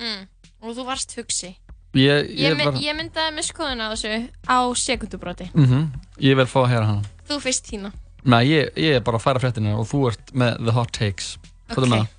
[0.00, 0.26] Mm.
[0.64, 1.54] Og þú varst hugsi.
[1.96, 4.10] Ég, Ég, bara, ég myndaði með skoðun á þessu
[4.44, 5.48] á sekundubróti.
[5.56, 5.86] mm
[6.20, 7.10] ég vil fá að heyra hana.
[7.28, 7.92] Þú fyrst þína.
[8.28, 11.36] Nei, ég, ég er bara að færa fréttina og þú ert með The Hot Takes.
[11.70, 11.84] Hvað Ok.
[11.84, 12.14] er með það?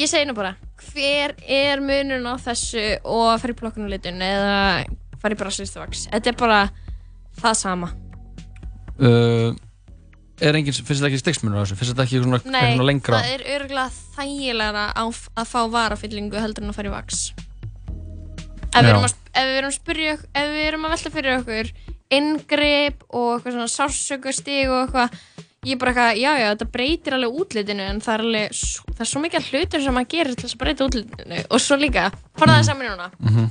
[0.00, 0.54] Ég segi nú bara,
[0.88, 4.86] hver er munurinn á þessu og blokkunulitun eða
[5.22, 6.06] fara í brasilistuvaks?
[6.12, 6.62] Þetta er bara
[7.42, 7.92] það sama.
[9.02, 9.54] Uh,
[10.42, 11.78] er engin, finnst þetta ekki stigsmunur á þessu?
[11.80, 13.22] Finnst þetta ekki svona, Nei, svona lengra?
[13.22, 13.88] það er örgulega
[14.18, 17.22] þægilega á, að fá varafyllingu heldur en að fara í vaks.
[18.72, 19.04] Ef við, að,
[19.36, 21.72] ef, við erum að spyrja, ef við erum að velta fyrir okkur
[22.12, 25.16] inngrip og eitthvað svona sársökustig og eitthvað
[25.62, 28.62] ég er bara eitthvað, já já, þetta breytir alveg útlitinu en það er alveg,
[28.92, 31.78] það er svo mikið hlutur sem maður gerir til þess að breyta útlitinu og svo
[31.80, 32.06] líka,
[32.40, 33.50] horfa það saman núna Mm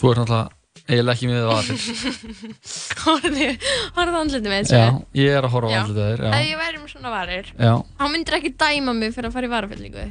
[0.00, 0.48] Þú ert náttúrulega
[0.90, 1.86] eiginlega ekki með það aðeins.
[3.04, 4.84] horfa það andlitið með Já,
[5.20, 5.80] ég er að horfa á Já.
[5.80, 6.22] andlitið þér.
[6.30, 7.72] ef ég væri með svona varir Já.
[8.00, 10.04] hann myndir ekki dæma mig fyrir að fara í varafyllingu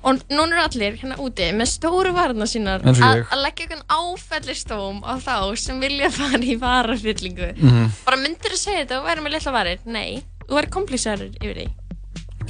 [0.00, 3.84] og núna eru allir hérna úti með stóru varna sínar Eins og að leggja einhvern
[3.92, 7.90] áfellistóm á þá sem vilja fara í varafyllingu Mhm.
[8.06, 11.58] bara myndir að segja þetta og væri með litla varir nei, þú væri komplísarur yfir
[11.64, 11.68] því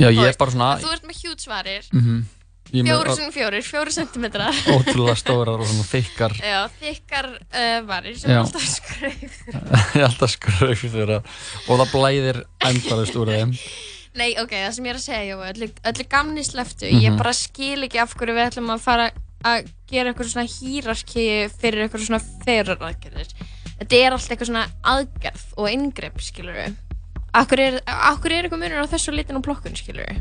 [0.01, 0.69] Já, ég er bara svona...
[0.81, 2.21] þú ert með hjúts varir Mhm.
[2.71, 6.35] Fjóru sinni fjórir, fjóru sentimetrar Ótrúlega stórar og svona þykkar.
[6.39, 9.39] já, þykkar uh, varir sem er alltaf skröf
[9.97, 12.39] ég er alltaf skröfið þeirra og það blæðir
[12.71, 13.57] endalist úr þeim.
[14.21, 17.03] Nei, ok, það sem ég er að segja, Jói, öllu, öllu gamni sleftu, Mhm.
[17.05, 19.05] ég bara skil ekki af hverju við ætlum að fara
[19.47, 21.27] að gera eitthvað svona hýrarki
[21.63, 23.31] fyrir eitthvað svona feruraðgerðir.
[23.81, 24.65] þetta er allt eitthvað svona
[24.95, 26.75] aðgerð og ingrepp, skilur við
[27.39, 30.19] Akkur er, akkur er eitthvað munur á þessu litin og plokkun, skilur við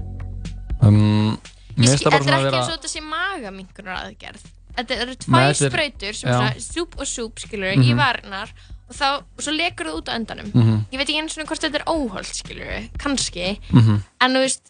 [0.86, 1.34] um,
[1.80, 4.44] Það bara Þetta er ekki vera eins og þetta sé magaminkunar aðgerð
[4.80, 6.36] Þetta eru Nei, tvær þetta er- sprautur sem já.
[6.36, 7.84] svona súb og súb, skilur Mhm.
[7.84, 8.50] í varinnar
[8.90, 9.06] og, þá,
[9.38, 10.86] og svo lekur það út á endanum Mhm.
[10.92, 14.04] Ég veit ekki eins og hvort þetta er óholt, skilur kannski Mhm.
[14.22, 14.62] En þú veist,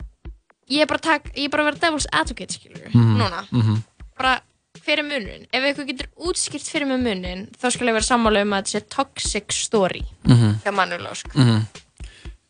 [0.69, 3.17] ég er bara, tak, ég er bara að vera devil's advocate, skilur Mhm.
[3.17, 3.83] núna Mhm.
[4.17, 4.41] bara
[4.85, 8.41] hver er munurinn ef eitthvað getur útskýrt fyrir mig munurinn þá skal ég vera sammála
[8.41, 10.61] um að þetta sé toxic story Mhm.
[10.63, 11.65] hjá Manuel Ósk Mhm.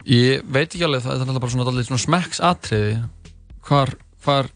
[0.05, 3.09] Ég veit ekki alveg, það er alltaf bara svona, dálítið svona smekksatriði
[3.63, 3.93] hvar,
[4.25, 4.49] hvar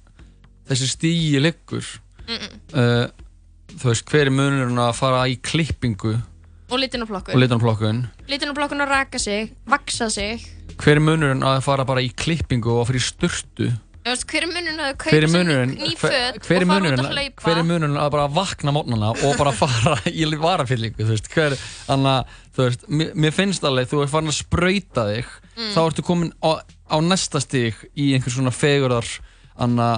[0.70, 1.88] þessi stígi liggur.
[2.24, 2.52] Mm-mm.
[2.80, 3.08] uh,
[3.74, 6.14] þú veist, hver er munurinn að fara í klippingu
[6.74, 7.10] og litin og
[8.50, 10.46] og plokkun að raka sig, vaksa sig.
[10.80, 13.68] Hver er munurinn að fara bara í klippingu og fyrir sturtu?
[14.04, 15.28] Þú veist, hver er munurinn að kaupa sér
[15.70, 15.92] ný
[16.58, 17.44] er og fara út að hlaupa?
[17.46, 21.08] hver er munurinn að bara vakna mótnana og bara fara í varafyllingu
[22.90, 25.70] mér, finnst alveg, þú ert farin að sprauta þig Mm.
[25.76, 29.06] þá ertu komin á, á næsta stig í einhvers svona fegurðar
[29.62, 29.90] anna,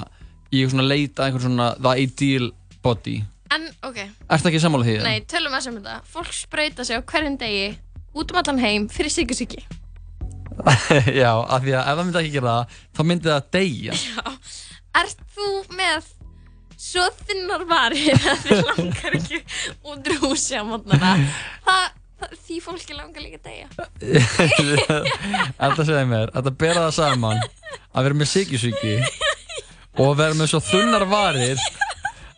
[0.51, 2.49] í einhvers svona leita einhvers svona the ideal
[2.83, 3.21] body.
[3.55, 3.97] En ok,
[4.29, 4.97] Ertu ekki sammála því?
[5.05, 5.99] nei, tölum að sem þetta.
[6.11, 7.67] Fólk sprauta sig á hverjum degi
[8.15, 9.61] út um allan heim fyrir sykusíki
[11.21, 13.97] Já, af því að ef það myndi ekki gera það þá myndi það deyja.
[15.01, 16.07] Ert þú með
[16.85, 19.39] svo þinnar varir að þið langar ekki
[19.83, 20.63] út úr húsi á
[21.67, 21.85] það,
[22.47, 23.67] því fólki langar líka að deyja.
[25.59, 28.95] Þetta segir mér, þetta bera það saman að vera með sikisvíki
[30.01, 31.61] og vera með svo þunnar varir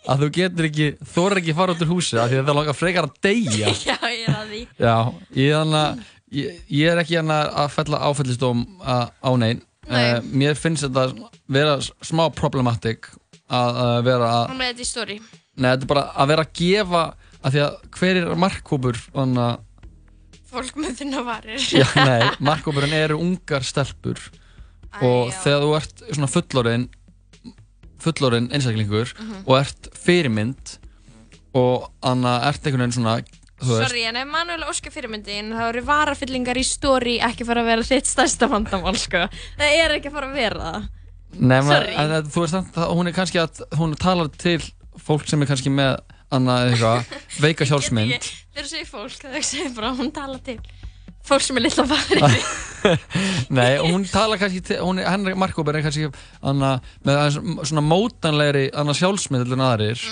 [0.08, 2.78] að þú getur ekki, þorir ekki fara út úr húsi af því að það langar
[2.78, 3.72] frekar að deyja.
[3.90, 4.62] Já, ég er að því.
[4.80, 4.96] Já,
[5.36, 6.04] ég, þannig að
[6.40, 9.64] ég, ég er ekki hérna að fella áfællistóm á neinn.
[9.88, 10.02] Nei.
[10.04, 13.08] uh, Mér finnst þetta vera smá problematic
[13.48, 15.20] að, að vera að Hún með þetta í story.
[15.58, 17.04] Nei, þetta er bara að vera að gefa
[17.38, 19.64] af því að hver er markkópur þannig að
[20.48, 21.60] Fólk með þinnar varir.
[21.76, 24.22] Já, nei, markkópurinn eru ungar stelpur.
[25.04, 26.86] Og þegar þú ert svona fullorinn
[28.04, 29.44] fullorinn einstaklingur Mhm.
[29.46, 30.78] og ert fyrirmynd
[31.58, 33.22] og anna ert einhvern veginn svona
[33.58, 37.82] Sorry, en ef Manuel Óskar fyrirmyndin þá eru varafyllingar í story ekki fara að vera
[37.88, 39.24] þitt stærsta vandamál sko.
[39.58, 40.90] það er ekki að fara að vera það
[41.40, 44.60] Nei, maður- þú veist samt að hún er kannski að hún talar til
[45.08, 45.98] fólk sem er kannski með
[46.32, 48.14] annað eitthvað, veika hjálpsmynd
[48.54, 50.60] þegar þú segir fólk, það segir bara að hún tala til
[51.30, 52.24] fólk sem er lilla varir
[53.58, 56.08] Nei, og hún talar kannski hún er, hennar markkópur er kannski
[56.46, 60.04] annað, með svona mótanlegri sjálfsmynd en aðrir.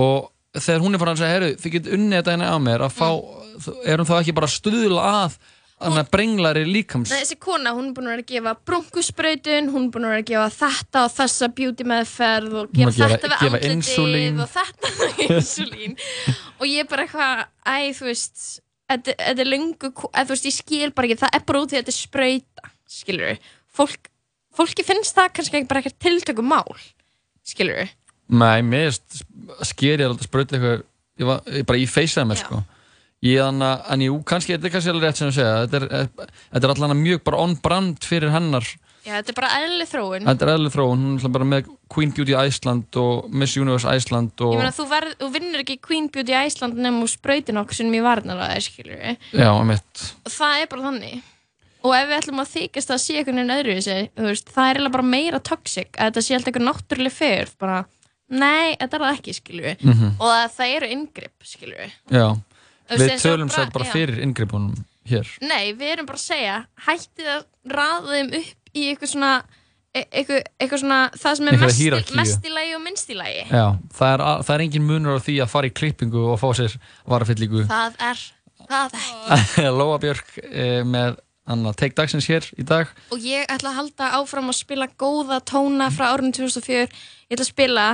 [0.00, 2.86] Og þegar hún er farin að segja, herru, þið getur unnið þetta henni á mér
[2.86, 3.08] að fá,
[3.84, 5.36] er hún þá ekki bara að stuðla að
[5.86, 7.10] annað brenglari líkams?
[7.12, 10.14] Nei, þessi kona, hún er búin að vera að gefa brunkusbrautun, hún er búin að
[10.14, 13.60] vera að gefa þetta og þessa beauty meðferð og er að gefa- þetta við gefa
[13.60, 14.40] andlitið insúlín.
[14.40, 15.98] og þetta við insulín
[16.56, 18.46] og ég er bara eitthvað, æ, þú veist
[18.92, 21.78] þetta er löngu, eða þú veist, ég skil bara ekki, það er bara út því
[21.78, 24.10] að þetta er sprauta skilur við, fólk
[24.56, 26.76] fólki finnst það kannski ekki bara ekkert tiltökum mál
[27.46, 27.94] skilur við
[28.26, 28.90] Nei, mér
[29.62, 30.80] sker ég að sprauta eitthvað
[31.20, 32.62] ég var ég bara í feysaði mér sko.
[33.24, 35.78] Ég þannig að, en jú, kannski, þetta er kannski alveg rétt sem að segja þetta
[35.78, 36.10] er,
[36.52, 38.66] þetta er allan mjög bara on brand fyrir hennar
[39.06, 40.24] Já, þetta er bara eðlileg þróun.
[40.26, 44.42] Þetta er eðlileg þróun, hún er bara með Queen Beauty Iceland og Miss Universe Iceland
[44.42, 47.78] og Ég meina, þú, verð, þú vinnur ekki Queen Beauty Iceland nefnum úr sprautin okkur
[47.78, 51.22] sem ég varnar að það, skilur við já, mitt og það er bara þannig.
[51.86, 53.76] Og ef við ætlum að þykast að sé einhvern veginn öðru
[54.26, 57.76] veist, það er eiginlega bara meira toxic að þetta sé alltaf einhver náttúrulega ferð bara,
[58.34, 60.10] nei, þetta er það ekki, skilur við Mhm.
[60.18, 62.26] og að það eru inngrip, skilur við já,
[62.90, 63.92] Þú við og tölum sér bara já.
[63.94, 64.74] fyrir inngripunum
[65.06, 65.26] hér.
[65.46, 66.56] Nei, við erum bara að segja
[66.88, 69.32] hættið að raða þeim upp í eitthvað svona
[69.96, 73.44] e- eitthvað, eitthvað svona, það sem er mest, mest í lagi og minnst í lagi.
[73.50, 73.66] Já,
[73.98, 76.74] það er, það er engin munur á því að fara í klippingu og fá sér
[77.08, 77.66] varafyllingu.
[77.70, 78.24] Það er,
[78.66, 79.68] það ekki.
[79.80, 82.90] Lóa Björk eh, með Anna, take dagsins hér í dag.
[83.14, 87.44] Og ég ætla að halda áfram að spila góða tóna frá árunum 2004 ég ætla
[87.44, 87.84] að spila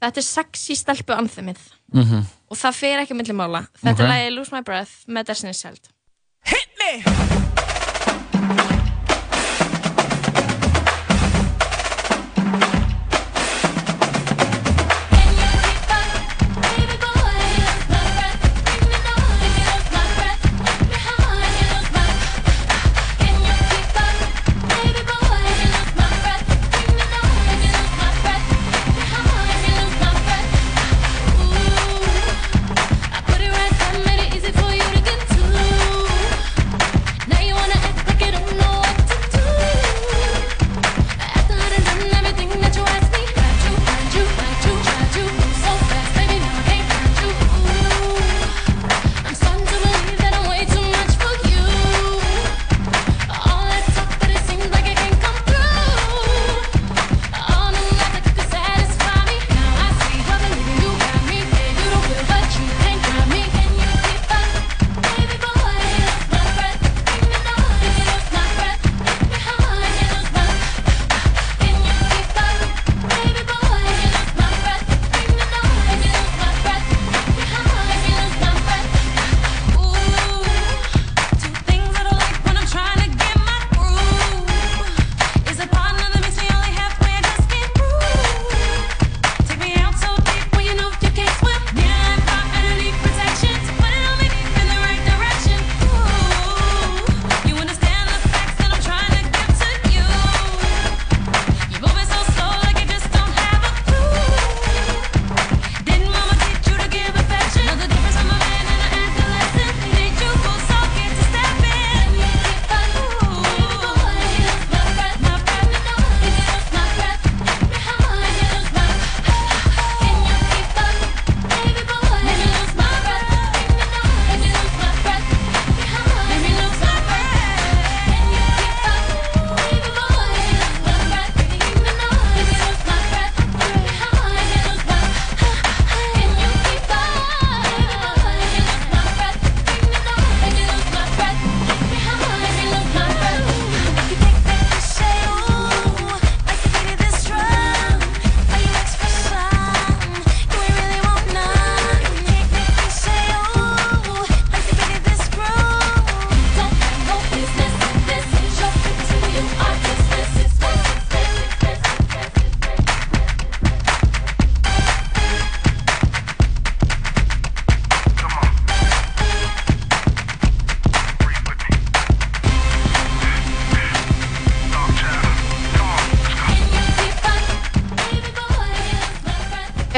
[0.00, 1.60] þetta er sexy stelpu anthemið.
[1.94, 2.24] Mm
[2.54, 3.64] og það fer ekki milli mála.
[3.82, 4.04] Þetta Ok.
[4.04, 5.90] er lagið Lose My Breath með Destiny's Child.
[6.78, 7.53] Now you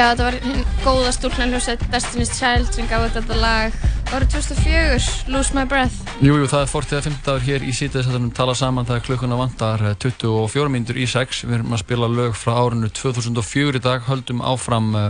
[0.07, 3.73] Já, þetta var hinn góða stúlnan hljósett Destiny's Child sem gaf þetta lag
[4.15, 5.97] árið 2004, Lose My Breath.
[6.23, 9.83] Jú, jú, það er 45 dagur hér í sítiðis að tala saman þegar klukkuna vantar
[9.83, 11.41] eh, 24 mínútur í 6.
[11.49, 15.09] Við erum að spila lög frá árinu 2004 í dag, höldum áfram uh,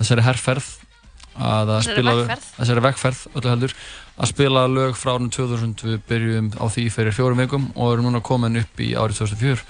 [0.00, 0.72] þessari herrferð
[1.38, 2.50] að Þessari spila vegferð.
[2.58, 3.76] þessari vegferð öllu heldur
[4.18, 8.10] að spila lög frá árinu 2000 við byrjum á því fyrir fjórum vikum og erum
[8.10, 9.62] núna komin upp í árið 2004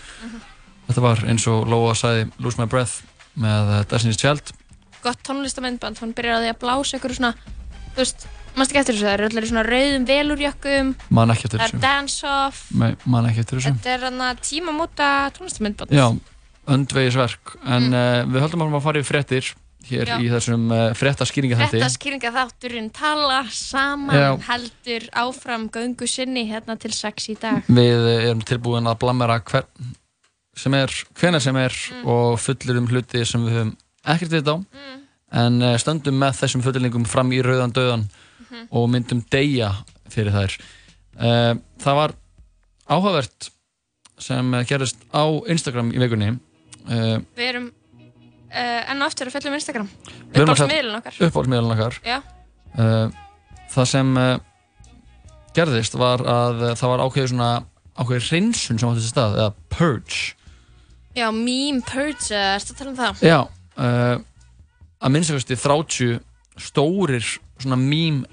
[0.89, 3.03] þetta var eins og Lóa sagði Lose My Breath
[3.37, 4.57] með uh, Destiny's Child
[5.03, 7.33] Gott tónlistamennband, hann byrjar að því að blása ykkur svona,
[7.93, 8.27] þú veist,
[8.57, 11.73] mannst ekki eftir þessu, það eru allir svona rauðum velurjökkum, man ekki eftir það er
[11.73, 15.09] þessu dance-off, Nei, man ekki eftir þessu þetta er hann að tímamóta
[15.39, 15.97] tónlistamennband.
[15.97, 16.07] Já,
[16.77, 20.07] öndvegisverk en uh, við höldum að fara í fréttir hér Mm.
[20.07, 20.17] Já.
[20.23, 24.29] í þessum uh, fréttaskýringa Þetta skýringa þátturinn tala saman Já.
[24.47, 27.65] heldur áfram göngu sinni hérna til sex í dag.
[27.67, 29.67] Við erum tilbúin að blamera hver
[30.55, 30.87] sem er,
[31.19, 32.07] hvenær sem er Mm.
[32.15, 33.75] og fullir um hluti sem við höfum
[34.07, 34.57] ekkert við á
[35.33, 38.09] en uh, stöndum með þessum fullilingum fram í rauðan döðan
[38.53, 38.67] Mhm.
[38.77, 39.71] og myndum deyja
[40.13, 40.55] fyrir þær
[41.25, 42.13] uh, Það var
[42.93, 43.47] áhugavert
[44.21, 46.35] sem uh, gerist á Instagram í vikunni
[46.85, 47.71] Við erum
[48.53, 49.87] enn aftur að fjalla um Instagram.
[50.35, 51.15] Uppáhaldsmiðlun okkar.
[51.25, 51.95] Uppáhaldsmiðlun okkar
[53.73, 54.11] Það sem
[55.57, 57.49] gerðist var að það var ákveðið svona
[57.97, 60.21] ákveðið hreinsun sem átti þessi stað eða purge
[61.17, 63.25] Já, meme purge, ertu að tala um það?
[63.25, 63.41] Já
[63.77, 64.19] uh,
[65.03, 66.21] að minnstakosti 30
[66.63, 67.25] stórir
[67.63, 68.27] svona meme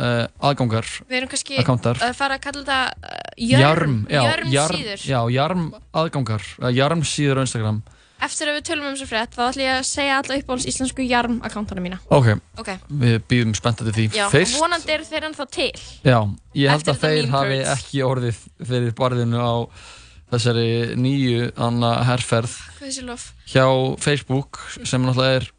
[0.00, 2.02] uh, aðgangar Við erum kannski akkántar.
[2.04, 5.06] að fara að kalla þetta uh, jarm, já, jarm, jarm, síður.
[5.08, 5.66] já, jarm
[6.02, 7.82] aðgangar eða jarm síður á Instagram
[8.22, 11.02] Eftir að við tölum um þessu frétt, þá ætlum ég að segja alla uppáhalds íslensku
[11.10, 11.96] jarm akkántarna mína.
[12.06, 12.28] Ok,
[12.62, 12.68] Ok.
[12.86, 15.72] við býðum spenntandi því Já, Fyrst, vonandi eru þeir ennþá til.
[16.06, 16.18] já,
[16.54, 19.54] ég held Eftir að þeir hafi ekki orðið fyrir barðinu á
[20.32, 22.54] þessari nýju anna herrferð
[23.52, 23.66] hjá
[24.00, 25.50] Facebook sem náttúrulega er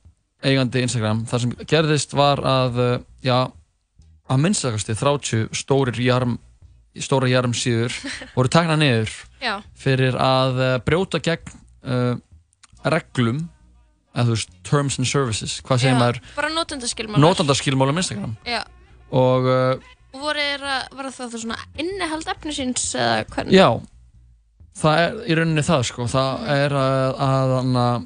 [0.43, 3.37] eigandi Instagram þar sem gerðist var að uh, já,
[4.27, 6.37] að minnstakasti 30 stórir jarm
[7.01, 7.95] stóra jarm síður
[8.35, 9.55] voru takna niður Já.
[9.77, 11.55] fyrir að uh, brjóta gegn
[11.87, 12.13] uh,
[12.83, 13.47] reglum
[14.13, 17.23] eða þú veist, terms and services hvað segir Já, maður, Bara notendaskilmálar.
[17.23, 18.61] notandaskilmálum Instagram Já.
[19.09, 23.55] og uh, Og voru það það svona innihald efnisins eða hvernig?
[23.57, 23.67] Já,
[24.79, 28.05] það er í rauninni það sko, það er að, að, að,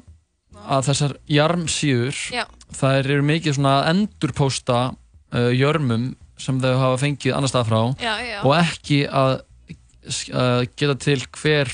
[0.76, 2.44] að þessar jarmsíður, Já.
[2.80, 7.80] það eru mikið svona að endurpósta uh, jörmum sem þau hafa fengið annar stað frá
[7.98, 8.40] Já, já.
[8.44, 11.72] og ekki að uh, geta til hver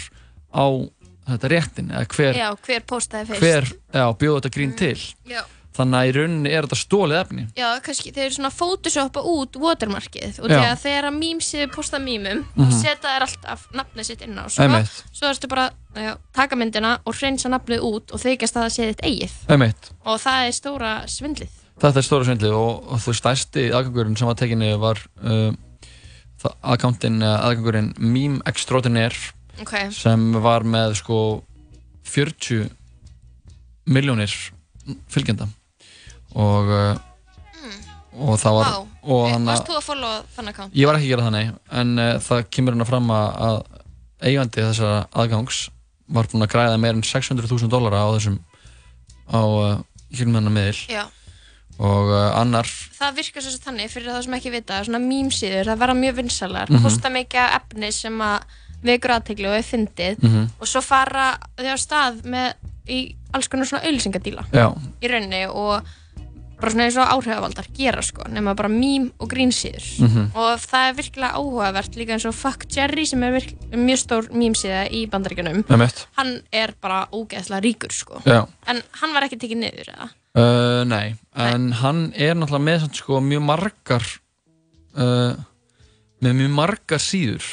[0.54, 0.66] á
[1.24, 2.86] þetta réttin eða hver, Já, hver
[3.40, 4.96] hver já, bjóða þetta grín til
[5.28, 5.42] Já.
[5.74, 9.56] Þannig að í rauninni er þetta stólið efni Já, kannski, þeir eru svona photoshoppa út
[9.58, 12.62] watermarkið og þegar þeir að mýmsið posta mýmum Mhm.
[12.68, 15.02] og setja þær alltaf nafnið sitt inn á svo, Einmitt.
[15.12, 18.88] svo ertu bara já, taka myndina og hreinsa nafnið út og þykjast að það sé
[18.92, 19.90] þitt eigið Einmitt.
[20.06, 24.28] og það er stóra svindlið Þetta er stóra svindlið og, og þú stærsti aðgangurinn sem
[24.30, 25.50] var tekinni var uh,
[26.62, 29.32] aðgangurinn, aðgangurinn Meme Extraordinaire
[29.62, 29.74] Ok.
[29.90, 31.18] sem var með sko
[32.04, 32.70] 40
[33.86, 34.32] miljónir
[35.10, 35.48] fylgjenda
[36.34, 36.96] og uh,
[38.14, 40.74] og það var Vá, og Eh, hann varst þú að followa þann account?
[40.74, 41.48] ég var ekki að gera þannig
[41.80, 43.32] en uh, það kemur hérna fram að,
[44.24, 45.58] eigandi þessara aðgangs
[46.14, 48.38] var búinn að græða meir en 600.000 dólara á þessum
[49.34, 49.82] á uh,
[50.14, 51.04] hennar miðil Já.
[51.78, 55.80] og uh, annar Það virkar svo þannig fyrir það sem ekki vita svona mýmsíður, það
[55.82, 56.82] verða mjög vinsalar Mhm.
[56.86, 58.38] posta mikið efni sem að
[58.84, 60.46] vekur aðteglu og er fyndið Mhm.
[60.60, 62.54] og svo fara þau á stað með
[62.86, 64.70] í alls konar svona auðlýsingadíla Já.
[65.02, 65.82] í rauninni og
[66.64, 70.26] bara svona eins og áhrifavaldar gera sko nema bara mím og grínsíður Mhm.
[70.34, 74.28] og það er virkilega áhugavert líka eins og Fuck Jerry sem er virk, mjög stór
[74.32, 75.64] mýmsíða í bandaríkjunum.
[75.68, 76.06] Einmitt.
[76.16, 78.20] hann er bara ógeðslega ríkur sko.
[78.24, 78.46] Já.
[78.66, 80.10] en hann var ekki tekið niður eða?
[80.34, 84.02] Uh, nei, en hann er náttúrulega með samt, sko, mjög margar
[84.96, 85.34] uh,
[86.24, 87.44] með mjög margar síður.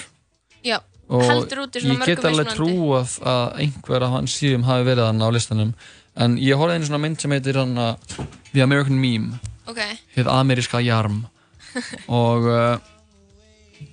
[0.66, 0.80] Já,
[1.10, 5.74] og ég get alveg trúað að einhver af hans síðum hafi verið hann á listanum
[6.16, 7.76] en ég horfði einu svona mynd sem heitir hann
[8.52, 9.40] The American Meme.
[9.70, 9.80] Ok,
[10.16, 11.24] hið ameríska jarm.
[12.22, 12.76] Og uh,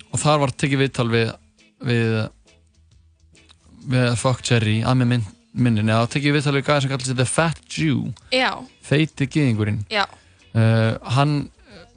[0.09, 1.29] og þar var tekið viðtal við
[1.85, 2.15] við
[3.89, 5.93] við Fuck Jerry að með mynd, myndinni.
[5.95, 8.09] Að tekið viðtal við gæði sem kallar sig The Fat Jew.
[9.31, 9.79] Gyðingurinn.
[9.93, 10.03] Já.
[10.51, 11.37] Uh, hann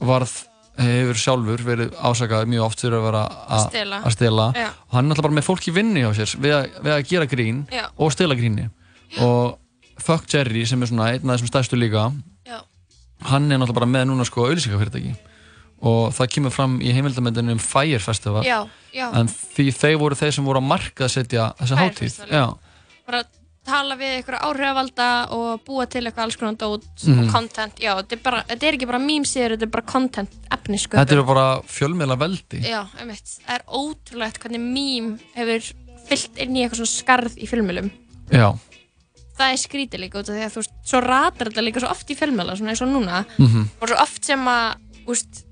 [0.02, 0.32] varð
[0.82, 3.22] hefur sjálfur verið ásakað mjög oft fyrir að vera
[4.00, 4.46] Að stela.
[4.88, 7.02] og hann er alltaf bara með fólk í vinnu hjá sér við að, við að
[7.10, 7.84] gera grín Já.
[7.96, 8.68] og stela gríni.
[9.20, 9.58] Og
[9.98, 12.06] Fuck Jerry sem er svona einn af þessum stærstu líka
[12.46, 12.60] Já.
[13.28, 15.14] hann er náttúrulega bara með núna sko auðlýsingafyrirtæki
[15.82, 18.44] og það kemur fram í heimildamöndinu um Fire Festival.
[18.46, 19.08] Já, já.
[19.18, 22.02] en því þeir voru þeir sem voru að marka að setja þessa Fire hátíð.
[22.06, 22.44] Festival, já.
[23.06, 23.22] bara
[23.66, 27.18] tala við eitthvað áhrifavalda og búa til eitthvað alls konar dót Mhm.
[27.26, 30.30] og content, já, þetta er, bara, þetta er ekki bara mýmsýður, þetta er bara content
[30.50, 32.62] efni Þetta eru bara fjölmiðla veldi.
[32.62, 35.72] Já, einmitt, það er ótrúlegt hvernig mým hefur
[36.08, 37.90] fyllt inn í eitthvað svona skarð í fjölmjölum
[38.32, 38.54] Já,
[39.38, 41.90] það er skrítið líka út af því að þú veist, svo ratar þetta líka svo
[41.90, 43.68] oft í fjölmjöla, svona eins og núna Mhm.
[43.80, 44.76] og svo oft sem að,
[45.06, 45.44] úst,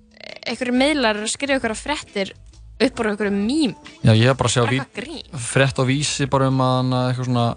[0.47, 2.32] einhverju meðlar skrifa einhverja fréttir
[2.81, 3.74] upp úr einhverju mým
[4.05, 4.48] já ég hef bara
[4.94, 5.24] grín.
[5.36, 7.57] frétt á vísi bara um að eitthvað svona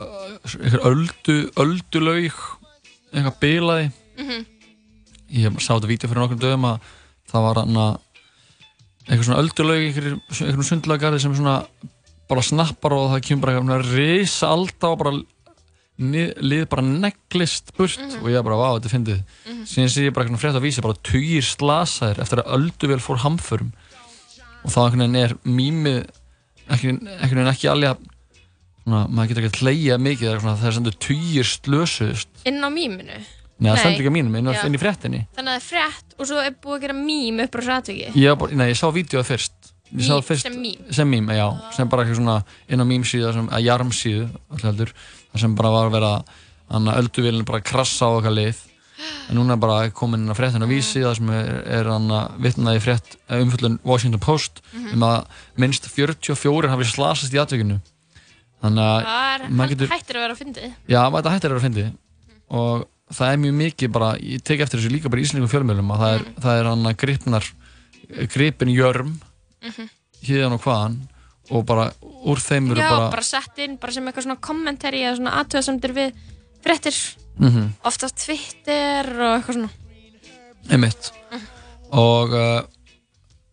[0.00, 2.32] uh, eitthvað öldu, öldulaug
[3.12, 4.46] eitthvað bilaði Mhm.
[5.32, 6.80] ég sá þetta vídeo fyrir nokkrum dögum að
[7.32, 7.98] það var hann að
[9.08, 11.56] eitthvað svona öldulaug eitthvað, eitthvað sundlagarði sem svona
[12.28, 15.12] bara snappar og það kemur bara risa alda og bara
[16.42, 18.22] lið bara neglist burt Mhm.
[18.22, 19.20] og ég bara, vá, þetta er fyndið.
[19.66, 23.72] Síðan sé ég bara frétt á vísi, bara tugir slasaðir eftir að ölduvel fór hamförum.
[24.64, 26.06] Og þá einhvern veginn er mýmið
[26.70, 28.08] einhvern veginn ekki alveg að-
[28.84, 33.18] svona, maður getur ekki að hleyja mikið það er sendur tugir slösuðust inn á mýminu?
[33.62, 35.26] Nei, það stendur ekki á mínum, inn, inn í fréttinni.
[35.36, 37.60] Þannig að það er frétt og svo er búið að gera mým upp á
[38.34, 39.52] bara, nei, ég sá vídeoð fyrst.
[39.92, 40.78] Mím fyrst, sem mím?
[40.90, 44.30] Sem mím, já, sem bara eitthvað svona inn á mím síða, sem, að jarm síðu
[44.62, 46.12] heldur, það sem bara var að vera
[46.72, 48.60] þannig að ölduvélinn bara að krassa á okkar lið.
[49.30, 52.36] En núna er bara komin inn á fréttin á vísi það sem er, hann að
[52.44, 54.92] vitna í frétt umfjöldun Washington Post Mhm.
[54.94, 55.24] um að
[55.58, 57.80] minnst 44 hafi slasast í atvikinu.
[58.62, 59.88] Þannig að það getur...
[59.90, 61.86] hættir að vera að fyndið Já, þetta hættir að vera að fyndi
[62.52, 65.90] og það er mjög mikið bara, ég tek eftir þessu líka bara í íslenskum fjölmjölum
[65.92, 67.44] að það er, það er hann að gripnar
[68.32, 69.10] gripin jörm
[69.62, 69.88] Mhm.
[70.22, 70.96] híðan og hvaðan
[71.50, 75.02] og bara úr þeim eru já, bara, bara, sett inn bara sem eitthvað svona kommentari
[75.02, 76.12] eða svona aðtöðasamdir við
[76.62, 77.00] fréttir
[77.32, 77.70] Mhm.
[77.88, 79.70] oftast Twitter og eitthvað svona
[80.70, 81.08] einmitt
[81.92, 82.60] og uh,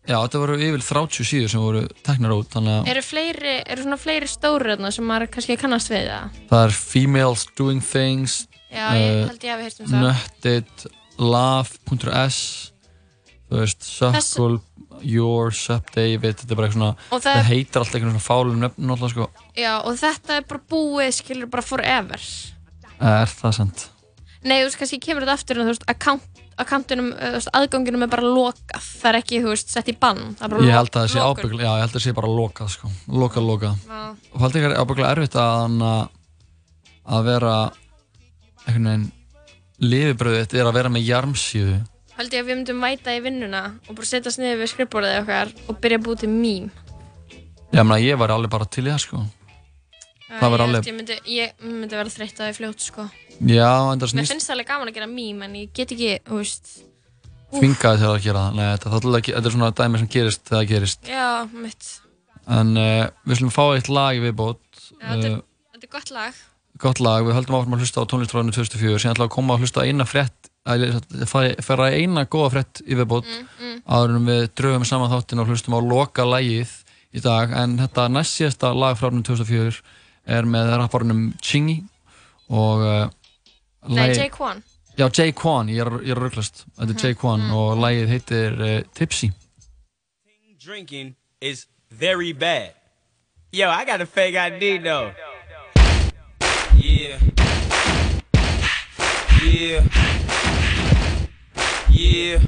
[0.06, 3.82] já, þetta voru yfir 30 síður sem voru teknar út þannig að eru fleiri, eru
[3.86, 4.28] svona fleiri
[4.76, 9.42] þarna sem maður kannski kannast við það það er females doing things Já, ég held
[9.42, 10.02] ég hafi heyrt um það.
[10.04, 10.84] Nutted,
[11.18, 12.70] love.s
[13.50, 14.60] þú veist, Suckle
[15.02, 18.58] Your, Sup David þetta er bara eitthvað svona, það það, heitir alltaf eitthvað svona fálum
[18.64, 19.46] nöfn náttúrulega sko.
[19.56, 22.26] Já, og þetta er bara búið skilur bara forever.
[23.00, 23.86] Er það sant
[24.40, 28.04] nei, þú veist, kannski kemur þetta aftur en þú veist, account, accountinum, þú veist, aðganginum
[28.06, 30.22] er bara lokað, það er ekki, þú veist, sett í bann.
[30.38, 32.04] Það er bara ég lo- held að það sé ábyggla, já ég held að það
[32.06, 32.90] sé bara lokað sko.
[33.20, 33.84] Lokað, lokað.
[34.32, 35.82] Og það er ábyggla erfitt að
[37.10, 37.54] að vera
[38.64, 39.06] einhvern veginn
[39.80, 41.76] lifibröðið er að vera með jarmsíðu
[42.20, 45.52] held ég að við myndum mæta í vinnuna og bara setjast niður við skrifborðið okkar
[45.66, 46.70] og byrja að búið til mím
[47.70, 49.22] ég meina ég var alveg bara til í það sko.
[50.30, 53.06] Það var alveg ég myndi, ég myndi vera þreytt að það fljótt sko.
[53.40, 55.94] já en það mér snýst finnst það alveg gaman að gera mím en ég get
[55.96, 56.74] ekki, þú veist.
[57.50, 58.58] Þvingaði til að gera það.
[58.58, 61.08] Nei, þetta, þetta, er er svona dæmi sem gerist þegar það gerist.
[61.10, 61.88] Já, mitt.
[62.60, 64.62] En uh, við slum fá eitt lag viðbót.
[64.92, 66.44] Já, þetta, er, uh, þetta er gott lag.
[66.80, 69.64] gott lag, við höldum áfram að hlusta á tónlistráðinu 2004 síðan ætla að koma að
[69.64, 73.76] hlusta eina frétt að fara eina góða frétt í viðbót Mm, mm.
[73.88, 76.72] áður en við dröfum saman þáttin og hlustum á loka lagið
[77.16, 79.80] í dag en þetta næst síðasta lag frá árinu 2004
[80.26, 81.80] er með rapparunum Chingy
[82.50, 83.08] og uh,
[83.88, 84.62] nei, Jay Quan
[84.98, 88.58] Já, Jay Quan, ég er, ég er rugglast Þetta er Jay Quan og lagið heitir
[88.60, 89.30] uh, Tipsy
[90.60, 92.74] Drinking is very bad.
[93.50, 95.10] Yo, I got a fake ID though.
[96.76, 97.18] Yeah.
[99.42, 100.49] Yeah.
[102.00, 102.40] Yeah.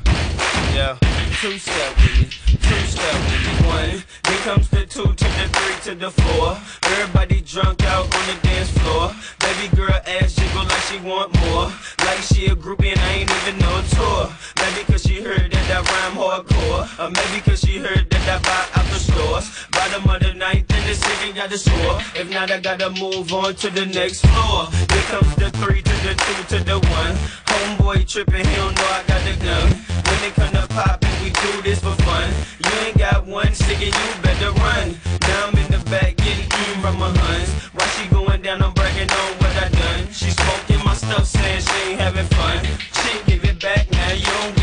[0.73, 1.11] Yeah.
[1.43, 2.24] Two step with me.
[2.55, 3.66] Two step with me.
[3.66, 4.05] One.
[4.23, 6.56] Then comes the two to the three to the four.
[6.85, 9.10] Everybody drunk out on the dance floor.
[9.40, 11.66] Baby girl ass jiggle like she want more.
[12.06, 14.31] Like she a groupie and I ain't even no tour.
[14.62, 16.86] Maybe cause she heard that I rhyme hardcore.
[17.02, 19.66] Or maybe cause she heard that I buy out the stores.
[19.73, 21.98] Bottom of the ninth and the city got the score.
[22.14, 24.70] If not, I gotta move on to the next floor.
[24.70, 27.16] Here comes the three to the two to the one.
[27.51, 29.69] Homeboy tripping, he don't know I got the gun.
[30.06, 32.30] When they come to poppin', we do this for fun.
[32.64, 34.96] You ain't got one stick and you better run.
[35.22, 37.50] Now I'm in the back getting eaten from my huns.
[37.74, 40.12] Why she going down, I'm bragging on what I done.
[40.12, 42.64] She smoking my stuff, saying she ain't having fun.
[42.98, 44.61] She give it back, now you don't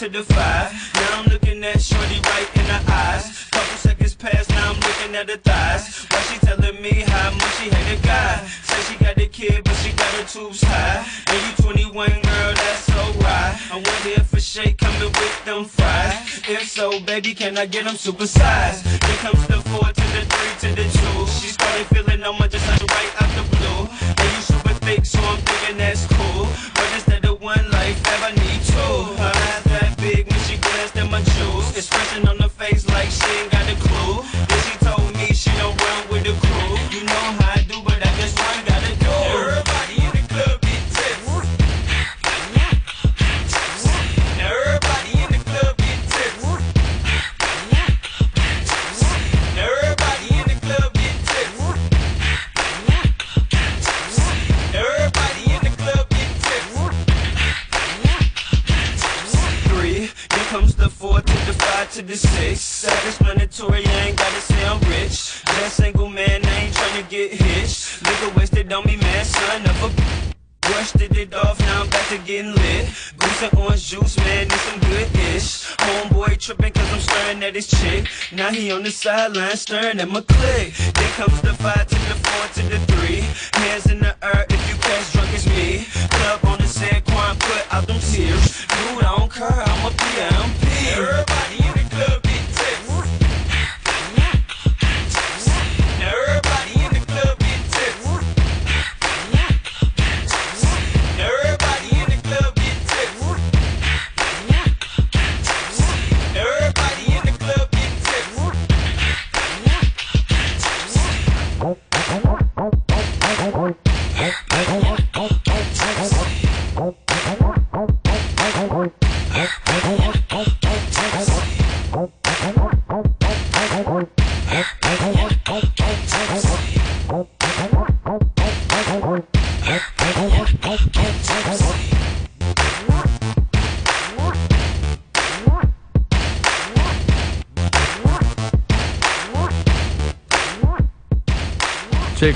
[0.00, 0.72] to the five.
[0.94, 3.44] Now I'm looking at Shorty right in the eyes.
[3.50, 6.06] Couple seconds pass, now I'm looking at her thighs.
[6.08, 8.46] Why she telling me how much she hate a guy?
[8.64, 11.04] Say she got a kid, but she got her tubes high.
[11.28, 13.52] And you 21, girl, that's so right.
[13.68, 16.48] I wonder here for shake coming with them fries.
[16.48, 18.80] If so, baby, can I get them supersized?
[19.04, 21.18] Here comes the four to the three to the two.
[21.28, 23.80] She started feeling on my just like right out the blue.
[24.16, 26.48] And you super thick, so I'm thinking that's cool.
[26.72, 28.49] But instead of one life, I need
[79.10, 80.20] sideline staring at my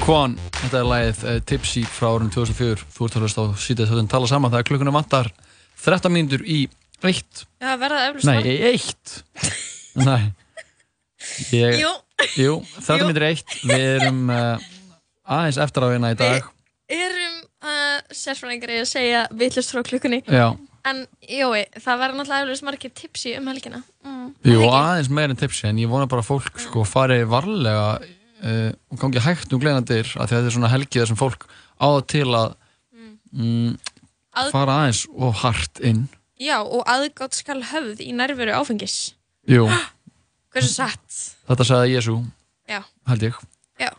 [0.04, 3.88] Quan, þetta er lagið uh, Tipsy frá árunum 2004 Þú ert að hlusta á sítið
[3.88, 5.30] þjóðin tala saman Það er klukkunum vantar
[5.80, 6.58] 13 mínútur í
[7.04, 7.44] eitt.
[7.60, 9.14] Já, verða eflust Nei, í eitt.
[10.00, 10.30] Nei.
[11.52, 11.90] Ég, Jú.
[12.40, 13.08] Jú, 13 Jú.
[13.08, 13.56] mínútur í eitt.
[13.68, 14.68] Við erum uh,
[15.36, 16.48] aðeins eftir á hérna í dag.
[16.94, 20.22] Erum uh, sérfræðingar í að segja villust frá klukkunni.
[20.24, 20.50] Já.
[20.88, 23.80] en jói, það verður náttúrulega eflust margir tipsi um helgina.
[24.04, 24.26] Mm.
[24.48, 28.00] Jú, aðeins meir en tipsi En ég vona bara að fólk sko fari varlega
[28.44, 31.46] uh, og gangi hægt um því að þetta er svona helgi þar sem fólk
[31.80, 32.54] á það til að
[33.32, 33.72] mm,
[34.34, 36.04] Að- fara aðeins og hart inn
[36.40, 39.14] Já, og aðgátt skal höfð í nærveru áfengis
[39.48, 39.68] Jú,
[40.54, 41.20] Hversu satt?
[41.48, 42.16] þetta sagði Jésu
[42.70, 42.80] Já,
[43.10, 43.40] held ég
[43.80, 43.90] já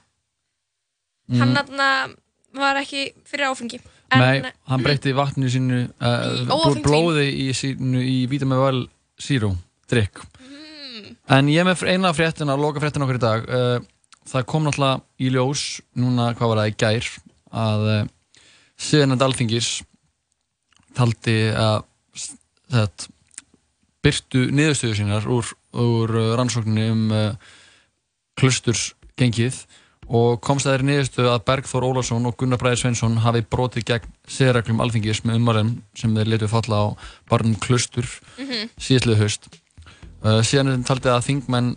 [1.26, 1.39] Mm.
[1.41, 1.85] Hann þarna
[2.53, 3.80] var ekki fyrir áfengi
[4.13, 6.84] en, Nei, hann breytti vatninu sínu uh, óáfengt vín.
[6.85, 8.84] blóði í sínu í Vitamin Well
[9.17, 9.55] Zero
[9.89, 11.15] drikk Mm.
[11.34, 13.80] en ég er með eina fréttina, loka fréttina okkur í dag uh,
[14.30, 15.65] það kom náttúrulega í ljós
[15.95, 17.10] núna, hvað var það, í gær
[17.56, 18.07] að uh,
[18.81, 19.69] síðanand alþingis
[20.95, 21.84] taldi að
[22.72, 23.11] þetta
[24.06, 25.47] byrtu niðurstöðu sínar úr,
[25.81, 27.31] úr uh, rannsókninni um uh,
[28.39, 29.64] klustursgengið
[30.06, 34.11] og komst að þeirri niðurstöðu að Bergþór Ólarsson og Gunnar Bræði Sveinsson hafi brotið gegn
[34.30, 36.85] séreglum alþingis með umarinn sem þeir letuð falla á
[37.31, 38.06] barnum klustur
[38.38, 38.69] Mhm.
[38.77, 39.47] síðastlið haust.
[40.26, 41.72] Uh, síðan taldið að þingmenn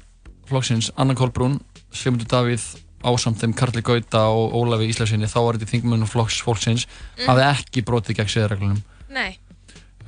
[0.49, 1.61] flokksins Anna Kolbrún,
[1.99, 2.65] Sigmundur Davíð
[3.09, 6.87] ásamt þeim Karli Gauta og Ólafi Íslasinni þá var þetta þingmenn flokks fólksins
[7.19, 7.27] Mhm.
[7.29, 8.81] hafi ekki brotið gegn séreglunum
[9.15, 9.39] Nei,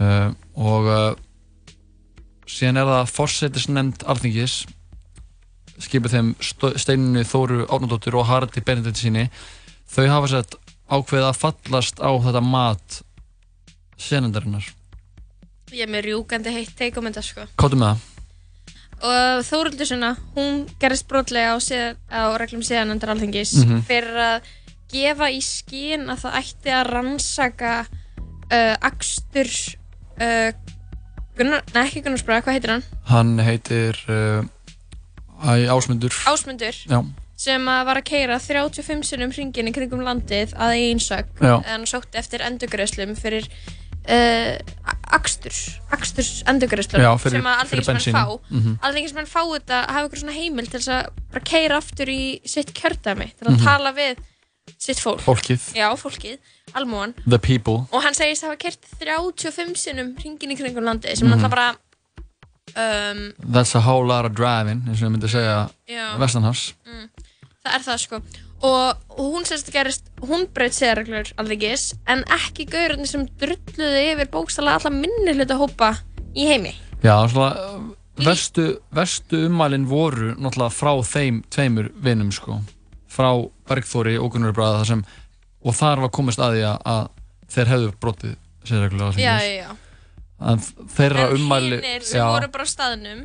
[0.00, 1.14] uh, og uh,
[2.50, 4.56] síðan er það fórsetisnefnd alþingis
[5.80, 6.32] skipið þeim
[6.76, 9.28] Steinunni Þóru Árnadóttur og Haraldi Benedikt síni
[9.88, 10.58] þau hafa sett
[10.90, 12.98] ákveðið að fallast á þetta mat
[14.00, 14.66] senendarinnar
[15.70, 17.44] ég er með rjúkandi heitt teikum þetta sko.
[17.56, 18.06] Kóttu með það?
[19.02, 21.58] Og Þóruldur sinna, hún gerist brotlega á,
[22.12, 23.82] á reglum síðanendar alþingis Mhm.
[23.88, 24.48] fyrir að
[24.92, 27.74] gefa í skín að það ætti að rannsaka
[28.52, 29.50] uh, akstur
[30.20, 30.50] uh,
[31.38, 32.82] Gunnar, nei ekki Gunnar Spraga, hvað heitir hann?
[33.08, 34.42] Hann heitir uh,
[35.72, 36.12] Ásmundur.
[36.28, 36.76] Ásmundur.
[36.90, 36.98] Já,
[37.40, 42.18] sem að var að keira 35 sinnum hringin í kringum landið að einsök en sótti
[42.20, 43.46] eftir endurgreðslum fyrir
[44.08, 44.58] uh,
[46.50, 47.60] endurgreðslum Já, fyrir- sem að
[47.98, 48.14] bensíni.
[48.14, 48.78] fá Mhm.
[48.82, 52.72] alþingismenn fá þetta hafa ykkur svona heimil til þess að bara keira aftur í sitt
[52.74, 53.64] kjördæmi til að Mhm.
[53.64, 54.16] tala við
[54.78, 55.74] sitt fólk Fólkið.
[55.74, 56.38] já, fólkið,
[56.74, 61.28] almúan The people og hann segist hafa kert 35 sinnum hringin í kringum landið sem
[61.28, 61.34] Mhm.
[61.40, 61.76] náttúrulega bara
[62.76, 65.70] um, That's a whole lot of driving eins og ég myndi segja
[66.18, 67.08] vestanhars mm,
[67.66, 68.22] það er það sko
[68.60, 74.30] og, og hún sérst gerist hún braut séðarreglur alvegis en ekki gaurarnir sem drulluði yfir
[74.32, 75.94] bókstala alla minni hluta hópa
[76.36, 76.74] í heimi.
[77.00, 77.54] Já, svona
[78.20, 82.60] verstu, verstu ummælin voru náttúrulega frá þeim tveimur vinum sko.
[83.10, 83.32] Frá
[83.68, 85.04] Bergþóri og Gunnar Bræða þar sem
[85.60, 87.02] og þar var komist að því að, að
[87.54, 88.36] þeir hefðu brotið
[88.68, 89.70] sérreglulega já, já, já.
[90.52, 90.62] en
[90.94, 93.24] þeirra en ummæli hinnir sem já, voru bara á staðnum.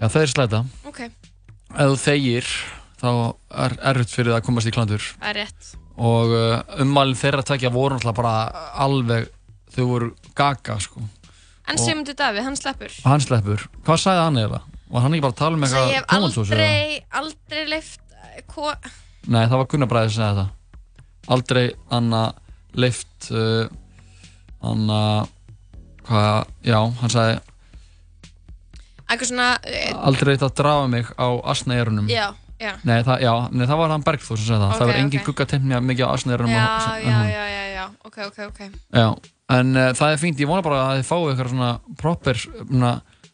[0.00, 0.64] Já, þeir slæta.
[0.88, 2.50] Ok, ef þú þegir
[3.06, 5.06] þá er erfitt fyrir það að komast í klandur.
[5.20, 5.72] Það er rétt.
[5.96, 8.34] Og uh, ummælin þeirra takja voru náttúrulega bara
[8.84, 9.28] alveg
[9.76, 11.00] þau voru gaga sko.
[11.66, 12.92] En Og- Sigmundur Davíð, hann sleppur.
[13.04, 14.60] Og hann sleppur, hvað sagði hann eða?
[14.86, 16.66] var hann ekki bara að tala um Svo ég eitthvað hef tómatsós eða?
[16.66, 18.68] aldrei, aldrei leift ko...
[19.26, 21.64] Nei, það var Gunnar Bræði sem segði þetta Aldrei
[21.96, 22.20] Anna
[22.78, 23.66] leift uh,
[24.62, 25.00] Anna
[26.06, 27.40] hvað, já, hann sagði
[29.06, 32.08] eitthvað svona eh, aldrei þetta að drafa mig á asnaeyrunum.
[32.10, 32.28] Já,
[32.60, 35.00] já Nei, það, já, nei, það var hann Bergþór sem segði það Ok, Það var
[35.00, 35.22] engin ok.
[35.22, 35.26] okay.
[35.30, 38.60] guggatemni mikið á asnaeyrunum já, og, en já, já, já, já, ok, ok, ok
[39.00, 39.08] já
[39.56, 42.40] En uh, það er fínt, ég vona bara að þið fáu eitthvað svona proper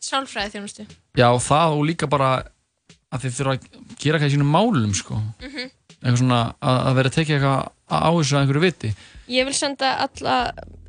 [0.03, 0.85] sálfræði þjónustu
[1.16, 2.32] Já, það og líka bara
[3.12, 3.65] að þið þurfa að
[4.01, 5.19] gera eitthvað í sínum málum sko.
[5.40, 5.70] Mhm.
[6.03, 7.59] Eitthvað svona að, að vera að tekja eitthvað
[7.93, 8.93] á þessu að einhverju viti
[9.32, 10.36] ég vil senda alla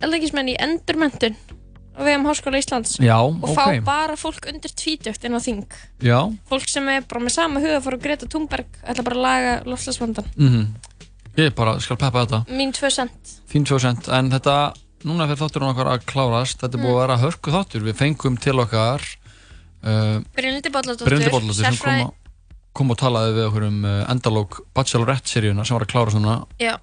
[0.04, 1.36] eldækismenn í endurmentun
[1.94, 2.98] á vegum Háskóla Íslands.
[2.99, 3.84] Já, og fá ok.
[3.86, 5.68] bara fólk undir tvítugt inn á þing.
[6.02, 9.26] Já, fólk sem er bara með sama huga fór að Greta Thunberg ætla bara að
[9.28, 10.65] laga lofslagsvandan mhm.
[11.38, 12.44] Ég bara skal peppa þetta.
[12.53, 14.57] Mín 2% Þín 2% En þetta,
[15.02, 16.60] núna fyrir þátturinn okkar að klárast.
[16.61, 17.86] Þetta er búið að vera hörku þáttur.
[17.88, 19.06] Við fengum til okkar
[19.82, 22.14] uh, Brynlindi Bolladóttur sem kom,
[22.78, 26.76] kom og talaði við okkur um uh, endalók Bachelorette-seríuna sem var að klára svona já.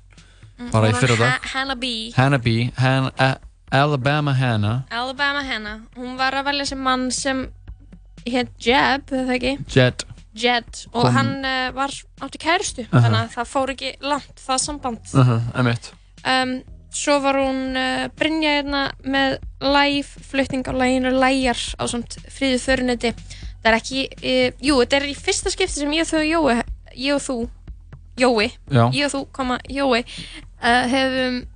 [0.71, 1.31] Bara í Hún var fyrradag.
[1.31, 1.85] Ha- Hannah B.
[2.17, 3.31] Hannah B, Han, A,
[3.71, 4.83] Alabama Hannah.
[4.91, 5.81] Alabama Hannah.
[5.97, 7.45] Hún var að velja sem mann sem
[8.27, 9.53] hétt Jeb, eða ekki?
[9.71, 10.05] Jet.
[10.35, 12.85] Jed og Kom- hann uh, var átti kærustu.
[12.91, 13.01] Aha.
[13.05, 15.01] þannig að það fór ekki langt það samband.
[15.15, 15.93] Uh -huh, Emitt
[16.27, 22.19] um, svo var hún uh, Brynja hérna með live flutning á læginu Læjar á samt
[22.29, 23.13] fríðu förunetti
[23.63, 26.63] það er ekki, uh, jú, þetta er í fyrsta skipti sem ég og þú Jói,
[26.97, 27.39] ég og þú
[28.21, 28.91] Jói, Já.
[28.93, 30.03] ég og þú, koma, Jói
[30.63, 31.47] uh, hefum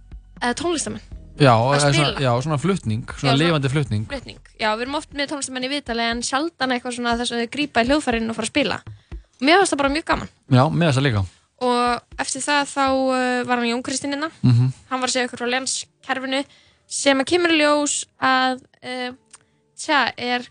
[0.43, 1.03] uh, tónlistamenn
[1.35, 1.93] Já, Að spila.
[1.95, 4.05] svona, já, svona flutning Svona svona- lifandi flutning.
[4.07, 7.41] flutning, já, við erum oft með tónlistamenn í viðtali en sjaldan eitthvað svona þess að
[7.43, 8.77] þau grípa í hljóðfærin og fara að spila.
[9.41, 10.29] Og mér finnst það bara mjög gaman.
[10.51, 11.25] Já, með þessa líka.
[11.65, 14.73] Og eftir það þá uh, var hann Jón Kristinn innan Mhm.
[14.91, 16.45] hann var að segja ykkur frá lenskerfinu
[16.87, 19.13] sem að kemur ljós að uh,
[19.77, 20.47] tja, er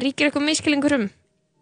[0.00, 1.10] ríkir eitthvað miskilingur um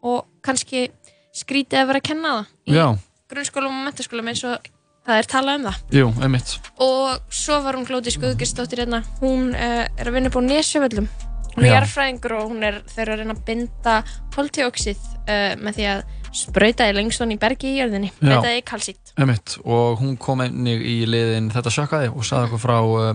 [0.03, 0.91] og kannski
[1.35, 2.99] skrítið að vera að kenna það í Já,
[3.29, 4.59] grunnskólum og mentaskólum eins og
[5.05, 5.79] það er talað um það.
[5.99, 9.05] Jú, emitt og svo var hún Glóti Skuðgistóttir hérna.
[9.21, 11.09] Hún uh, er að vinna upp á Nesjavöllum.
[11.55, 11.75] Hún er Já.
[11.77, 13.97] jarðfræðingur og hún er þeir eru að reyna að binda
[14.35, 16.01] koltjóksið uh, með því að
[16.35, 18.11] sprauta í lengston í bergi í jörðinni.
[18.17, 18.25] Já.
[18.25, 22.63] breyta í kalsít Emitt, og hún kom einnig í liðin Þetta sökkaði og sagði okkur
[22.65, 23.13] frá uh,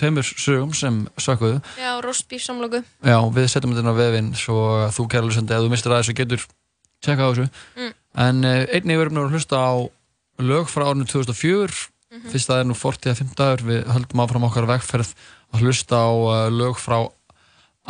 [0.00, 1.58] tveimur sögum sem sökkuðu.
[1.76, 5.66] Já, roastbeef samloku Já, við setjum þetta á vefinn svo að þú kæra lusandi, ef
[5.66, 6.46] þú mistir aðeins og getur
[7.04, 7.46] tjekka á þessu.
[7.76, 7.92] Mm.
[8.24, 9.72] en einnig við erum nú að hlusta á
[10.38, 12.30] lög frá árinu 2004 Mhm.
[12.30, 15.08] fyrst það er nú 40 að 50 dagur við höldum áfram okkar vegferð
[15.52, 17.08] að hlusta á uh, lög frá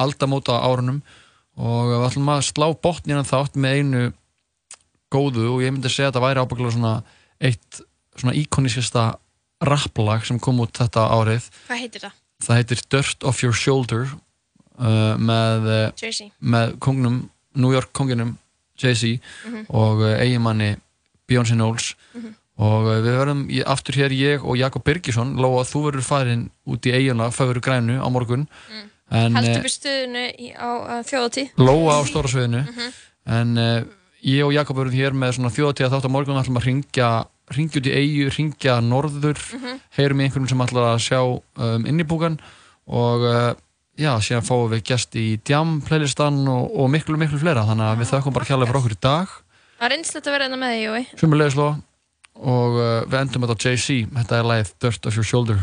[0.01, 1.03] aldamóta árunum
[1.61, 4.01] og við ætlum að slá botnina þátt með einu
[5.13, 6.95] góðu og ég myndi segja að þetta væri ábygglega svona
[7.45, 7.81] eitt
[8.19, 9.05] svona íkonískasta
[9.65, 12.17] rapplag sem kom út þetta árið hvað heitir það?
[12.49, 17.21] það heitir Dirt Off Your Shoulder uh, með, uh, með kongnum,
[17.55, 18.39] New York konginum
[18.81, 19.67] Jay-Z Mhm.
[19.69, 20.17] og uh,
[21.35, 21.95] eiginmanni Beyoncé Knowles.
[22.15, 22.35] Mhm.
[22.55, 25.35] og uh, við verðum aftur hér ég og Jakob Birgisson.
[25.37, 28.47] Lóa, þú verður farin út í eigina Fögur grænu á morgun.
[28.71, 28.91] Mm.
[29.59, 32.63] upp í stöðunu í, á þjóðatíð Lóa á stóra sviðinu.
[32.63, 32.93] Mhm.
[33.27, 33.83] en uh,
[34.23, 36.39] ég og Jakob verðum hér með svona þjóðatíða þátt á morgun.
[36.39, 37.11] Ætlum að ringja
[37.53, 39.41] ringja út í eigu, ringja norður.
[39.59, 39.81] Mhm.
[39.99, 42.39] heyrum í einhverjum sem ætlar að sjá um, innibúkan
[42.87, 43.55] og uh,
[43.99, 47.67] já, síðan fáum við gest í Djam playlistan og, og miklu, miklu fleira.
[47.67, 49.35] Þannig að við þökkum bara kjærlega fyrir okkur í dag
[49.85, 51.73] það er einslegt að vera einna með því, Jói Sumulegis Lóa
[52.35, 55.59] og uh, við endum þetta á Jay-Z þetta er lagið Dirt Off Your Shoulder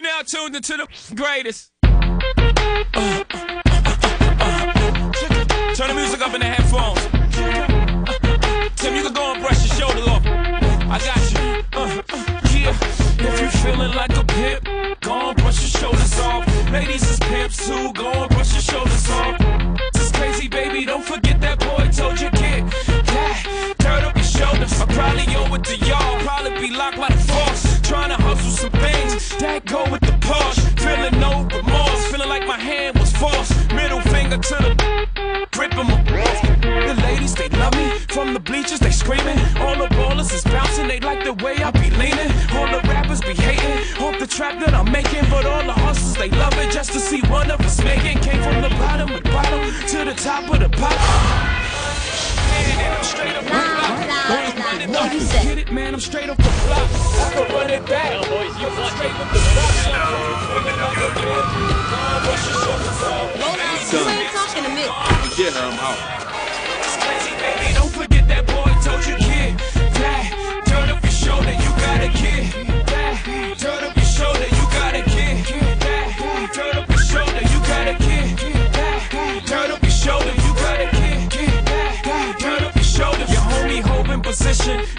[0.00, 1.72] Now tuned into the greatest.
[5.74, 7.02] Turn the music up in the headphones.
[8.76, 10.24] Tim, you can go and brush your shoulders off.
[10.24, 11.64] I got you.
[11.72, 12.02] Uh,
[12.54, 12.76] yeah,
[13.26, 16.46] if you feeling like a pimp, go and brush your shoulders off.
[16.70, 19.37] Ladies is pimps too, go and brush your shoulders off.
[24.98, 26.18] Probably owe to y'all.
[26.26, 27.62] Probably be locked by the force.
[27.82, 30.62] Trying to hustle some things that go with the Porsche.
[30.84, 32.00] Feeling no remorse.
[32.10, 33.52] Feeling like my hand was forced.
[33.72, 34.74] Middle finger to the
[35.52, 36.40] gripping my balls.
[36.88, 37.88] The ladies, they love me.
[38.14, 39.38] From the bleachers, they screaming.
[39.62, 40.88] All the ballers is bouncing.
[40.88, 42.30] They like the way I be leaning.
[42.56, 46.16] All the rappers be hating off the trap that I'm making, but all the hustlers
[46.16, 48.18] they love it just to see one of us making.
[48.18, 49.60] Came from the bottom of the bottom
[49.92, 51.27] to the top of the pop.
[55.98, 56.28] Get it, man?
[56.28, 56.88] I'm straight up the block.
[57.18, 58.12] I can run it back.
[58.28, 59.38] boys, you straight with the
[65.36, 65.98] Get her, I'm out.
[67.74, 69.58] Don't forget that boy told you, kid.
[69.98, 72.67] That, turn up your shoulder, you got a kid.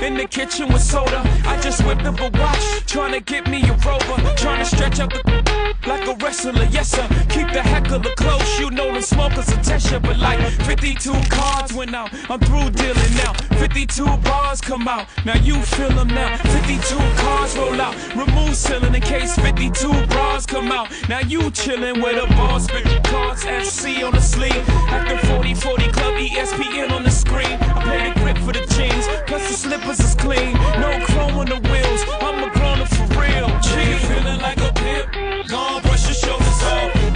[0.02, 1.22] In the kitchen with soda.
[1.46, 5.00] I just whipped up a watch, trying to get me a rover, trying to stretch
[5.00, 7.08] out the like a wrestler, yes sir.
[7.30, 9.92] Keep the heckler close, you know them smokers test.
[10.02, 13.34] But like 52 cards went out, I'm through dealing now.
[13.60, 16.38] 52 bars come out, now you feel them now.
[16.38, 20.90] 52 cards roll out, remove ceiling in case 52 bras come out.
[21.08, 24.70] Now you chillin' with a boss, 50 cards, FC on the sleeve.
[24.90, 27.58] After 40 40 Club, ESPN on the screen.
[27.62, 30.54] I play the grip for the jeans, plus the slippers is clean.
[30.80, 33.48] No chrome on the wheels, I'm a grown up for real.
[33.62, 34.79] G, feeling like a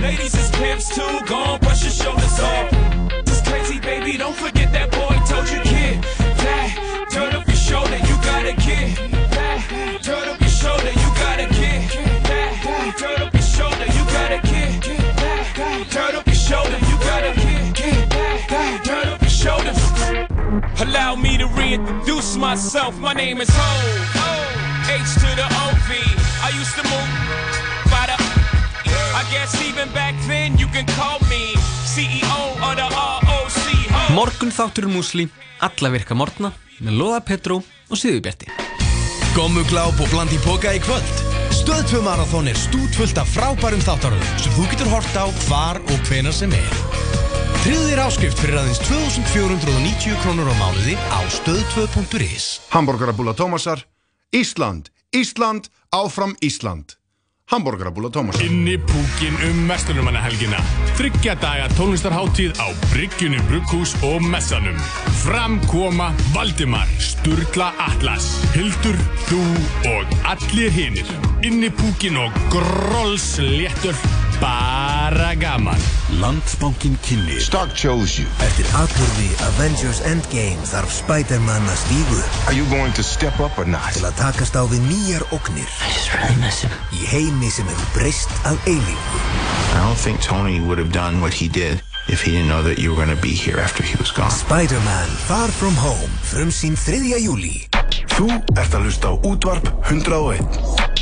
[0.04, 1.20] Ladies is pimps too.
[1.26, 2.70] Gone, brush your shoulders off.
[3.24, 6.04] This crazy baby, don't forget that boy told you, kid.
[6.44, 8.98] That, turn up your shoulder, you got a kid.
[9.32, 11.88] That, turn up your shoulder, you got a kid.
[12.28, 14.84] That, turn up your shoulder, you got a kid.
[15.24, 18.10] That, turn up your shoulder, you got a kid.
[18.52, 19.80] That, turn up your shoulders.
[20.82, 23.00] Allow me to reintroduce myself.
[23.00, 23.72] My name is Ho.
[24.92, 25.90] H to the OV.
[26.44, 27.33] I used to move
[29.34, 31.58] guess even back then you can call me
[31.90, 34.14] CEO of the ROC.
[34.14, 35.28] Morgun þáttur músli,
[35.64, 36.54] alla virka morgna
[36.84, 38.50] með Lóða Petró og Sýðubjarti.
[39.34, 41.22] Gommugláp og bland í boka í kvöld
[41.54, 46.08] Stöð 2 Marathon er stútvöld af frábærum þáttaröðum sem þú getur hort á hvar og
[46.10, 46.74] hvenar sem er.
[47.64, 53.86] Þér áskrift fyrir aðeins 2490 krónur á mánuði á stöð2.is Hamburgerabúla Tómasar
[54.34, 56.98] Ísland, Ísland, áfram Ísland
[57.52, 60.58] Hamburgerabúla Tómasar Inni púkin um Vesturnumannahelgina.
[60.96, 64.78] Þryggja daga tónlistarháttíð á Bryggjunni Brugghús og Messanum.
[65.26, 68.96] Framkoma Valdimar, Sturla Atlas, Hildur,
[69.28, 69.42] þú
[69.92, 71.08] og allir hinir.
[71.44, 73.98] Inni púkin og grollsléttur,
[74.44, 75.80] bara gaman.
[76.20, 82.68] Landsbankin kynni Stark chose you Eftir atbyrði Avengers Endgame þarf Spider-Man að stígu Are you
[82.70, 83.96] going to step up or not?
[83.96, 87.70] Til að takast á við nýjar ógnir I just really miss him Í heimi sem
[87.72, 89.24] hefur breyst að eilífu
[89.74, 92.78] I don't think Tony would have done what he did if he didn't know that
[92.78, 94.30] you were going to be here after he was gone.
[94.30, 97.16] Spider-Man Far From Home Frum sín 3.
[97.24, 97.64] júli
[98.14, 98.30] Þú
[98.60, 100.93] ert að hlusta á útvarp 101